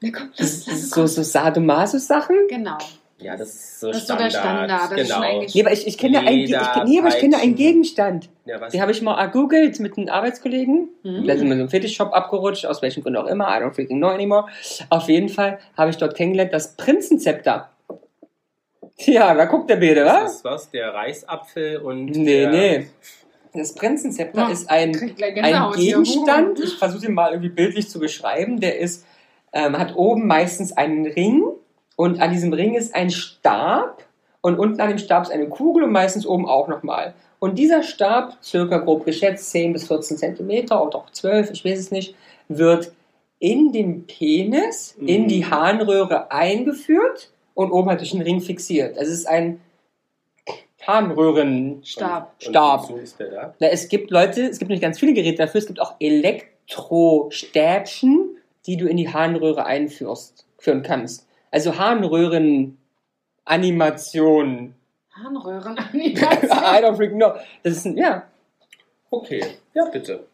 Na 0.00 0.10
komm, 0.16 0.30
lass, 0.36 0.64
lass 0.68 0.90
so, 0.90 1.06
so 1.08 1.24
Sadomaso-Sachen? 1.24 2.36
Genau. 2.48 2.78
Ja, 3.20 3.36
das 3.36 3.48
ist 3.48 3.80
so 3.80 3.88
Das 3.88 3.96
ist 3.98 4.06
so 4.06 4.14
der 4.16 4.30
Standard. 4.30 4.70
Standard, 4.70 4.92
das 4.92 5.00
ist 5.00 5.08
schon 5.12 5.22
genau. 5.22 5.28
eigentlich- 5.34 5.54
Nee, 5.54 5.60
aber 5.62 5.72
ich, 5.72 5.86
ich 5.88 5.98
kenne 5.98 6.18
ich, 6.32 6.50
kenn- 6.52 6.84
nee, 6.84 6.98
aber 7.00 7.08
ich 7.08 7.18
kenne 7.18 7.36
einen. 7.38 7.54
Gegenstand. 7.56 8.28
Ja, 8.44 8.60
was? 8.60 8.72
Den 8.72 8.80
habe 8.80 8.92
ich 8.92 9.02
mal 9.02 9.26
gegoogelt 9.26 9.80
mit 9.80 9.98
einem 9.98 10.08
Arbeitskollegen. 10.08 10.88
Mhm. 11.02 11.26
Da 11.26 11.36
sind 11.36 11.46
wir 11.46 11.52
in 11.52 11.58
so 11.58 11.62
einem 11.64 11.68
Fetischshop 11.68 12.12
abgerutscht, 12.12 12.64
aus 12.64 12.80
welchen 12.80 13.02
Gründen 13.02 13.18
auch 13.18 13.26
immer. 13.26 13.48
I 13.48 13.60
don't 13.62 13.72
freaking 13.74 13.98
know 13.98 14.08
anymore. 14.10 14.46
Auf 14.88 15.08
jeden 15.08 15.28
Fall 15.28 15.58
habe 15.76 15.90
ich 15.90 15.96
dort 15.96 16.14
kennengelernt 16.16 16.52
das 16.52 16.76
Prinzenzepter. 16.76 17.70
Ja, 19.00 19.34
da 19.34 19.44
guckt 19.46 19.68
der 19.70 19.76
Bede, 19.76 20.04
das 20.04 20.22
was? 20.22 20.34
ist 20.36 20.44
was? 20.44 20.70
Der 20.70 20.94
Reisapfel 20.94 21.78
und. 21.78 22.06
Nee, 22.06 22.40
der, 22.42 22.50
nee. 22.50 22.86
Das 23.54 23.74
Prinzenzepter 23.74 24.42
Ja, 24.42 24.48
ist 24.50 24.70
ein, 24.70 24.90
ein. 25.42 25.72
Gegenstand. 25.74 26.60
Ich 26.60 26.74
versuche 26.76 27.06
ihn 27.06 27.14
mal 27.14 27.30
irgendwie 27.32 27.48
bildlich 27.48 27.88
zu 27.88 27.98
beschreiben. 27.98 28.60
Der 28.60 28.78
ist, 28.78 29.04
ähm, 29.52 29.76
hat 29.78 29.96
oben 29.96 30.26
meistens 30.26 30.72
einen 30.76 31.06
Ring 31.06 31.42
und 31.98 32.20
an 32.20 32.30
diesem 32.30 32.52
Ring 32.52 32.76
ist 32.76 32.94
ein 32.94 33.10
Stab 33.10 34.04
und 34.40 34.60
unten 34.60 34.80
an 34.80 34.88
dem 34.88 34.98
Stab 34.98 35.24
ist 35.24 35.32
eine 35.32 35.48
Kugel 35.48 35.82
und 35.82 35.90
meistens 35.90 36.26
oben 36.26 36.46
auch 36.46 36.68
nochmal. 36.68 37.12
Und 37.40 37.58
dieser 37.58 37.82
Stab, 37.82 38.36
circa 38.40 38.78
grob 38.78 39.04
geschätzt 39.04 39.50
10 39.50 39.72
bis 39.72 39.88
14 39.88 40.16
Zentimeter 40.16 40.86
oder 40.86 40.98
auch 40.98 41.10
12, 41.10 41.50
ich 41.50 41.64
weiß 41.64 41.76
es 41.76 41.90
nicht, 41.90 42.14
wird 42.46 42.92
in 43.40 43.72
den 43.72 44.06
Penis, 44.06 44.94
in 45.00 45.24
Mhm. 45.24 45.28
die 45.28 45.46
Harnröhre 45.46 46.30
eingeführt 46.30 47.32
und 47.54 47.72
oben 47.72 47.88
halt 47.88 47.98
durch 47.98 48.12
den 48.12 48.22
Ring 48.22 48.40
fixiert. 48.40 48.96
Also 48.96 49.10
es 49.10 49.18
ist 49.18 49.26
ein 49.26 49.60
Harnröhren. 50.86 51.80
Stab. 52.38 52.90
Und 52.90 53.02
ist 53.02 53.18
der 53.18 53.30
da? 53.30 53.54
Na, 53.58 53.66
es 53.66 53.88
gibt 53.88 54.12
Leute, 54.12 54.42
es 54.42 54.60
gibt 54.60 54.70
nicht 54.70 54.82
ganz 54.82 55.00
viele 55.00 55.14
Geräte 55.14 55.38
dafür, 55.38 55.58
es 55.58 55.66
gibt 55.66 55.80
auch 55.80 55.96
Elektrostäbchen, 55.98 58.36
die 58.66 58.76
du 58.76 58.86
in 58.86 58.96
die 58.96 59.12
Harnröhre 59.12 59.66
einführst, 59.66 60.46
führen 60.58 60.84
kannst. 60.84 61.24
Also 61.50 61.78
Harnröhren-Animation. 61.78 64.74
Harnröhren 65.12 65.76
I 65.92 66.14
don't 66.14 66.96
freaking 66.96 67.18
know. 67.18 67.32
Das 67.62 67.74
ist 67.74 67.86
ein, 67.86 67.96
ja. 67.96 68.24
Okay, 69.10 69.42
ja, 69.74 69.84
bitte. 69.86 70.26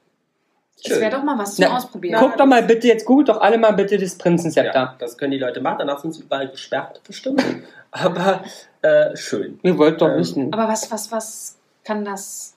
Das 0.83 1.01
wäre 1.01 1.13
doch 1.13 1.23
mal 1.23 1.39
was 1.39 1.55
zum 1.55 1.67
Na, 1.67 1.77
Ausprobieren. 1.77 2.21
Guckt 2.21 2.39
doch 2.39 2.47
mal 2.47 2.63
bitte, 2.63 2.89
jetzt 2.89 3.07
googelt 3.07 3.29
doch 3.29 3.41
alle 3.41 3.57
mal 3.57 3.71
bitte 3.73 3.97
das 3.97 4.19
Prinzenzepter. 4.19 4.75
Ja, 4.75 4.97
das 4.99 5.17
können 5.17 5.31
die 5.31 5.39
Leute 5.39 5.61
machen, 5.61 5.79
danach 5.79 6.01
sind 6.01 6.13
sie 6.13 6.23
überall 6.23 6.49
gesperrt, 6.49 7.01
bestimmt. 7.07 7.43
Aber 7.93 8.43
äh, 8.83 9.17
schön. 9.17 9.61
Ihr 9.63 9.79
wollt 9.79 10.01
doch 10.01 10.09
Ähm, 10.09 10.19
wissen. 10.19 10.53
Aber 10.53 10.69
was, 10.69 10.91
was, 10.91 11.13
was 11.13 11.57
kann 11.85 12.05
das? 12.05 12.54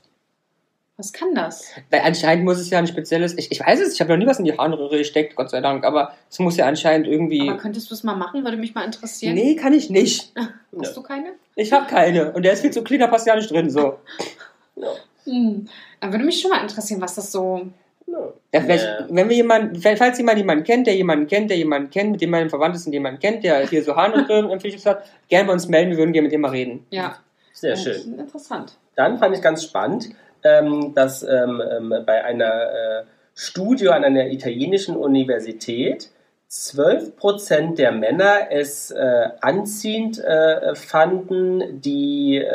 Was 0.98 1.14
kann 1.14 1.36
das? 1.36 1.66
Weil 1.91 2.02
anscheinend 2.02 2.43
muss 2.43 2.58
es 2.60 2.72
ja 2.72 2.80
ein 2.80 2.88
spezielles, 2.88 3.38
ich, 3.38 3.52
ich 3.52 3.60
weiß 3.60 3.80
es, 3.82 3.93
ich 3.93 4.02
habe 4.02 4.12
noch 4.12 4.18
nie 4.18 4.26
was 4.26 4.39
in 4.39 4.45
die 4.45 4.58
Harnröhre 4.58 4.98
gesteckt, 4.98 5.36
Gott 5.36 5.52
sei 5.52 5.62
Dank, 5.62 5.86
aber 5.86 6.14
es 6.30 6.39
muss 6.39 6.58
ja 6.58 6.66
anscheinend 6.66 7.06
irgendwie. 7.08 7.48
Aber 7.50 7.60
könntest 7.60 7.91
du 7.91 7.93
es 7.93 8.04
mal 8.04 8.16
machen? 8.16 8.43
Würde 8.43 8.58
mich 8.58 8.74
mal 8.74 8.84
interessieren. 8.84 9.36
Nee, 9.36 9.56
kann 9.56 9.74
ich 9.74 9.91
nicht. 9.91 10.34
Hast 10.82 10.98
du 10.98 11.04
keine? 11.04 11.34
Ich 11.56 11.72
habe 11.72 11.86
keine. 11.88 12.32
Und 12.32 12.43
der 12.43 12.54
ist 12.54 12.62
viel 12.62 12.72
zu 12.72 12.84
clean, 12.84 13.00
da 13.02 13.08
passt 13.08 13.28
ja 13.28 13.36
nicht 13.36 13.52
drin. 13.52 13.70
So. 13.70 13.98
Ja. 14.76 14.88
Hm. 15.26 15.68
Dann 16.00 16.12
würde 16.12 16.26
mich 16.26 16.41
schon 16.41 16.50
mal 16.52 16.62
interessieren, 16.62 17.00
was 17.02 17.14
das 17.16 17.32
so. 17.32 17.68
Ja. 18.08 18.18
Ja, 18.54 18.62
vielleicht, 18.62 18.84
Ja. 18.86 19.06
wenn 19.10 19.30
wir 19.30 19.36
jemanden, 19.36 19.76
falls 19.82 20.18
jemand 20.18 20.38
jemanden 20.39 20.64
kennt, 20.64 20.88
der 20.88 20.95
jemanden 20.95 21.28
kennt, 21.28 21.50
der 21.52 21.58
jemanden 21.58 21.89
kennt, 21.91 22.12
mit 22.12 22.22
dem 22.22 22.30
man 22.32 22.50
verwandt 22.50 22.76
ist 22.76 22.88
und 22.88 22.93
jemanden 22.93 23.20
kennt, 23.20 23.43
der 23.43 23.68
hier 23.68 23.84
so 23.84 23.95
Harnröhren 23.95 24.50
im 24.50 24.60
Fetisch 24.60 24.86
hat, 24.86 25.04
gerne 25.28 25.45
bei 25.48 25.54
uns 25.54 25.68
melden, 25.68 25.91
wir 25.91 25.98
würden 25.98 26.14
gerne 26.14 26.24
mit 26.28 26.32
dem 26.32 26.41
mal 26.41 26.52
reden. 26.52 26.86
Ja. 26.89 27.18
Sehr 27.54 27.72
Das 27.72 27.84
schön. 27.84 27.91
ist 27.93 28.06
Interessant. 28.08 28.78
Dann 28.95 29.20
fand 29.20 29.36
ich 29.36 29.41
ganz 29.41 29.64
spannend, 29.64 30.10
ähm, 30.60 30.93
dass 30.95 31.24
ähm, 31.24 31.62
ähm, 31.70 31.93
bei 32.06 32.24
einer 32.24 32.45
äh, 32.45 33.04
Studie 33.36 33.89
an 33.89 34.04
einer 34.04 34.28
italienischen 34.28 34.95
Universität 34.95 36.10
12% 36.50 37.76
der 37.76 37.91
Männer 37.91 38.52
es 38.52 38.91
äh, 38.91 39.30
anziehend 39.41 40.18
äh, 40.20 40.76
fanden, 40.76 41.82
die 41.82 42.38
äh, 42.38 42.45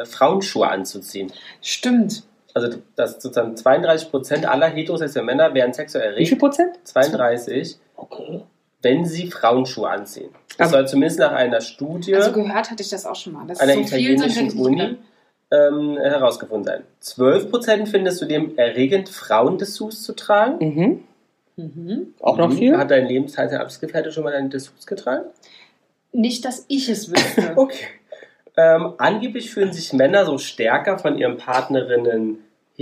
äh, 0.00 0.04
Frauenschuhe 0.06 0.68
anzuziehen. 0.68 1.32
Stimmt. 1.60 2.22
Also 2.54 2.78
dass 2.96 3.20
sozusagen 3.20 3.54
32% 3.54 4.44
aller 4.44 4.66
heterosexuellen 4.68 5.26
Männer 5.26 5.54
wären 5.54 5.72
sexuell 5.72 6.12
Wie 6.16 6.26
viel 6.26 6.38
erregt, 6.38 6.40
Prozent? 6.40 6.78
32, 6.84 7.78
Okay. 7.96 8.42
wenn 8.82 9.04
sie 9.04 9.30
Frauenschuhe 9.30 9.88
anziehen. 9.88 10.30
Das 10.58 10.68
Aber- 10.68 10.78
soll 10.78 10.88
zumindest 10.88 11.20
nach 11.20 11.32
einer 11.32 11.60
Studie 11.60 12.14
Also 12.14 12.32
gehört 12.32 12.70
hatte 12.70 12.82
ich 12.82 12.88
das 12.90 13.06
auch 13.06 13.14
schon 13.16 13.34
mal. 13.34 13.46
Das 13.46 13.60
einer 13.60 13.74
so 13.74 13.80
italienischen 13.80 14.44
nicht 14.46 14.56
Uni. 14.56 14.96
Ähm, 15.50 15.96
herausgefunden 15.98 16.64
sein. 16.64 16.82
12% 17.02 17.86
findest 17.86 18.22
du 18.22 18.26
dem 18.26 18.56
erregend, 18.56 19.08
Frauendessous 19.08 20.02
zu 20.02 20.14
tragen. 20.14 20.58
Mhm. 20.64 21.04
Mhm. 21.56 22.14
Auch 22.20 22.38
noch 22.38 22.52
viel? 22.52 22.76
Hat 22.76 22.90
dein 22.90 23.06
Lebenszeitgefährte 23.06 24.12
schon 24.12 24.24
mal 24.24 24.32
deinen 24.32 24.50
Dessous 24.50 24.86
getragen? 24.86 25.24
Nicht, 26.12 26.44
dass 26.44 26.64
ich 26.68 26.88
es 26.88 27.10
wüsste. 27.10 27.52
Okay. 27.56 27.86
Ähm, 28.56 28.94
angeblich 28.98 29.50
fühlen 29.52 29.72
sich 29.72 29.92
Männer 29.92 30.26
so 30.26 30.36
stärker 30.36 30.98
von 30.98 31.16
ihren 31.16 31.36
Partnerinnen, 31.36 32.38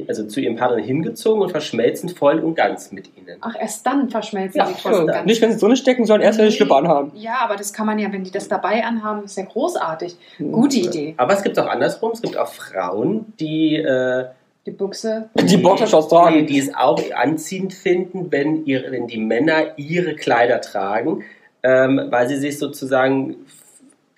also 0.08 0.24
zu 0.26 0.40
ihren 0.40 0.56
Partnerinnen 0.56 0.86
hingezogen 0.86 1.42
und 1.42 1.50
verschmelzen 1.50 2.08
voll 2.10 2.38
und 2.38 2.54
ganz 2.54 2.92
mit 2.92 3.10
ihnen. 3.16 3.36
Ach, 3.40 3.54
erst 3.58 3.86
dann 3.86 4.08
verschmelzen 4.10 4.58
Ja, 4.58 4.66
sie 4.66 4.74
voll 4.74 4.92
und 4.94 5.06
ganz. 5.08 5.24
Nicht, 5.26 5.40
wenn 5.42 5.52
sie 5.52 5.58
drin 5.58 5.76
stecken, 5.76 6.04
sondern 6.06 6.26
erst, 6.26 6.38
wenn 6.38 6.46
sie 6.46 6.50
Nee. 6.50 6.56
Schlipper 6.56 6.76
anhaben. 6.76 7.12
Ja, 7.14 7.38
aber 7.42 7.56
das 7.56 7.72
kann 7.72 7.86
man 7.86 7.98
ja, 7.98 8.12
wenn 8.12 8.24
die 8.24 8.30
das 8.30 8.48
dabei 8.48 8.84
anhaben, 8.84 9.24
ist 9.24 9.36
ja 9.36 9.44
großartig. 9.44 10.16
Gute 10.38 10.76
Idee. 10.78 11.14
Aber 11.16 11.32
es 11.34 11.42
gibt 11.42 11.58
auch 11.58 11.66
andersrum, 11.66 12.12
es 12.12 12.22
gibt 12.22 12.36
auch 12.36 12.48
Frauen, 12.48 13.32
die, 13.40 13.76
äh, 13.76 14.26
Die 14.66 14.70
Buchse. 14.72 15.30
Die 15.34 15.56
Boxershorts 15.56 16.08
tragen. 16.08 16.38
die, 16.38 16.46
die 16.46 16.58
es 16.58 16.74
auch 16.74 17.00
anziehend 17.14 17.72
finden, 17.74 18.30
wenn, 18.30 18.66
ihre, 18.66 18.90
wenn 18.92 19.06
die 19.06 19.18
Männer 19.18 19.78
ihre 19.78 20.14
Kleider 20.14 20.60
tragen, 20.60 21.22
ähm, 21.62 22.00
weil 22.10 22.28
sie 22.28 22.36
sich 22.36 22.58
sozusagen 22.58 23.36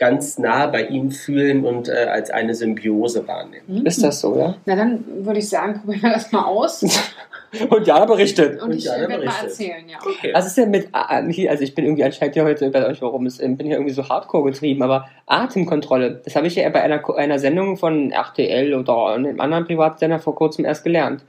ganz 0.01 0.39
nah 0.39 0.67
bei 0.67 0.87
ihnen 0.87 1.13
fühlen 1.13 1.65
und 1.65 1.89
äh, 1.89 2.07
als 2.11 2.31
eine 2.31 2.55
Symbiose 2.55 3.29
wahrnehmen. 3.29 3.67
Hm? 3.69 3.87
Ist 3.87 4.03
das 4.03 4.21
so, 4.21 4.37
ja? 4.37 4.57
Na, 4.65 4.75
dann 4.75 5.05
würde 5.25 5.39
ich 5.39 5.49
sagen, 5.49 5.79
probieren 5.81 6.03
wir 6.03 6.13
das 6.15 6.33
mal 6.33 6.45
aus. 6.45 6.83
Und 7.69 7.85
Jana 7.85 8.05
berichtet. 8.05 8.63
Und 8.63 8.73
ich 8.73 8.87
werde 8.87 9.09
mal 9.09 9.35
erzählen, 9.43 9.89
ja. 9.89 9.99
Okay. 9.99 10.31
Was 10.33 10.47
ist 10.47 10.57
denn 10.57 10.71
mit, 10.71 10.89
also 10.93 11.65
ich 11.65 11.75
bin 11.75 11.85
irgendwie 11.85 12.05
anscheinend 12.05 12.37
ja 12.37 12.45
heute, 12.45 12.71
bei 12.71 12.87
euch 12.87 13.03
warum, 13.03 13.27
ich 13.27 13.39
bin 13.39 13.59
hier 13.59 13.75
irgendwie 13.75 13.93
so 13.93 14.09
hardcore 14.09 14.53
getrieben, 14.53 14.83
aber 14.85 15.09
Atemkontrolle, 15.27 16.21
das 16.25 16.37
habe 16.37 16.47
ich 16.47 16.55
ja 16.55 16.69
bei 16.71 16.81
einer, 16.81 17.03
einer 17.17 17.41
Sendung 17.41 17.77
von 17.77 18.13
RTL 18.13 18.73
oder 18.73 19.15
einem 19.15 19.41
anderen 19.41 19.65
Privatsender 19.65 20.21
vor 20.21 20.37
kurzem 20.37 20.65
erst 20.65 20.85
gelernt. 20.85 21.25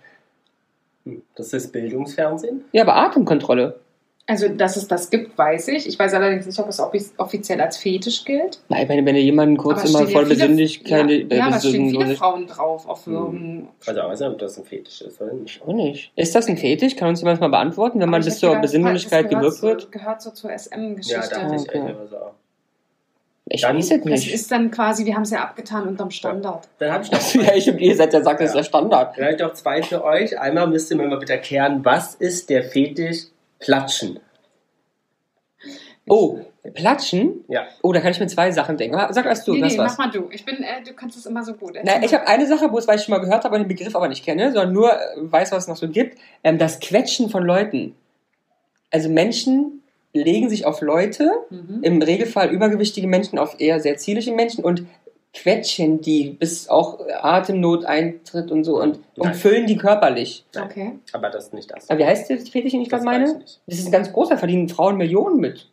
Das 1.34 1.54
ist 1.54 1.72
Bildungsfernsehen. 1.72 2.66
Ja, 2.72 2.84
aber 2.84 2.98
Atemkontrolle. 2.98 3.80
Also, 4.32 4.48
dass 4.48 4.78
es 4.78 4.88
das 4.88 5.10
gibt, 5.10 5.38
weiß 5.38 5.68
ich. 5.70 5.88
Ich 5.88 6.00
weiß 6.00 6.14
allerdings 6.14 6.46
nicht, 6.46 6.58
ob 6.60 6.70
es 6.70 6.80
offiz- 6.80 7.12
offiziell 7.18 7.60
als 7.60 7.78
Fetisch 7.78 8.24
gilt. 8.24 8.60
Nein, 8.70 8.88
wenn, 8.88 9.06
wenn 9.06 9.16
ihr 9.16 9.24
jemanden 9.24 9.58
kurz 9.58 9.84
immer 9.84 10.00
ja 10.02 10.06
voll 10.08 10.26
viele- 10.26 10.36
Besinnlichkeit, 10.40 11.10
Ja, 11.10 11.16
äh, 11.18 11.36
ja 11.38 11.46
aber 11.48 11.58
es 11.58 11.68
stehen 11.68 11.90
viele 11.90 12.16
Frauen 12.16 12.48
drauf 12.48 12.88
auf 12.88 13.06
Würgen. 13.08 13.68
Also, 13.86 14.00
ich 14.00 14.08
weiß 14.08 14.20
nicht, 14.22 14.30
ob 14.30 14.40
das 14.40 14.58
ein 14.58 14.64
Fetisch 14.64 15.02
ist 15.02 15.22
oder 15.22 15.34
nicht. 15.34 15.62
Auch 15.62 15.74
nicht. 15.74 16.12
Ist 16.16 16.34
das 16.34 16.48
ein 16.48 16.58
Fetisch? 16.58 16.96
Kann 16.96 17.10
uns 17.10 17.20
jemand 17.20 17.42
mal 17.42 17.50
beantworten, 17.50 18.00
wenn 18.00 18.10
man 18.10 18.22
Aber 18.22 18.28
ich 18.28 18.32
bis 18.34 18.40
zur 18.40 18.50
gedacht, 18.50 18.62
Besinnlichkeit 18.62 19.26
das 19.26 19.32
gewirkt 19.32 19.56
so- 19.58 19.68
wird? 19.68 19.92
Gehört 19.92 20.22
so 20.22 20.32
zur 20.32 20.50
Ja, 20.50 20.56
SM-Geschichte. 20.58 21.20
dachte 21.30 21.56
ich 21.56 21.62
okay. 21.62 21.82
auch. 22.16 22.32
Ich 23.54 23.62
Dann- 23.64 23.76
weiß 23.76 23.92
es 23.92 23.98
das 23.98 24.06
nicht. 24.06 24.34
ist 24.34 24.50
dann 24.52 24.72
quasi, 24.72 25.06
wir 25.06 25.14
haben 25.16 25.24
es 25.24 25.32
ja 25.32 25.40
abgetan 25.42 25.86
unterm 25.86 26.10
Standard. 26.10 26.70
Dann 26.78 26.94
habe 26.94 27.04
ich 27.04 27.12
noch 27.12 27.44
ja, 27.44 27.54
ich, 27.54 27.68
ihr 27.68 27.96
seid 27.98 28.14
ja 28.14 28.22
sagt, 28.24 28.40
das 28.40 28.52
ist 28.52 28.56
der 28.56 28.64
Standard. 28.64 29.14
Vielleicht 29.16 29.40
noch 29.42 29.52
zwei 29.54 29.84
für 29.84 30.06
euch. 30.06 30.40
Einmal 30.40 30.68
müsst 30.68 30.90
ihr 30.90 30.96
mir 30.96 31.08
mal 31.08 31.20
bitte 31.20 31.34
erklären, 31.34 31.84
was 31.84 32.16
ist 32.16 32.50
der 32.50 32.64
Fetisch 32.64 33.24
Platschen? 33.62 34.20
Oh, 36.07 36.39
Platschen? 36.74 37.45
Ja. 37.47 37.68
Oh, 37.84 37.93
da 37.93 38.01
kann 38.01 38.12
ich 38.12 38.20
mir 38.20 38.28
zwei 38.28 38.51
Sachen 38.51 38.76
denken. 38.76 38.97
Sag 39.12 39.26
erst 39.26 39.47
du, 39.47 39.53
nee, 39.53 39.62
was 39.62 39.74
nee, 39.74 39.80
was? 39.80 39.97
mach 39.97 40.05
mal 40.07 40.12
du. 40.12 40.30
Ich 40.32 40.43
bin, 40.43 40.57
äh, 40.57 40.84
du 40.86 40.93
kannst 40.93 41.18
es 41.18 41.26
immer 41.26 41.43
so 41.43 41.53
gut. 41.53 41.78
Na, 41.84 42.03
ich 42.03 42.14
habe 42.14 42.28
eine 42.28 42.45
Sache, 42.47 42.72
wo 42.72 42.78
es, 42.78 42.88
weil 42.88 42.97
ich 42.97 43.03
schon 43.03 43.14
mal 43.14 43.20
gehört 43.24 43.43
habe 43.45 43.55
und 43.55 43.62
den 43.62 43.68
Begriff 43.68 43.95
aber 43.95 44.07
nicht 44.09 44.26
kenne, 44.26 44.51
sondern 44.51 44.74
nur 44.74 44.91
äh, 44.91 44.97
weiß, 45.16 45.51
was 45.51 45.64
es 45.64 45.68
noch 45.70 45.78
so 45.78 45.88
gibt. 45.88 46.18
Ähm, 46.43 46.57
das 46.57 46.80
Quetschen 46.80 47.30
von 47.30 47.43
Leuten. 47.43 47.95
Also 48.89 49.09
Menschen 49.09 49.84
legen 50.14 50.49
sich 50.49 50.66
auf 50.66 50.82
Leute, 50.82 51.32
Mhm. 51.49 51.80
im 51.84 52.01
Regelfall 52.01 52.49
übergewichtige 52.49 53.07
Menschen 53.07 53.39
auf 53.39 53.59
eher 53.59 53.80
sehr 53.80 53.95
zierliche 53.97 54.34
Menschen 54.34 54.64
und 54.64 54.84
quetschen 55.34 56.02
die, 56.02 56.32
bis 56.32 56.68
auch 56.68 57.00
Atemnot 57.22 57.86
eintritt 57.86 58.52
und 58.52 58.64
so 58.64 58.82
und 58.82 59.00
umfüllen 59.18 59.66
die 59.66 59.78
körperlich. 59.78 60.46
Okay. 60.60 61.00
Aber 61.14 61.30
das 61.30 61.46
ist 61.46 61.54
nicht 61.54 61.72
das. 61.72 61.90
Aber 61.90 62.00
wie 62.00 62.06
heißt 62.06 62.30
der 62.30 62.38
Fetisch, 62.40 62.72
den 62.72 62.82
ich 62.82 62.90
gerade 62.90 63.06
Das 63.06 63.14
meine? 63.14 63.38
nicht. 63.38 63.62
Das 63.66 63.80
ist 63.80 63.92
ganz 63.92 64.12
groß, 64.12 64.30
da 64.30 64.38
verdienen 64.38 64.68
Frauen 64.68 64.98
Millionen 64.98 65.40
mit. 65.40 65.70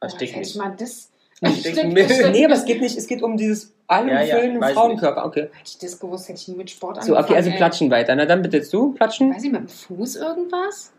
Oh, 0.00 0.06
nicht. 0.18 0.36
ich 0.36 0.56
mal 0.56 0.74
das. 0.78 1.10
Nee, 1.42 2.44
aber 2.44 2.54
es 2.54 2.64
geht 2.64 2.80
nicht, 2.80 2.96
es 2.96 3.06
geht 3.06 3.22
um 3.22 3.36
dieses 3.36 3.74
alle 3.88 4.12
Ja, 4.12 4.22
ja, 4.22 4.68
Frauenkörper. 4.72 5.26
Okay. 5.26 5.42
Hätte 5.42 5.52
ich 5.66 5.78
das 5.78 5.98
gewusst, 5.98 6.28
hätte 6.28 6.38
ich 6.40 6.48
nie 6.48 6.54
mit 6.54 6.70
Sport 6.70 7.02
So, 7.04 7.18
okay, 7.18 7.34
also 7.34 7.50
ey. 7.50 7.56
platschen 7.56 7.90
weiter. 7.90 8.14
Na 8.14 8.26
dann 8.26 8.42
bitte 8.42 8.60
du, 8.60 8.92
platschen, 8.92 9.34
Weiß 9.34 9.42
ich, 9.42 9.50
mit 9.50 9.60
dem 9.62 9.68
Fuß 9.68 10.16
irgendwas? 10.16 10.92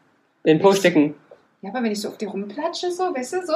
in 0.43 0.57
den 0.57 0.61
Po 0.61 0.74
stecken. 0.74 1.16
Ja, 1.64 1.70
aber 1.70 1.82
wenn 1.82 1.93
ich 1.93 2.01
so 2.01 2.09
auf 2.09 2.18
die 2.18 2.26
rumplatsche, 2.26 2.91
so, 2.91 3.03
weißt 3.03 3.34
du, 3.34 3.45
so? 3.45 3.53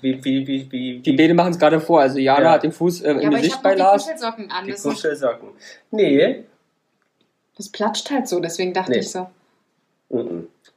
Wie, 0.00 0.22
wie, 0.24 0.44
wie, 0.44 0.72
wie, 0.72 0.98
Die 0.98 1.12
Bede 1.12 1.34
machen 1.34 1.52
es 1.52 1.58
gerade 1.58 1.80
vor. 1.80 2.00
Also 2.00 2.18
Jana 2.18 2.42
Ja. 2.42 2.50
hat 2.52 2.64
den 2.64 2.72
Fuß 2.72 3.02
äh, 3.02 3.06
Ja, 3.06 3.20
im 3.20 3.28
aber 3.28 3.36
ich 3.36 3.42
Gesicht 3.42 3.54
habe 3.54 3.62
bei 3.62 3.70
noch 3.70 3.76
die 3.76 3.80
Lars. 3.82 4.02
Kuschelsocken 4.02 4.50
an. 4.50 4.66
die 4.66 4.72
Kuschelsocken. 4.72 5.48
Nee. 5.92 6.44
das 7.56 7.68
platscht 7.68 8.10
halt 8.10 8.26
so, 8.28 8.40
deswegen 8.40 8.72
dachte 8.72 8.90
Nee. 8.90 8.98
ich 8.98 9.10
so. 9.10 9.28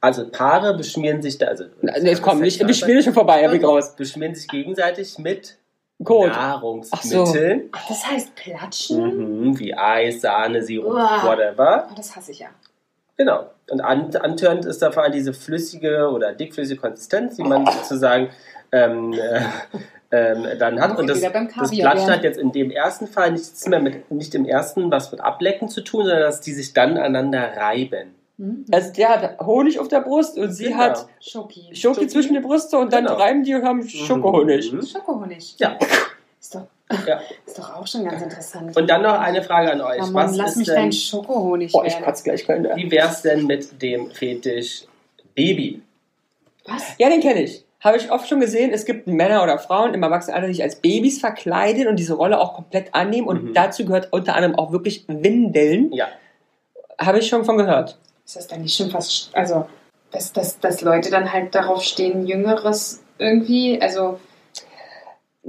Also 0.00 0.28
Paare 0.28 0.76
beschmieren 0.76 1.20
sich 1.20 1.36
da, 1.38 1.46
also 1.46 1.64
nee, 1.82 1.90
jetzt 2.04 2.22
komm, 2.22 2.40
nicht, 2.40 2.60
ich 2.60 2.80
bin 2.86 3.02
schon 3.02 3.12
vorbei, 3.12 3.48
ich 3.52 3.64
raus. 3.64 3.96
beschmieren 3.96 4.34
sich 4.34 4.46
gegenseitig 4.46 5.18
mit 5.18 5.58
Code. 6.04 6.30
Nahrungsmitteln, 6.30 7.68
Ach, 7.72 7.88
das 7.88 8.06
heißt 8.08 8.34
platschen? 8.36 9.48
mhm, 9.50 9.58
wie 9.58 9.74
Eis, 9.74 10.20
Sahne, 10.20 10.62
Sirup, 10.62 10.92
Uah. 10.94 11.22
whatever. 11.24 11.88
Oh, 11.90 11.94
das 11.96 12.14
hasse 12.14 12.30
ich 12.30 12.38
ja. 12.38 12.48
Genau. 13.18 13.46
Und 13.70 13.80
an, 13.82 14.14
antörend 14.16 14.64
ist 14.64 14.80
da 14.80 14.90
vor 14.90 15.02
allem 15.02 15.12
diese 15.12 15.34
flüssige 15.34 16.08
oder 16.10 16.32
dickflüssige 16.32 16.80
Konsistenz, 16.80 17.36
die 17.36 17.42
man 17.42 17.66
sozusagen 17.66 18.30
ähm, 18.72 19.12
äh, 19.12 19.40
ähm, 20.10 20.46
dann 20.58 20.80
hat. 20.80 20.98
Und 20.98 21.06
das, 21.08 21.20
das 21.20 21.70
Platschen 21.70 22.10
hat 22.10 22.22
jetzt 22.22 22.38
in 22.38 22.52
dem 22.52 22.70
ersten 22.70 23.06
Fall 23.08 23.32
nichts 23.32 23.66
mehr 23.66 23.80
mit, 23.80 24.10
nicht 24.10 24.34
im 24.34 24.46
ersten 24.46 24.90
was 24.90 25.12
mit 25.12 25.20
Ablecken 25.20 25.68
zu 25.68 25.82
tun, 25.82 26.04
sondern 26.04 26.22
dass 26.22 26.40
die 26.40 26.52
sich 26.52 26.72
dann 26.72 26.96
aneinander 26.96 27.56
reiben. 27.56 28.14
Also 28.70 28.92
der 28.92 29.08
hat 29.08 29.40
Honig 29.40 29.80
auf 29.80 29.88
der 29.88 30.00
Brust 30.00 30.38
und 30.38 30.52
sie 30.52 30.66
Genau. 30.66 30.76
hat 30.78 31.06
Schoki. 31.20 31.62
Schoki 31.74 31.76
Schoki. 31.76 32.06
zwischen 32.06 32.34
die 32.34 32.40
Brüste 32.40 32.78
und 32.78 32.92
dann 32.92 33.04
Genau. 33.06 33.18
reiben 33.18 33.42
die 33.42 33.52
und 33.54 33.64
haben 33.64 33.86
Schokohonig. 33.86 34.72
Mhm. 34.72 34.86
Schokohonig. 34.86 35.56
Ja. 35.58 35.76
Ist 36.40 36.54
doch, 36.54 36.68
Ja. 37.06 37.20
ist 37.46 37.58
doch 37.58 37.74
auch 37.76 37.86
schon 37.86 38.04
ganz 38.04 38.22
interessant. 38.22 38.76
Und 38.76 38.88
dann 38.88 39.02
noch 39.02 39.18
eine 39.18 39.42
Frage 39.42 39.72
an 39.72 39.80
euch. 39.80 39.98
Ja, 39.98 40.06
Mann, 40.06 40.28
was 40.30 40.36
lass 40.36 40.50
ist 40.52 40.56
mich 40.56 40.66
denn, 40.68 40.76
dein 40.76 40.92
Schokohonig 40.92 41.72
Boah, 41.72 41.84
ich 41.84 42.00
kotze 42.00 42.24
gleich 42.24 42.46
können. 42.46 42.68
wie 42.76 42.90
wär's 42.90 43.22
denn 43.22 43.46
mit 43.46 43.80
dem 43.82 44.10
Fetisch 44.10 44.84
Baby? 45.34 45.82
Was? 46.66 46.94
Ja, 46.98 47.08
den 47.08 47.20
kenne 47.20 47.42
ich. 47.42 47.64
Habe 47.80 47.96
ich 47.96 48.10
oft 48.10 48.28
schon 48.28 48.40
gesehen. 48.40 48.72
Es 48.72 48.84
gibt 48.84 49.06
Männer 49.06 49.42
oder 49.42 49.58
Frauen 49.58 49.94
im 49.94 50.02
Erwachsenenalter, 50.02 50.48
die 50.48 50.54
sich 50.54 50.62
als 50.64 50.76
Babys 50.76 51.20
verkleiden 51.20 51.86
und 51.86 51.96
diese 51.96 52.14
Rolle 52.14 52.40
auch 52.40 52.54
komplett 52.54 52.92
annehmen. 52.94 53.28
Und 53.28 53.44
Mhm. 53.44 53.54
dazu 53.54 53.84
gehört 53.84 54.08
unter 54.12 54.34
anderem 54.34 54.56
auch 54.56 54.72
wirklich 54.72 55.04
Windeln. 55.06 55.92
Ja. 55.92 56.08
Habe 57.00 57.20
ich 57.20 57.28
schon 57.28 57.44
von 57.44 57.56
gehört. 57.56 57.96
Ist 58.26 58.34
das 58.36 58.48
dann 58.48 58.62
nicht 58.62 58.76
schon 58.76 58.90
fast, 58.90 59.30
also, 59.32 59.66
dass, 60.10 60.32
dass, 60.32 60.58
dass 60.58 60.80
Leute 60.80 61.10
dann 61.10 61.32
halt 61.32 61.54
darauf 61.54 61.82
stehen, 61.82 62.26
Jüngeres 62.26 63.00
irgendwie, 63.18 63.80
also, 63.80 64.18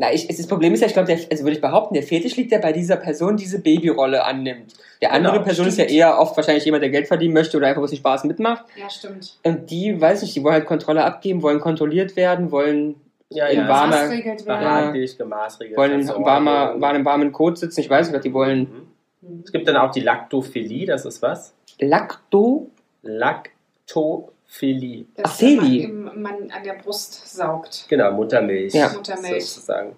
Na, 0.02 0.14
ich, 0.14 0.28
das 0.28 0.48
Problem 0.48 0.74
ist 0.74 0.80
ja, 0.80 0.88
ich 0.88 0.94
glaube, 0.94 1.08
der- 1.08 1.20
also 1.30 1.44
würde 1.44 1.56
ich 1.56 1.62
behaupten, 1.62 1.94
der 1.94 2.04
Fetisch 2.04 2.38
liegt 2.38 2.54
ja 2.54 2.60
bei 2.60 2.72
dieser 2.72 2.96
Person, 2.96 3.36
die 3.36 3.44
diese 3.44 3.60
Babyrolle 3.60 4.24
annimmt. 4.24 4.74
Der 5.02 5.12
andere 5.12 5.34
Genau, 5.34 5.44
Person 5.46 5.68
ist 5.68 5.78
ja 5.78 5.84
stimmt. 5.84 5.98
eher 5.98 6.20
oft 6.20 6.38
wahrscheinlich 6.38 6.64
jemand, 6.64 6.84
der 6.84 6.90
Geld 6.90 7.08
verdienen 7.08 7.34
möchte 7.34 7.58
oder 7.58 7.68
einfach 7.68 7.82
was 7.82 7.90
den 7.90 7.98
Spaß 8.00 8.24
mitmacht. 8.24 8.64
ja, 8.78 8.90
stimmt. 8.90 9.38
Und 9.44 9.70
die, 9.72 10.00
weiß 10.00 10.22
nicht, 10.22 10.34
die 10.36 10.44
wollen 10.44 10.54
halt 10.54 10.66
Kontrolle 10.66 11.04
abgeben, 11.04 11.42
wollen 11.42 11.60
kontrolliert 11.60 12.16
werden, 12.16 12.50
wollen, 12.52 12.96
Ja, 13.32 13.48
In 13.48 13.60
ja. 13.60 13.68
warmer- 13.68 13.96
Maßregelt 14.04 14.46
werden. 14.48 14.94
Gemaßregelt. 15.18 15.78
wollen 15.78 15.92
in 15.92 15.98
Versorgung. 16.04 16.26
warmer, 16.26 16.76
warm, 16.82 16.96
im 16.96 17.06
warmen 17.06 17.32
Kot 17.32 17.58
sitzen. 17.60 17.82
Ich 17.82 17.90
weiß 17.90 18.08
nicht, 18.08 18.16
was 18.16 18.24
die 18.24 18.34
wollen. 18.34 18.88
Mhm. 19.22 19.44
Es 19.44 19.52
gibt 19.52 19.68
dann 19.68 19.76
auch 19.78 19.92
die 19.92 20.00
Laktophilie, 20.00 20.86
das 20.88 21.06
ist 21.06 21.22
was? 21.22 21.54
Lacto? 21.80 22.70
Laktophilie. 23.04 24.30
Dass 25.16 25.32
Ach, 25.32 25.36
Feli. 25.36 25.88
Man, 25.88 26.22
man 26.22 26.34
an 26.52 26.64
der 26.64 26.74
Brust 26.74 27.36
saugt. 27.36 27.86
Genau, 27.88 28.12
Muttermilch. 28.12 28.74
Ja. 28.74 28.90
Muttermilch. 28.90 29.46
Sozusagen. 29.46 29.96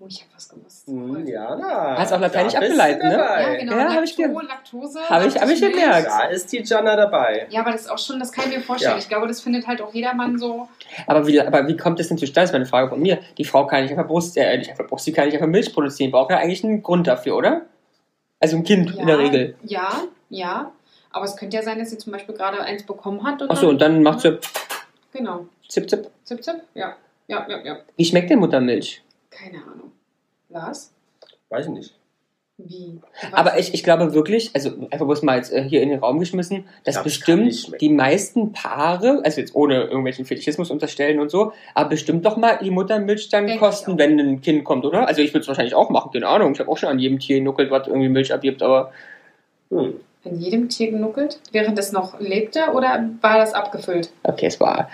Oh, 0.00 0.06
ich 0.06 0.20
habe 0.22 0.30
was 0.32 0.48
gewusst. 0.48 0.88
Mhm, 0.88 1.26
ja, 1.26 1.56
na. 1.56 1.98
Hast 1.98 2.12
auch 2.12 2.20
Lateinisch 2.20 2.54
abgeleitet, 2.54 3.02
ne? 3.02 3.10
dabei. 3.10 3.42
Ja, 3.42 3.58
genau. 3.58 3.76
Ja, 3.78 3.94
hab 3.94 4.04
ich 4.04 4.16
Laktose. 4.16 5.00
Hab 5.00 5.26
ich- 5.26 5.40
hab 5.40 5.48
ich 5.48 5.60
gemerkt. 5.60 6.06
Da 6.06 6.24
ist 6.26 6.52
die 6.52 6.58
Jana 6.62 6.94
dabei. 6.94 7.48
Ja, 7.50 7.62
aber 7.62 7.72
das 7.72 7.80
ist 7.82 7.90
auch 7.90 7.98
schon, 7.98 8.20
das 8.20 8.30
kann 8.30 8.48
ich 8.48 8.58
mir 8.58 8.62
vorstellen. 8.62 8.92
Ja. 8.92 8.98
Ich 8.98 9.08
glaube, 9.08 9.26
das 9.26 9.40
findet 9.40 9.66
halt 9.66 9.82
auch 9.82 9.92
jedermann 9.92 10.38
so. 10.38 10.68
Aber 11.08 11.26
wie, 11.26 11.40
aber 11.40 11.66
wie 11.66 11.76
kommt 11.76 11.98
das 11.98 12.06
denn 12.08 12.16
zustande? 12.18 12.42
Das 12.44 12.50
ist 12.50 12.52
meine 12.52 12.66
Frage 12.66 12.90
von 12.90 13.00
mir. 13.00 13.18
Die 13.38 13.44
Frau 13.44 13.66
kann 13.66 13.82
nicht 13.82 13.90
einfach 13.90 14.06
Brust, 14.06 14.36
äh, 14.36 14.56
nicht 14.58 14.70
einfach 14.70 14.86
Brust, 14.86 15.04
sie 15.04 15.12
kann 15.12 15.24
nicht 15.24 15.34
einfach 15.34 15.48
Milch 15.48 15.72
produzieren. 15.74 16.12
Braucht 16.12 16.30
ja 16.30 16.36
eigentlich 16.38 16.62
einen 16.62 16.80
Grund 16.84 17.08
dafür, 17.08 17.34
oder? 17.36 17.62
Also 18.38 18.56
ein 18.56 18.62
Kind 18.62 18.94
Ja, 18.94 19.00
in 19.00 19.06
der 19.08 19.18
Regel. 19.18 19.56
Ja, 19.64 20.02
ja. 20.30 20.70
Aber 21.10 21.24
es 21.24 21.36
könnte 21.36 21.56
ja 21.56 21.62
sein, 21.62 21.78
dass 21.78 21.90
sie 21.90 21.98
zum 21.98 22.12
Beispiel 22.12 22.34
gerade 22.34 22.60
eins 22.60 22.82
bekommen 22.84 23.24
hat. 23.24 23.40
Oder? 23.42 23.50
Achso, 23.50 23.68
und 23.68 23.80
dann 23.80 24.02
macht 24.02 24.20
sie 24.20 24.38
Genau. 25.12 25.46
zip, 25.68 25.88
zip. 25.88 26.10
Zip, 26.24 26.44
zip? 26.44 26.56
Ja. 26.74 26.96
Ja, 27.28 27.46
ja, 27.48 27.62
ja. 27.64 27.78
Wie 27.96 28.04
schmeckt 28.04 28.30
denn 28.30 28.38
Muttermilch? 28.38 29.02
Keine 29.30 29.58
Ahnung. 29.58 29.92
Lars? 30.48 30.92
Weiß 31.50 31.66
ich 31.66 31.72
nicht. 31.72 31.94
Wie? 32.60 33.00
Aber 33.30 33.56
ich, 33.56 33.72
ich 33.72 33.84
glaube 33.84 34.14
wirklich, 34.14 34.50
also 34.52 34.70
einfach 34.90 35.06
bloß 35.06 35.22
mal 35.22 35.36
jetzt 35.36 35.52
äh, 35.52 35.62
hier 35.62 35.80
in 35.80 35.90
den 35.90 36.00
Raum 36.00 36.18
geschmissen, 36.18 36.64
dass 36.82 36.96
glaub, 36.96 37.04
bestimmt 37.04 37.80
die 37.80 37.88
meisten 37.88 38.52
Paare, 38.52 39.20
also 39.24 39.40
jetzt 39.40 39.54
ohne 39.54 39.84
irgendwelchen 39.84 40.24
Fetichismus 40.24 40.72
unterstellen 40.72 41.20
und 41.20 41.30
so, 41.30 41.52
aber 41.74 41.90
bestimmt 41.90 42.26
doch 42.26 42.36
mal 42.36 42.58
die 42.60 42.72
Muttermilch 42.72 43.28
dann 43.28 43.46
Denk 43.46 43.60
kosten, 43.60 43.96
wenn 43.96 44.18
ein 44.18 44.40
Kind 44.40 44.64
kommt, 44.64 44.84
oder? 44.84 45.06
Also 45.06 45.22
ich 45.22 45.32
würde 45.32 45.42
es 45.42 45.48
wahrscheinlich 45.48 45.76
auch 45.76 45.88
machen, 45.90 46.10
keine 46.12 46.26
Ahnung. 46.26 46.52
Ich 46.52 46.58
habe 46.58 46.68
auch 46.68 46.76
schon 46.78 46.88
an 46.88 46.98
jedem 46.98 47.20
Tier 47.20 47.38
genuckelt, 47.38 47.70
was 47.70 47.86
irgendwie 47.86 48.08
Milch 48.08 48.32
abgibt, 48.32 48.60
aber 48.62 48.92
Hm. 49.70 50.00
In 50.24 50.40
jedem 50.40 50.68
Tier 50.68 50.90
genuckelt? 50.90 51.38
Während 51.52 51.78
es 51.78 51.92
noch 51.92 52.18
lebte 52.20 52.72
oder 52.74 53.08
war 53.20 53.38
das 53.38 53.54
abgefüllt? 53.54 54.10
okay, 54.24 54.46
es 54.46 54.58
war. 54.60 54.88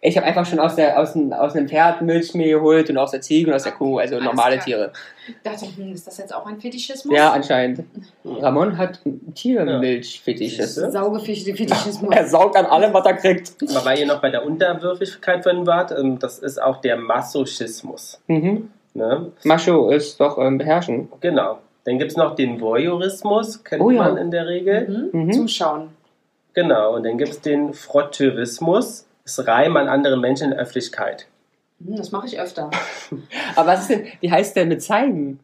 Ich 0.00 0.16
habe 0.16 0.26
einfach 0.26 0.46
schon 0.46 0.58
aus, 0.60 0.76
der, 0.76 0.98
aus, 0.98 1.12
dem, 1.12 1.32
aus 1.32 1.54
einem 1.54 1.68
Pferd 1.68 2.00
Milch 2.00 2.32
mir 2.34 2.48
geholt 2.48 2.88
und 2.88 2.96
aus 2.96 3.10
der 3.10 3.20
Ziege 3.20 3.50
und 3.50 3.54
aus 3.54 3.64
der 3.64 3.72
Kuh, 3.72 3.98
also 3.98 4.14
Alles 4.16 4.24
normale 4.24 4.54
klar. 4.56 4.64
Tiere. 4.64 4.92
Ich 5.28 5.34
dachte, 5.42 5.66
hm, 5.76 5.92
ist 5.92 6.06
das 6.06 6.18
jetzt 6.18 6.34
auch 6.34 6.46
ein 6.46 6.60
Fetischismus? 6.60 7.14
Ja, 7.14 7.32
anscheinend. 7.32 7.84
Ramon 8.24 8.78
hat 8.78 9.00
Tiermilchfetisches. 9.34 10.74
Siehste? 10.74 10.90
Saugefetischismus. 10.90 12.10
Er 12.14 12.26
saugt 12.26 12.56
an 12.56 12.66
allem, 12.66 12.94
was 12.94 13.04
er 13.04 13.14
kriegt. 13.14 13.52
Aber 13.70 13.84
weil 13.84 13.98
ihr 13.98 14.06
noch 14.06 14.20
bei 14.20 14.30
der 14.30 14.46
Unterwürfigkeit 14.46 15.42
von 15.42 15.66
wart, 15.66 15.92
ähm, 15.92 16.18
das 16.18 16.38
ist 16.38 16.62
auch 16.62 16.80
der 16.80 16.96
Masochismus. 16.96 18.20
Mhm. 18.26 18.70
Ne? 18.94 19.32
Macho 19.44 19.90
ist 19.90 20.18
doch 20.20 20.38
ähm, 20.38 20.58
beherrschen. 20.58 21.08
Genau. 21.20 21.58
Dann 21.86 21.98
gibt 21.98 22.10
es 22.10 22.16
noch 22.16 22.34
den 22.34 22.60
Voyeurismus, 22.60 23.64
kennt 23.64 23.80
Oh 23.80 23.90
ja. 23.90 24.02
man 24.02 24.16
in 24.18 24.30
der 24.30 24.46
Regel. 24.46 25.08
Mhm. 25.12 25.20
Mhm. 25.26 25.32
Zuschauen. 25.32 25.90
Genau. 26.52 26.94
Und 26.96 27.04
dann 27.06 27.16
gibt 27.16 27.30
es 27.30 27.40
den 27.40 27.72
Frotteurismus, 27.72 29.06
das 29.24 29.46
Reimen 29.46 29.76
an 29.76 29.88
andere 29.88 30.16
Menschen 30.18 30.44
in 30.44 30.50
der 30.50 30.60
Öffentlichkeit. 30.60 31.26
Hm, 31.84 31.96
Das 31.96 32.10
mache 32.12 32.26
ich 32.26 32.38
öfter. 32.40 32.70
Aber 33.56 33.68
was 33.68 33.82
ist 33.82 33.90
denn, 33.90 34.06
wie 34.20 34.30
heißt 34.30 34.56
denn 34.56 34.68
mit 34.68 34.82
zeigen? 34.82 35.40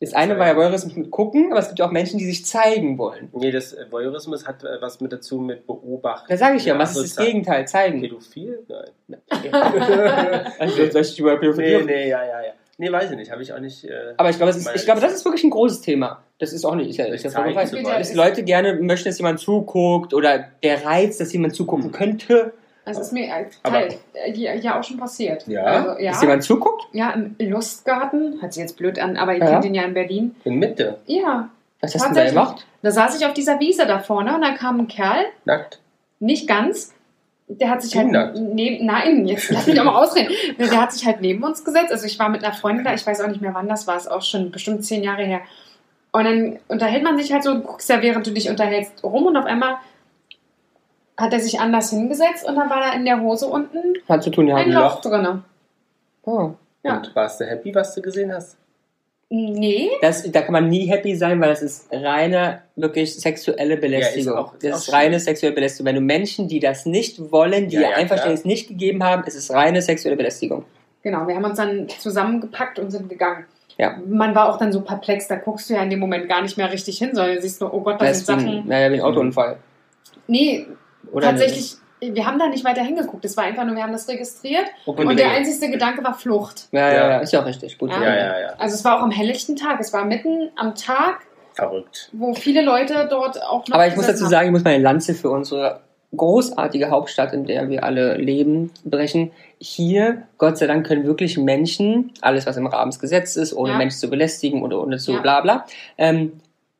Das 0.00 0.12
eine 0.12 0.38
war 0.38 0.46
ja 0.48 0.56
Voyeurismus 0.56 0.96
mit 0.96 1.10
gucken, 1.10 1.50
aber 1.52 1.60
es 1.60 1.68
gibt 1.68 1.78
ja 1.78 1.86
auch 1.86 1.90
Menschen, 1.92 2.18
die 2.18 2.26
sich 2.26 2.44
zeigen 2.44 2.98
wollen. 2.98 3.30
Nee, 3.32 3.52
das 3.52 3.72
äh, 3.72 3.86
Voyeurismus 3.90 4.46
hat 4.46 4.62
äh, 4.64 4.82
was 4.82 5.00
mit 5.00 5.12
dazu 5.12 5.38
mit 5.38 5.66
Beobachten. 5.66 6.26
Da 6.28 6.36
sage 6.36 6.56
ich 6.56 6.64
ja, 6.66 6.76
was 6.78 6.94
ist 6.96 7.16
das. 7.16 7.24
Gegenteil? 7.24 7.66
Zeigen. 7.66 8.00
Pädophil? 8.02 8.66
Nein. 8.68 9.22
Also, 10.58 10.90
soll 10.90 11.00
ich 11.02 11.18
über 11.18 11.34
Pädophilie- 11.38 11.78
nee, 11.78 11.84
nee, 11.84 12.08
ja, 12.10 12.22
ja, 12.24 12.42
ja. 12.42 12.52
Nee, 12.78 12.90
weiß 12.90 13.10
ich 13.10 13.16
nicht. 13.16 13.30
Habe 13.30 13.42
ich 13.42 13.52
auch 13.52 13.60
nicht. 13.60 13.84
Äh, 13.84 14.14
Aber 14.16 14.30
ich 14.30 14.36
glaube, 14.36 14.52
das 14.52 14.60
ist, 14.60 14.70
ich 14.74 14.84
glaube, 14.84 15.00
das 15.00 15.12
ist 15.14 15.24
wirklich 15.24 15.44
ein 15.44 15.50
großes 15.50 15.80
Thema. 15.80 16.22
Das 16.38 16.52
ist 16.52 16.64
auch 16.64 16.74
nicht, 16.74 16.96
vollkommen 16.96 17.18
zu 17.18 17.30
fein. 17.30 17.84
wollen. 17.84 17.98
Dass 17.98 18.14
Leute 18.14 18.42
gerne 18.42 18.74
möchten, 18.74 19.08
dass 19.08 19.18
jemand 19.18 19.38
zuguckt 19.38 20.12
oder 20.12 20.44
der 20.62 20.84
Reiz, 20.84 21.18
dass 21.18 21.32
jemand 21.32 21.54
zugucken 21.54 21.92
könnte, 21.92 22.52
Das 22.84 22.98
ist 22.98 23.12
mir 23.12 23.28
äh, 23.64 24.58
ja, 24.58 24.78
auch 24.78 24.84
schon 24.84 24.96
passiert. 24.98 25.46
Ja? 25.46 25.62
Also, 25.64 26.00
ja. 26.00 26.10
dass 26.12 26.20
jemand 26.22 26.42
zuguckt. 26.42 26.82
ja, 26.92 27.10
im 27.12 27.36
Lustgarten, 27.38 28.40
hört 28.40 28.52
sich 28.52 28.62
jetzt 28.62 28.76
blöd 28.76 28.98
an, 28.98 29.16
aber 29.16 29.34
ihr 29.34 29.40
Ja. 29.40 29.50
kennt 29.50 29.64
ihn 29.66 29.74
ja 29.74 29.82
in 29.84 29.94
Berlin. 29.94 30.34
in 30.44 30.54
Mitte. 30.56 30.98
Ja, 31.06 31.48
Was 31.80 31.94
hast 31.94 32.10
du 32.10 32.14
denn 32.14 32.24
da 32.24 32.30
gemacht? 32.30 32.66
da 32.82 32.90
saß 32.90 33.18
ich 33.18 33.26
auf 33.26 33.34
dieser 33.34 33.60
Wiese 33.60 33.86
da 33.86 33.98
vorne 34.00 34.34
und 34.34 34.42
da 34.42 34.52
kam 34.54 34.80
ein 34.80 34.88
Kerl, 34.88 35.24
Nackt. 35.44 35.80
nicht 36.18 36.46
ganz. 36.48 36.93
Der 37.46 37.68
hat 37.68 37.82
sich 37.82 37.92
Du 37.92 37.98
halt 37.98 38.36
neben, 38.40 38.86
nein, 38.86 39.26
jetzt 39.26 39.50
lass 39.50 39.66
mich 39.66 39.78
auch 39.78 39.84
mal 39.84 40.02
ausreden. 40.02 40.32
Der 40.58 40.80
hat 40.80 40.92
sich 40.92 41.04
halt 41.04 41.20
neben 41.20 41.44
uns 41.44 41.64
gesetzt. 41.64 41.92
Also 41.92 42.06
ich 42.06 42.18
war 42.18 42.28
mit 42.30 42.42
einer 42.42 42.54
Freundin 42.54 42.84
da, 42.84 42.94
ich 42.94 43.06
weiß 43.06 43.20
auch 43.20 43.28
nicht 43.28 43.42
mehr 43.42 43.54
wann 43.54 43.68
das 43.68 43.86
war, 43.86 43.96
ist 43.96 44.10
auch 44.10 44.22
schon 44.22 44.50
bestimmt 44.50 44.84
zehn 44.84 45.02
Jahre 45.02 45.24
her. 45.24 45.40
Und 46.12 46.24
dann 46.24 46.58
unterhält 46.68 47.02
man 47.02 47.18
sich 47.18 47.32
halt 47.32 47.42
so, 47.42 47.60
guckst 47.60 47.88
ja 47.90 48.00
während 48.00 48.26
du 48.26 48.30
dich 48.30 48.48
unterhältst 48.48 49.02
rum 49.02 49.26
und 49.26 49.36
auf 49.36 49.44
einmal 49.44 49.76
hat 51.16 51.32
er 51.32 51.40
sich 51.40 51.60
anders 51.60 51.90
hingesetzt 51.90 52.48
und 52.48 52.56
dann 52.56 52.70
war 52.70 52.80
da 52.80 52.92
in 52.92 53.04
der 53.04 53.20
Hose 53.20 53.46
unten 53.46 53.94
Hat 54.08 54.22
zu 54.22 54.30
tun, 54.30 54.48
ja. 54.48 54.56
ein 54.56 54.72
Loch 54.72 54.94
Loch. 54.94 55.00
drinne. 55.00 55.42
Oh. 56.24 56.52
Ja. 56.82 56.96
Und 56.96 57.14
warst 57.14 57.40
du 57.40 57.44
happy, 57.44 57.74
was 57.74 57.94
du 57.94 58.02
gesehen 58.02 58.32
hast? 58.32 58.56
Nee. 59.30 59.90
Das, 60.00 60.30
da 60.30 60.42
kann 60.42 60.52
man 60.52 60.68
nie 60.68 60.86
happy 60.86 61.16
sein, 61.16 61.40
weil 61.40 61.48
das 61.48 61.62
ist 61.62 61.88
reine, 61.92 62.62
wirklich 62.76 63.14
sexuelle 63.14 63.76
Belästigung. 63.76 64.34
Ja, 64.34 64.40
ist 64.40 64.46
auch- 64.48 64.54
ist 64.54 64.62
das 64.64 64.72
auch 64.72 64.76
ist 64.78 64.84
schlimm. 64.84 64.94
reine 64.96 65.20
sexuelle 65.20 65.54
Belästigung. 65.54 65.86
Wenn 65.86 65.94
du 65.96 66.00
Menschen, 66.02 66.46
die 66.48 66.60
das 66.60 66.86
nicht 66.86 67.32
wollen, 67.32 67.68
die 67.68 67.76
Ja, 67.76 67.82
ihr 67.82 67.90
ja, 67.90 67.96
Einverständnis 67.96 68.44
nicht 68.44 68.68
gegeben 68.68 69.02
haben, 69.02 69.24
ist 69.24 69.34
es 69.34 69.52
reine 69.52 69.82
sexuelle 69.82 70.16
Belästigung. 70.16 70.64
Genau, 71.02 71.26
wir 71.26 71.34
haben 71.34 71.44
uns 71.44 71.56
dann 71.56 71.88
zusammengepackt 71.88 72.78
und 72.78 72.90
sind 72.90 73.08
gegangen. 73.08 73.44
Ja. 73.76 73.98
Man 74.06 74.34
war 74.34 74.48
auch 74.48 74.58
dann 74.58 74.72
so 74.72 74.82
perplex, 74.82 75.26
da 75.26 75.36
guckst 75.36 75.68
du 75.68 75.74
ja 75.74 75.82
in 75.82 75.90
dem 75.90 75.98
Moment 75.98 76.28
gar 76.28 76.40
nicht 76.42 76.56
mehr 76.56 76.70
richtig 76.70 76.96
hin, 76.98 77.10
sondern 77.12 77.40
siehst 77.42 77.60
nur, 77.60 77.74
oh 77.74 77.80
Gott, 77.80 78.00
das 78.00 78.24
Das 78.24 78.26
sind 78.26 78.38
ist 78.38 78.44
wie 78.44 78.48
ein, 78.50 78.54
Sachen. 78.58 78.68
naja, 78.68 78.90
wie 78.90 78.94
ein 78.96 79.00
Autounfall. 79.00 79.56
Nee, 80.28 80.66
Oder 81.12 81.30
tatsächlich, 81.30 81.74
wir 82.12 82.26
haben 82.26 82.38
da 82.38 82.48
nicht 82.48 82.64
weiter 82.64 82.82
hingeguckt. 82.82 83.24
Es 83.24 83.36
war 83.36 83.44
einfach 83.44 83.64
nur, 83.64 83.76
wir 83.76 83.82
haben 83.82 83.92
das 83.92 84.08
registriert 84.08 84.66
Und 84.84 84.98
und 84.98 85.18
der 85.18 85.30
einzige 85.30 85.70
Gedanke 85.72 86.02
war 86.04 86.14
Flucht. 86.14 86.68
Ja, 86.72 86.88
ja, 86.92 86.94
Ja. 87.10 87.18
ist 87.18 87.32
ja 87.32 87.40
auch 87.42 87.46
richtig. 87.46 87.78
Gut. 87.78 87.90
Ja. 87.90 88.02
ja, 88.02 88.14
ja, 88.16 88.40
ja. 88.40 88.48
Also 88.58 88.74
es 88.74 88.84
war 88.84 88.98
auch 88.98 89.02
am 89.02 89.10
helllichten 89.10 89.56
Tag. 89.56 89.78
Es 89.80 89.92
war 89.92 90.04
mitten 90.04 90.50
am 90.56 90.74
Tag, 90.74 91.20
Verrückt. 91.54 92.10
wo 92.12 92.34
viele 92.34 92.62
Leute 92.62 93.06
dort 93.08 93.40
auch 93.42 93.66
noch 93.68 93.74
Aber 93.74 93.86
ich 93.86 93.96
muss 93.96 94.06
dazu 94.06 94.26
sagen, 94.26 94.46
ich 94.46 94.52
muss 94.52 94.64
meine 94.64 94.82
Lanze 94.82 95.14
für 95.14 95.30
unsere 95.30 95.80
großartige 96.16 96.90
Hauptstadt, 96.90 97.32
in 97.32 97.44
der 97.44 97.68
wir 97.68 97.82
alle 97.84 98.16
leben, 98.16 98.70
brechen. 98.84 99.32
Hier, 99.58 100.22
Gott 100.38 100.58
sei 100.58 100.66
Dank, 100.66 100.86
können 100.86 101.04
wirklich 101.06 101.38
Menschen, 101.38 102.12
alles 102.20 102.46
was 102.46 102.56
im 102.56 102.66
Rahmen 102.66 102.90
des 102.92 103.00
Gesetzes 103.00 103.36
ist, 103.36 103.52
ohne 103.54 103.72
Ja. 103.72 103.78
Menschen 103.78 103.98
zu 103.98 104.08
belästigen 104.10 104.62
oder 104.62 104.80
ohne 104.80 104.98
zu 104.98 105.12
Ja. 105.12 105.20
bla 105.20 105.40
bla, 105.40 105.64
ähm, 105.98 106.32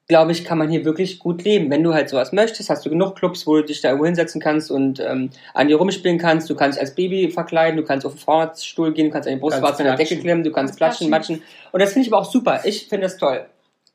glaube 0.06 0.32
ich, 0.32 0.44
kann 0.44 0.58
man 0.58 0.68
hier 0.68 0.84
wirklich 0.84 1.18
gut 1.18 1.44
leben. 1.44 1.70
Wenn 1.70 1.82
du 1.82 1.94
halt 1.94 2.08
sowas 2.08 2.32
möchtest, 2.32 2.68
hast 2.68 2.84
du 2.84 2.90
genug 2.90 3.16
Clubs, 3.16 3.46
wo 3.46 3.56
du 3.56 3.64
dich 3.64 3.80
da 3.80 3.88
irgendwo 3.88 4.06
hinsetzen 4.06 4.40
kannst 4.40 4.70
und 4.70 5.00
ähm, 5.00 5.30
an 5.54 5.68
dir 5.68 5.76
rumspielen 5.76 6.18
kannst. 6.18 6.50
Du 6.50 6.54
kannst 6.54 6.76
dich 6.76 6.82
als 6.82 6.94
Baby 6.94 7.30
verkleiden, 7.30 7.76
du 7.76 7.84
kannst 7.84 8.04
auf 8.04 8.12
den 8.12 8.18
Fahrradstuhl 8.18 8.92
gehen, 8.92 9.06
du 9.06 9.12
kannst 9.12 9.28
an 9.28 9.34
die 9.34 9.40
Brustwarze 9.40 9.80
an 9.80 9.86
der 9.86 9.96
Decke 9.96 10.18
klemmen, 10.18 10.44
du 10.44 10.50
kannst 10.50 10.64
Kannst 10.78 10.78
klatschen, 10.78 11.10
matschen. 11.10 11.42
Und 11.72 11.80
das 11.80 11.92
finde 11.92 12.06
ich 12.06 12.12
aber 12.12 12.22
auch 12.22 12.30
super. 12.30 12.60
Ich 12.64 12.88
finde 12.88 13.06
das 13.06 13.16
toll. 13.16 13.46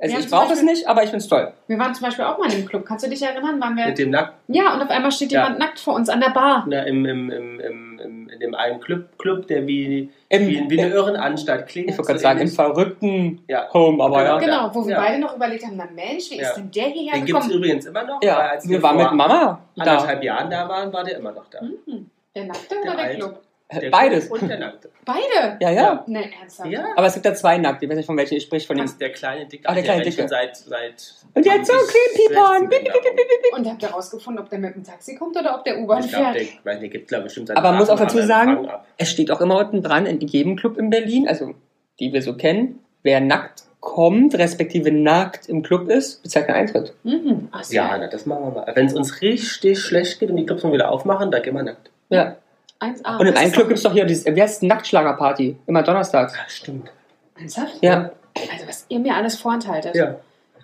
Also 0.02 0.16
Ja, 0.16 0.22
ich 0.22 0.30
brauche 0.30 0.54
es 0.54 0.62
nicht, 0.64 0.88
aber 0.88 1.04
ich 1.04 1.10
finde 1.10 1.24
es 1.24 1.28
toll. 1.28 1.52
Wir 1.68 1.78
waren 1.78 1.94
zum 1.94 2.06
Beispiel 2.06 2.24
auch 2.24 2.38
mal 2.38 2.46
in 2.50 2.60
dem 2.60 2.66
Club. 2.66 2.86
Kannst 2.86 3.06
du 3.06 3.10
dich 3.10 3.22
erinnern? 3.22 3.60
Waren 3.60 3.76
wir, 3.76 3.86
Mit 3.88 3.98
dem 4.00 4.12
Nack 4.12 4.34
ja, 4.48 4.74
und 4.74 4.82
auf 4.82 4.90
einmal 4.90 5.12
steht 5.12 5.30
Ja. 5.34 5.44
jemand 5.44 5.60
nackt 5.60 5.78
vor 5.78 5.96
uns 5.96 6.08
an 6.08 6.22
der 6.22 6.30
Bar. 6.30 6.66
na, 6.70 6.84
im, 6.84 7.06
im, 7.06 7.30
im, 7.30 7.60
im, 7.60 8.00
im, 8.00 8.30
in 8.30 8.40
dem 8.40 8.56
einen 8.56 8.80
Club, 8.80 9.18
Club 9.18 9.48
der 9.48 9.68
wie, 9.68 10.10
Im- 10.30 10.48
wie, 10.48 10.70
wie 10.70 10.80
eine 10.82 10.94
Irrenanstalt 10.94 11.68
klingt. 11.68 11.90
Ich 11.90 11.98
wollte 11.98 12.08
gerade 12.14 12.20
sagen, 12.22 12.40
im 12.40 12.48
verrückten 12.48 13.44
Ja. 13.50 13.68
Home, 13.74 14.02
aber 14.02 14.20
Genau. 14.20 14.34
ja. 14.36 14.40
Genau, 14.40 14.70
wo 14.74 14.86
wir 14.88 14.94
Ja. 14.94 15.02
beide 15.02 15.20
noch 15.20 15.36
überlegt 15.36 15.66
haben, 15.66 15.76
na 15.76 15.86
Mensch, 15.94 16.32
wie 16.32 16.38
Ja. 16.38 16.44
ist 16.48 16.56
denn 16.56 16.72
der 16.72 16.84
hierher 16.86 17.14
Den 17.16 17.26
gibt 17.26 17.38
es 17.38 17.44
gekommen? 17.46 17.60
übrigens 17.64 17.86
immer 17.86 18.04
noch. 18.06 18.24
Ja, 18.24 18.38
als 18.38 18.70
wir 18.70 18.82
waren 18.82 18.96
mit 18.96 19.12
Mama 19.12 19.60
da. 19.76 19.84
anderthalb 19.84 20.24
Jahren 20.24 20.50
da 20.50 20.70
waren, 20.70 20.94
war 20.94 21.04
der 21.04 21.18
immer 21.18 21.34
noch 21.34 21.50
da. 21.50 21.60
Hm, 21.60 22.10
der 22.34 22.46
Nackte 22.46 22.70
Der 22.76 22.82
oder 22.84 22.92
der 22.96 23.00
Alte. 23.06 23.18
Club? 23.18 23.42
Der 23.72 23.92
Beides. 23.92 24.30
Und 24.30 24.48
der 24.48 24.58
Nackte. 24.58 24.90
Beide? 25.06 25.58
Ja, 25.60 25.70
ja. 25.70 26.04
Ne, 26.08 26.24
ernsthaft. 26.40 26.72
Ja. 26.72 26.88
Aber 26.96 27.06
es 27.06 27.14
gibt 27.14 27.26
da 27.26 27.36
zwei 27.36 27.60
Nackte. 27.60 27.86
Ich 27.86 27.92
weiß 27.92 27.98
nicht, 27.98 28.06
von 28.08 28.18
welchen 28.18 28.36
ich 28.36 28.44
spreche. 28.44 28.66
Von 28.66 28.78
dem. 28.78 28.86
Das 28.86 28.94
ist 28.94 29.02
der 29.02 29.12
kleine 29.12 29.46
Dicke. 29.46 29.64
Ach, 29.68 29.76
der 29.76 29.84
kleine 29.84 30.02
Dicke. 30.02 30.22
schon 30.22 30.28
Seit, 30.28 30.58
seit 30.58 31.14
Und 31.36 31.46
der 31.46 31.54
hat 31.54 31.66
so 31.68 31.74
einen 31.74 31.82
kleinen 31.88 32.16
Piepon. 32.16 32.60
16 32.62 32.70
bin 32.70 32.86
da 32.86 32.94
rum. 32.94 33.60
Und 33.60 33.68
habt 33.70 33.84
ihr 33.84 33.90
rausgefunden, 33.90 34.44
ob 34.44 34.50
der 34.50 34.60
mit 34.60 34.74
dem 34.74 34.84
Taxi 34.84 35.16
kommt 35.16 35.38
oder 35.38 35.56
ob 35.56 35.64
der 35.66 35.80
U-Bahn 35.80 36.04
Ich 36.04 36.10
glaube, 36.10 36.34
fährt? 36.34 36.50
der, 36.66 36.74
weiß 36.74 36.82
nicht, 36.82 36.92
gibt 36.92 37.08
glaube 37.08 37.26
bestimmt 37.26 37.48
seine 37.48 37.60
Aber 37.60 37.70
man 37.70 37.80
muss 37.80 37.90
auch 37.92 38.00
dazu 38.00 38.22
sagen. 38.24 38.68
Es 38.98 39.12
steht 39.12 39.30
auch 39.30 39.42
immer 39.42 39.60
unten 39.60 39.84
dran, 39.84 40.08
in 40.08 40.20
jedem 40.20 40.56
Club 40.56 40.78
in 40.80 40.90
Berlin, 40.90 41.28
also 41.28 41.54
die 42.00 42.12
wir 42.12 42.24
so 42.24 42.36
kennen, 42.36 42.80
wer 43.04 43.20
nackt 43.20 43.66
kommt, 43.82 44.36
respektive 44.36 44.92
nackt 44.92 45.48
im 45.48 45.62
Club 45.62 45.90
ist, 45.90 46.24
bezahlt 46.24 46.48
einen 46.48 46.58
Eintritt. 46.58 46.94
Mhm. 47.04 47.50
Ach 47.52 47.64
so. 47.64 47.76
Ja, 47.76 47.96
na, 47.98 48.08
das 48.08 48.26
machen 48.26 48.46
wir 48.46 48.52
mal. 48.52 48.72
Wenn 48.76 48.88
es 48.88 48.94
uns 48.94 49.22
richtig 49.22 49.80
schlecht 49.80 50.20
geht 50.20 50.30
und 50.32 50.38
die 50.38 50.46
Clubs 50.46 50.64
mal 50.64 50.74
wieder 50.74 50.92
aufmachen, 50.92 51.30
dann 51.30 51.42
gehen 51.44 51.54
wir 51.54 51.64
nackt. 51.64 51.92
Ja. 52.10 52.36
1A. 52.80 53.20
Und 53.20 53.28
im 53.28 53.36
einen 53.38 53.52
Club 53.52 53.68
gibt 53.68 53.78
es 53.78 53.84
doch 53.84 53.92
hier 53.94 54.06
dieses, 54.06 54.26
wie 54.26 54.42
heißt 54.42 54.62
es, 54.64 54.68
Nacktschlagerparty, 54.68 55.58
immer 55.68 55.84
donnerstags. 55.84 56.34
Ja, 56.36 56.42
stimmt. 56.48 56.92
Ernsthaft? 57.38 57.78
Ja. 57.82 58.12
Also, 58.54 58.68
was 58.68 58.86
ihr 58.90 59.00
mir 59.00 59.16
alles 59.16 59.38
vorenthaltet. 59.40 59.96
Ja, 59.96 60.16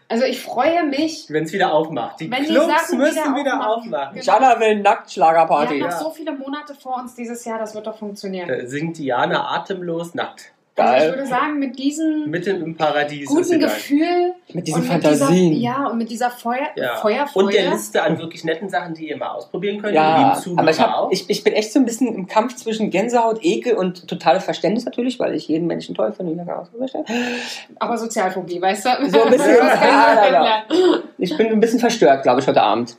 Also, 0.07 0.23
ich 0.25 0.41
freue 0.41 0.85
mich. 0.85 1.25
wenn 1.29 1.43
es 1.43 1.51
wieder 1.51 1.73
aufmacht. 1.73 2.19
Die 2.21 2.31
Wenn 2.31 2.43
die 2.43 2.49
Clubs 2.49 2.67
Sachen 2.67 2.97
müssen 2.99 3.15
wieder 3.17 3.35
wieder, 3.35 3.67
aufmachen. 3.69 3.93
aufmachen. 3.95 4.19
Genau. 4.19 4.25
Jana 4.33 4.59
will 4.59 4.67
Wir 4.77 4.83
Nacktschlagerparty. 4.83 5.73
haben 5.73 5.79
noch 5.79 5.89
Ja. 5.89 5.99
so 5.99 6.09
viele 6.11 6.31
Monate 6.33 6.73
vor 6.75 6.97
uns 6.97 7.15
dieses 7.15 7.43
Jahr, 7.43 7.59
das 7.59 7.75
wird 7.75 7.85
doch 7.87 7.97
funktionieren. 7.97 8.47
Da 8.47 8.65
singt 8.65 8.97
Diana 8.97 9.53
atemlos 9.55 10.13
nackt. 10.13 10.51
Also, 10.77 11.05
ich 11.07 11.13
würde 11.15 11.27
sagen, 11.27 11.59
mit 11.59 11.79
diesem 11.79 12.29
Mitten 12.29 12.61
im 12.61 12.75
Paradies. 12.75 13.27
guten. 13.27 13.59
Gefühl 13.59 14.33
Mit 14.53 14.67
diesen 14.67 14.83
Fantasien. 14.83 15.49
Mit 15.49 15.57
dieser, 15.57 15.61
ja, 15.61 15.87
und 15.87 15.97
mit 15.97 16.09
dieser 16.09 16.29
Feuer, 16.29 16.67
Ja. 16.75 16.95
Feuerfreude. 16.97 17.45
Und 17.45 17.53
der 17.53 17.71
Liste 17.71 18.03
an 18.03 18.19
wirklich 18.19 18.43
netten 18.43 18.69
Sachen, 18.69 18.93
die 18.93 19.07
ihr 19.09 19.15
mal 19.15 19.29
ausprobieren 19.29 19.81
könnt. 19.81 19.93
Ja, 19.93 20.41
aber 20.57 20.69
ich, 20.69 20.79
hab, 20.79 21.11
ich, 21.13 21.29
ich 21.29 21.43
bin 21.45 21.53
echt 21.53 21.71
so 21.71 21.79
ein 21.79 21.85
bisschen 21.85 22.13
im 22.13 22.27
Kampf 22.27 22.55
zwischen 22.57 22.89
Gänsehaut, 22.89 23.39
Ekel 23.41 23.75
und 23.75 24.07
totales 24.07 24.43
Verständnis 24.43 24.83
natürlich, 24.83 25.17
weil 25.19 25.33
ich 25.33 25.47
jeden 25.47 25.67
Menschen 25.67 25.95
toll 25.95 26.11
finde, 26.11 26.35
wie 26.35 26.41
ich 26.41 26.49
auch 26.49 26.65
so 26.65 27.05
Aber 27.79 27.97
Sozialphobie, 27.97 28.61
weißt 28.61 28.85
du? 28.85 29.09
So 29.09 29.23
ein 29.23 29.31
bisschen. 29.31 29.55
Ja, 29.85 30.25
ich 30.25 30.31
ja. 30.31 30.99
Ich 31.17 31.37
bin 31.37 31.47
ein 31.47 31.59
bisschen 31.59 31.79
verstört, 31.79 32.23
glaube 32.23 32.41
ich, 32.41 32.47
heute 32.47 32.61
Abend. 32.61 32.97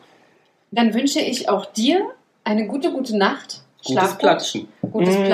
Dann 0.71 0.95
wünsche 0.95 1.21
ich 1.21 1.49
auch 1.49 1.67
dir 1.67 2.07
eine 2.45 2.67
gute, 2.67 2.91
gute 2.91 3.17
Nacht. 3.17 3.63
Gutes 3.85 3.93
Schlaf. 3.93 4.19
Platschen. 4.19 4.69
Gutes 4.93 5.17
Mm. 5.19 5.27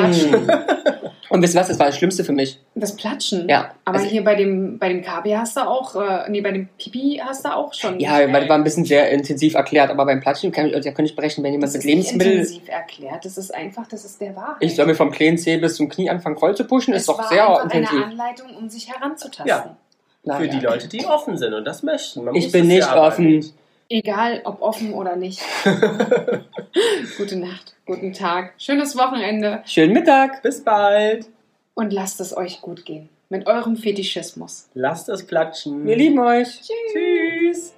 Und 1.29 1.41
wisst 1.43 1.55
ihr 1.55 1.61
was, 1.61 1.69
das 1.69 1.79
war 1.79 1.87
das 1.87 1.97
Schlimmste 1.97 2.25
für 2.25 2.33
mich. 2.33 2.59
Das 2.75 2.95
Platschen. 2.97 3.49
Ja. 3.49 3.75
Aber 3.85 3.99
Also- 3.99 4.11
hier 4.11 4.23
bei 4.25 4.35
dem, 4.35 4.79
bei 4.79 4.89
dem 4.89 5.03
Kabi 5.03 5.31
hast 5.33 5.57
du 5.57 5.61
auch, 5.61 5.95
äh, 5.97 6.29
nee, 6.31 6.41
bei 6.41 6.51
dem 6.53 6.69
Pipi 6.79 7.21
hast 7.25 7.45
du 7.45 7.55
auch 7.55 7.73
schon. 7.73 7.99
Ja, 8.01 8.13
weil 8.33 8.41
das 8.41 8.49
war 8.49 8.57
ein 8.59 8.65
bisschen 8.65 8.85
sehr 8.85 9.11
intensiv 9.11 9.55
erklärt, 9.55 9.91
aber 9.91 10.05
beim 10.05 10.21
Platschen 10.21 10.53
kann 10.53 10.67
ich, 10.67 10.75
also, 10.75 10.89
da 10.89 10.95
könnte 10.95 11.11
ich 11.11 11.17
brechen, 11.17 11.43
wenn 11.45 11.53
jemand 11.53 11.69
das 11.69 11.75
mit 11.75 11.83
ist 11.85 11.87
Lebensmitteln. 11.89 12.33
intensiv 12.41 12.69
erklärt. 12.69 13.25
Das 13.25 13.39
ist 13.39 13.55
einfach, 13.55 13.87
das 13.89 14.05
ist 14.05 14.21
der 14.21 14.37
Wahrheit. 14.37 14.57
Ich 14.61 14.75
soll 14.77 14.87
mir 14.87 14.95
vom 14.95 15.11
kleinen 15.11 15.39
Zeh 15.39 15.57
bis 15.57 15.77
zum 15.77 15.89
Knie 15.89 16.11
anfangen 16.11 16.37
voll 16.37 16.55
zu 16.57 16.65
pushen, 16.65 16.93
ist 16.93 17.03
es 17.03 17.07
doch 17.07 17.19
war 17.19 17.29
sehr 17.29 17.49
einfach 17.49 17.65
intensiv. 17.65 17.91
eine 17.93 18.05
Anleitung, 18.07 18.57
um 18.57 18.69
sich 18.69 18.89
heranzutasten. 18.93 19.47
Ja. 19.47 19.77
Naja. 20.25 20.41
Für 20.41 20.49
die 20.49 20.61
Leute, 20.61 20.89
die 20.89 21.05
offen 21.07 21.37
sind 21.39 21.53
und 21.55 21.65
das 21.65 21.83
möchten. 21.83 22.25
Man 22.25 22.35
Ich 22.37 22.53
bin 22.53 22.69
nicht 22.69 22.81
ja 22.87 23.01
offen. 23.03 23.45
Egal, 23.89 24.41
ob 24.45 24.63
offen 24.63 24.95
oder 24.95 25.17
nicht. 25.17 25.41
Gute 27.19 27.37
Nacht, 27.37 27.72
guten 27.87 28.13
Tag, 28.13 28.55
schönes 28.59 28.97
Wochenende 28.97 29.63
Schönen 29.67 29.93
Mittag. 29.93 30.43
Bis 30.43 30.63
bald. 30.63 31.27
und 31.75 31.93
lasst 31.93 32.21
es 32.21 32.37
euch 32.37 32.61
gut 32.61 32.85
gehen. 32.85 33.09
Mit 33.29 33.47
eurem 33.47 33.77
Fetischismus. 33.77 34.69
Lasst 34.75 35.09
es 35.09 35.27
platschen. 35.27 35.87
Wir 35.87 35.97
lieben 35.97 36.19
euch. 36.19 36.61
Tschüss. 36.61 37.73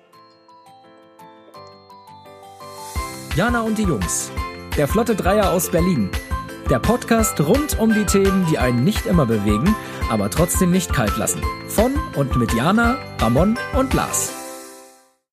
Jana 3.37 3.61
und 3.63 3.79
die 3.79 3.85
Jungs. 3.85 4.33
Der 4.77 4.89
Flotte 4.89 5.15
Dreier 5.15 5.53
aus 5.53 5.71
Berlin. 5.71 6.11
Der 6.71 6.79
Podcast 6.81 7.41
rund 7.41 7.79
um 7.79 7.93
die 7.95 8.05
Themen, 8.05 8.47
die 8.51 8.59
einen 8.59 8.83
nicht 8.85 9.07
immer 9.07 9.27
bewegen, 9.27 9.77
aber 10.11 10.31
trotzdem 10.31 10.71
nicht 10.73 10.93
kalt 10.93 11.17
lassen. 11.19 11.43
Von 11.69 11.95
und 12.17 12.37
mit 12.37 12.53
Jana, 12.55 12.97
Ramon 13.21 13.57
und 13.79 13.95
Lars. 13.95 14.44